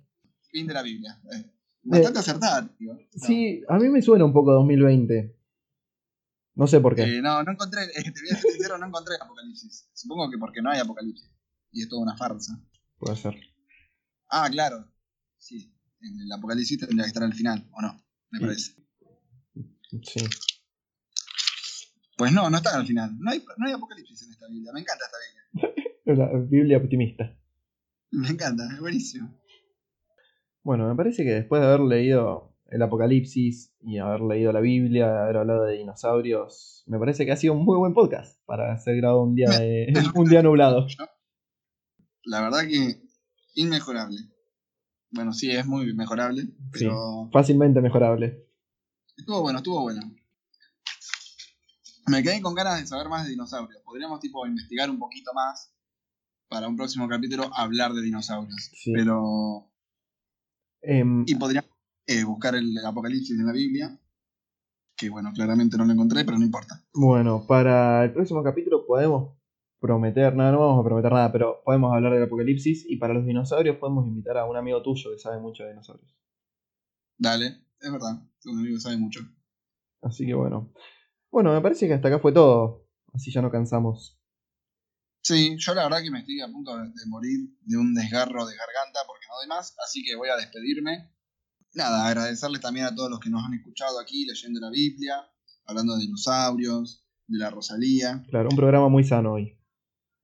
Fin 0.51 0.67
de 0.67 0.73
la 0.73 0.81
Biblia. 0.81 1.21
Eh, 1.31 1.51
Bastante 1.83 2.19
acertada, 2.19 2.67
tío. 2.77 2.93
No. 2.93 2.99
Sí, 3.13 3.61
a 3.69 3.77
mí 3.77 3.89
me 3.89 4.01
suena 4.01 4.25
un 4.25 4.33
poco 4.33 4.51
2020. 4.53 5.34
No 6.55 6.67
sé 6.67 6.79
por 6.79 6.95
qué. 6.95 7.03
Eh, 7.03 7.21
no, 7.21 7.43
no 7.43 7.51
encontré, 7.51 7.83
eh, 7.83 8.03
te 8.03 8.21
voy 8.21 8.29
a 8.31 8.35
ser 8.35 8.51
sincero, 8.51 8.77
no 8.77 8.87
encontré 8.87 9.15
apocalipsis. 9.21 9.89
Supongo 9.93 10.31
que 10.31 10.37
porque 10.37 10.61
no 10.61 10.71
hay 10.71 10.79
apocalipsis. 10.79 11.29
Y 11.71 11.81
es 11.81 11.89
toda 11.89 12.03
una 12.03 12.15
farsa. 12.15 12.57
Puede 12.97 13.17
ser. 13.17 13.35
Ah, 14.29 14.47
claro. 14.49 14.89
Sí, 15.37 15.75
en 15.99 16.21
el 16.21 16.31
apocalipsis 16.31 16.79
tendría 16.79 17.03
que 17.03 17.09
estar 17.09 17.23
al 17.23 17.33
final, 17.33 17.69
¿o 17.73 17.81
no? 17.81 18.01
Me 18.31 18.39
parece. 18.39 18.71
Sí. 20.01 20.25
Pues 22.17 22.31
no, 22.31 22.49
no 22.49 22.57
está 22.57 22.75
al 22.75 22.87
final. 22.87 23.11
No 23.19 23.31
hay, 23.31 23.43
no 23.57 23.67
hay 23.67 23.73
apocalipsis 23.73 24.23
en 24.23 24.31
esta 24.31 24.47
Biblia. 24.47 24.71
Me 24.73 24.79
encanta 24.79 25.05
esta 25.05 25.17
Biblia. 25.67 25.85
La 26.05 26.39
Biblia 26.39 26.77
optimista. 26.77 27.37
Me 28.11 28.29
encanta, 28.29 28.63
es 28.73 28.79
buenísimo. 28.79 29.37
Bueno, 30.63 30.87
me 30.87 30.95
parece 30.95 31.23
que 31.23 31.31
después 31.31 31.61
de 31.61 31.67
haber 31.67 31.81
leído 31.81 32.54
el 32.67 32.81
Apocalipsis 32.81 33.73
y 33.81 33.97
haber 33.99 34.21
leído 34.21 34.51
la 34.51 34.59
Biblia, 34.59 35.23
haber 35.23 35.37
hablado 35.37 35.63
de 35.65 35.77
dinosaurios, 35.77 36.83
me 36.87 36.97
parece 36.99 37.25
que 37.25 37.31
ha 37.31 37.37
sido 37.37 37.53
un 37.53 37.63
muy 37.63 37.77
buen 37.77 37.93
podcast 37.93 38.39
para 38.45 38.77
ser 38.79 38.97
grabado 38.97 39.23
un 39.23 39.35
día, 39.35 39.49
de- 39.49 39.93
un 40.15 40.25
día 40.29 40.41
nublado. 40.41 40.87
La 42.23 42.41
verdad 42.41 42.61
que 42.67 43.01
inmejorable. 43.55 44.17
Bueno, 45.11 45.31
sí, 45.31 45.51
es 45.51 45.65
muy 45.65 45.93
mejorable, 45.93 46.43
pero 46.71 47.29
Fácilmente 47.31 47.79
mejorable. 47.81 48.45
estuvo 49.15 49.41
bueno, 49.41 49.59
estuvo 49.59 49.81
bueno. 49.81 50.01
Me 52.07 52.21
quedé 52.21 52.41
con 52.41 52.53
ganas 52.53 52.79
de 52.81 52.87
saber 52.87 53.07
más 53.09 53.23
de 53.25 53.31
dinosaurios. 53.31 53.81
Podríamos 53.83 54.19
tipo 54.19 54.45
investigar 54.45 54.89
un 54.89 54.99
poquito 54.99 55.31
más 55.33 55.71
para 56.49 56.67
un 56.67 56.75
próximo 56.75 57.07
capítulo 57.07 57.49
hablar 57.55 57.93
de 57.93 58.01
dinosaurios. 58.01 58.71
Sí. 58.73 58.91
Pero 58.93 59.71
Em, 60.81 61.23
Y 61.27 61.33
podría 61.35 61.63
eh, 62.07 62.23
buscar 62.23 62.55
el 62.55 62.77
Apocalipsis 62.85 63.39
en 63.39 63.45
la 63.45 63.53
Biblia. 63.53 63.99
Que 64.97 65.09
bueno, 65.09 65.31
claramente 65.33 65.77
no 65.77 65.85
lo 65.85 65.91
encontré, 65.91 66.23
pero 66.23 66.37
no 66.37 66.45
importa. 66.45 66.81
bueno, 66.93 67.45
para 67.45 68.05
el 68.05 68.13
próximo 68.13 68.41
capítulo 68.43 68.85
podemos 68.85 69.37
prometer, 69.79 70.35
no, 70.35 70.51
no 70.51 70.59
vamos 70.59 70.79
a 70.79 70.87
prometer 70.87 71.11
nada, 71.11 71.31
pero 71.31 71.61
podemos 71.65 71.93
hablar 71.93 72.13
del 72.13 72.23
Apocalipsis 72.23 72.85
y 72.87 72.97
para 72.97 73.13
los 73.13 73.25
dinosaurios 73.25 73.77
podemos 73.77 74.07
invitar 74.07 74.37
a 74.37 74.45
un 74.45 74.55
amigo 74.55 74.81
tuyo 74.81 75.11
que 75.11 75.19
sabe 75.19 75.39
mucho 75.39 75.63
de 75.63 75.69
dinosaurios. 75.69 76.15
Dale, 77.17 77.65
es 77.79 77.91
verdad. 77.91 78.21
Un 78.45 78.59
amigo 78.59 78.75
que 78.75 78.81
sabe 78.81 78.97
mucho. 78.97 79.19
Así 80.01 80.25
que 80.25 80.33
bueno. 80.33 80.73
Bueno, 81.29 81.53
me 81.53 81.61
parece 81.61 81.87
que 81.87 81.93
hasta 81.93 82.07
acá 82.07 82.19
fue 82.19 82.31
todo. 82.31 82.87
Así 83.13 83.31
ya 83.31 83.41
no 83.41 83.51
cansamos. 83.51 84.17
Sí, 85.21 85.57
yo 85.57 85.73
la 85.73 85.83
verdad 85.83 86.01
que 86.03 86.11
me 86.11 86.19
estoy 86.19 86.39
a 86.41 86.47
punto 86.47 86.77
de, 86.77 86.83
de 86.83 87.05
morir 87.07 87.49
de 87.61 87.77
un 87.77 87.93
desgarro 87.93 88.45
de 88.45 88.55
garganta 88.55 88.99
porque 89.07 89.25
no 89.27 89.35
doy 89.37 89.47
más, 89.47 89.75
así 89.83 90.03
que 90.03 90.15
voy 90.15 90.29
a 90.29 90.37
despedirme. 90.37 91.14
Nada, 91.75 92.07
agradecerles 92.07 92.61
también 92.61 92.85
a 92.85 92.95
todos 92.95 93.09
los 93.09 93.19
que 93.19 93.29
nos 93.29 93.43
han 93.43 93.53
escuchado 93.53 93.99
aquí 93.99 94.25
leyendo 94.25 94.59
la 94.61 94.69
Biblia, 94.69 95.15
hablando 95.65 95.95
de 95.95 96.01
dinosaurios, 96.01 97.03
de 97.27 97.37
la 97.37 97.49
Rosalía. 97.49 98.23
Claro, 98.29 98.49
un 98.49 98.55
programa 98.55 98.87
muy 98.89 99.03
sano 99.03 99.33
hoy. 99.33 99.57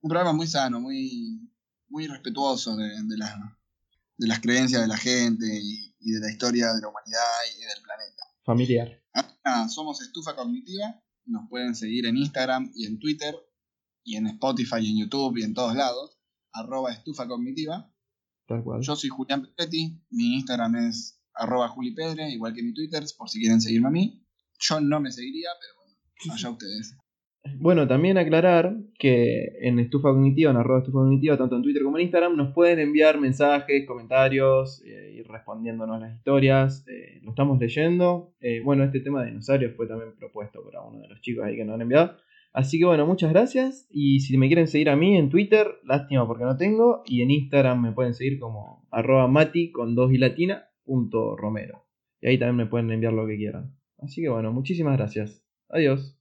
Un 0.00 0.08
programa 0.08 0.32
muy 0.32 0.46
sano, 0.46 0.80
muy, 0.80 1.48
muy 1.88 2.06
respetuoso 2.06 2.74
de, 2.76 2.88
de, 2.88 3.16
la- 3.18 3.58
de 4.16 4.26
las 4.26 4.40
creencias 4.40 4.80
de 4.82 4.88
la 4.88 4.96
gente 4.96 5.46
y, 5.46 5.94
y 6.00 6.10
de 6.12 6.20
la 6.20 6.30
historia 6.30 6.72
de 6.72 6.80
la 6.80 6.88
humanidad 6.88 7.20
y 7.56 7.60
del 7.60 7.82
planeta. 7.82 8.22
Familiar. 8.44 9.02
Ah, 9.44 9.68
somos 9.68 10.00
Estufa 10.00 10.34
Cognitiva. 10.34 11.00
Nos 11.26 11.48
pueden 11.48 11.74
seguir 11.76 12.06
en 12.06 12.16
Instagram 12.16 12.72
y 12.74 12.86
en 12.86 12.98
Twitter 12.98 13.36
y 14.04 14.16
en 14.16 14.26
Spotify 14.26 14.78
y 14.80 14.90
en 14.90 14.98
YouTube 15.06 15.36
y 15.38 15.42
en 15.42 15.54
todos 15.54 15.76
lados. 15.76 16.18
Arroba 16.52 16.92
Estufa 16.92 17.28
Cognitiva. 17.28 17.92
Tal 18.48 18.64
cual. 18.64 18.80
Yo 18.82 18.96
soy 18.96 19.10
Julián 19.10 19.42
Peretti. 19.54 20.02
Mi 20.10 20.34
Instagram 20.34 20.74
es 20.76 21.21
arroba 21.34 21.68
julipedre, 21.68 22.30
igual 22.30 22.54
que 22.54 22.62
mi 22.62 22.72
Twitter, 22.74 23.02
por 23.16 23.28
si 23.28 23.40
quieren 23.40 23.60
seguirme 23.60 23.88
a 23.88 23.92
mí. 23.92 24.24
Yo 24.60 24.80
no 24.80 25.00
me 25.00 25.10
seguiría, 25.10 25.48
pero 25.60 25.74
bueno, 25.76 26.34
allá 26.34 26.50
ustedes. 26.50 26.96
Bueno, 27.58 27.88
también 27.88 28.18
aclarar 28.18 28.76
que 28.98 29.48
en 29.62 29.80
Estufa 29.80 30.10
Cognitiva, 30.10 30.52
en 30.52 30.56
arroba 30.56 30.78
Estufa 30.78 30.98
Cognitiva, 30.98 31.36
tanto 31.36 31.56
en 31.56 31.62
Twitter 31.62 31.82
como 31.82 31.98
en 31.98 32.04
Instagram, 32.04 32.36
nos 32.36 32.54
pueden 32.54 32.78
enviar 32.78 33.18
mensajes, 33.18 33.84
comentarios, 33.84 34.80
eh, 34.86 35.14
ir 35.16 35.26
respondiéndonos 35.26 36.00
las 36.00 36.14
historias. 36.14 36.86
eh, 36.86 37.20
lo 37.22 37.30
estamos 37.30 37.58
leyendo. 37.58 38.34
Eh, 38.40 38.60
bueno, 38.64 38.84
este 38.84 39.00
tema 39.00 39.22
de 39.22 39.30
dinosaurios 39.30 39.74
fue 39.76 39.88
también 39.88 40.14
propuesto 40.16 40.62
por 40.62 40.74
uno 40.88 41.00
de 41.00 41.08
los 41.08 41.20
chicos 41.20 41.44
ahí 41.44 41.56
que 41.56 41.64
nos 41.64 41.74
han 41.74 41.82
enviado. 41.82 42.16
Así 42.52 42.78
que 42.78 42.84
bueno, 42.84 43.06
muchas 43.06 43.32
gracias. 43.32 43.88
Y 43.90 44.20
si 44.20 44.36
me 44.38 44.46
quieren 44.46 44.68
seguir 44.68 44.90
a 44.90 44.96
mí 44.96 45.16
en 45.16 45.30
Twitter, 45.30 45.66
lástima 45.84 46.26
porque 46.26 46.44
no 46.44 46.56
tengo. 46.56 47.02
Y 47.06 47.22
en 47.22 47.30
Instagram 47.32 47.82
me 47.82 47.92
pueden 47.92 48.14
seguir 48.14 48.38
como 48.38 48.86
arroba 48.92 49.26
mati 49.26 49.72
con 49.72 49.96
dos 49.96 50.12
y 50.12 50.18
latina 50.18 50.68
romero. 51.36 51.86
Y 52.20 52.28
ahí 52.28 52.38
también 52.38 52.56
me 52.56 52.66
pueden 52.66 52.90
enviar 52.90 53.12
lo 53.12 53.26
que 53.26 53.36
quieran. 53.36 53.76
Así 53.98 54.20
que 54.22 54.28
bueno, 54.28 54.52
muchísimas 54.52 54.96
gracias. 54.96 55.42
Adiós. 55.68 56.16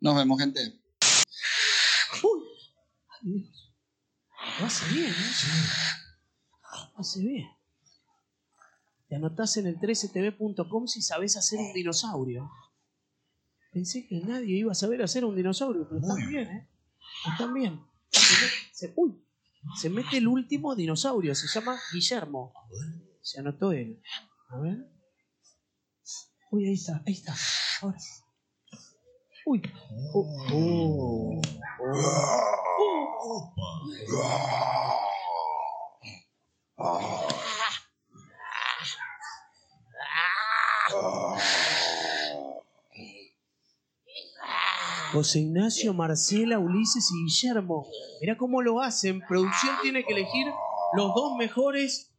Nos 0.00 0.16
vemos, 0.16 0.38
gente. 0.40 0.60
Adiós. 3.22 3.72
Lo 4.60 4.66
hace 4.66 4.94
bien, 4.94 5.10
¿eh? 5.10 5.32
Lo 6.94 6.98
hace 7.00 7.20
bien. 7.20 7.46
Te 9.08 9.16
anotás 9.16 9.56
en 9.56 9.66
el 9.66 9.78
13tv.com 9.78 10.86
si 10.86 11.02
sabés 11.02 11.36
hacer 11.36 11.58
un 11.60 11.72
dinosaurio. 11.72 12.50
Pensé 13.72 14.06
que 14.06 14.20
nadie 14.20 14.56
iba 14.56 14.72
a 14.72 14.74
saber 14.74 15.02
hacer 15.02 15.24
un 15.24 15.36
dinosaurio, 15.36 15.86
pero 15.88 16.00
están 16.00 16.28
bien, 16.28 16.48
¿eh? 16.48 16.68
Están 17.30 17.54
bien. 17.54 17.80
Se- 18.72 18.92
uy, 18.96 19.22
se 19.80 19.90
mete 19.90 20.16
el 20.18 20.26
último 20.28 20.74
dinosaurio, 20.74 21.34
se 21.34 21.46
llama 21.48 21.78
Guillermo. 21.92 22.52
Se 23.26 23.40
anotó 23.40 23.72
él. 23.72 24.00
A 24.50 24.58
ver. 24.60 24.76
Uy, 26.52 26.68
ahí 26.68 26.74
está, 26.74 27.02
ahí 27.04 27.12
está. 27.12 27.34
Ahora. 27.82 27.98
Uy. 29.46 29.62
Oh. 30.14 31.40
José 45.12 45.40
Ignacio, 45.40 45.92
Marcela, 45.94 46.60
Ulises 46.60 47.10
y 47.10 47.24
Guillermo. 47.24 47.88
Mirá 48.20 48.36
cómo 48.36 48.62
lo 48.62 48.80
hacen. 48.80 49.20
Producción 49.26 49.74
tiene 49.82 50.04
que 50.04 50.12
elegir 50.12 50.46
los 50.94 51.12
dos 51.12 51.36
mejores 51.36 52.15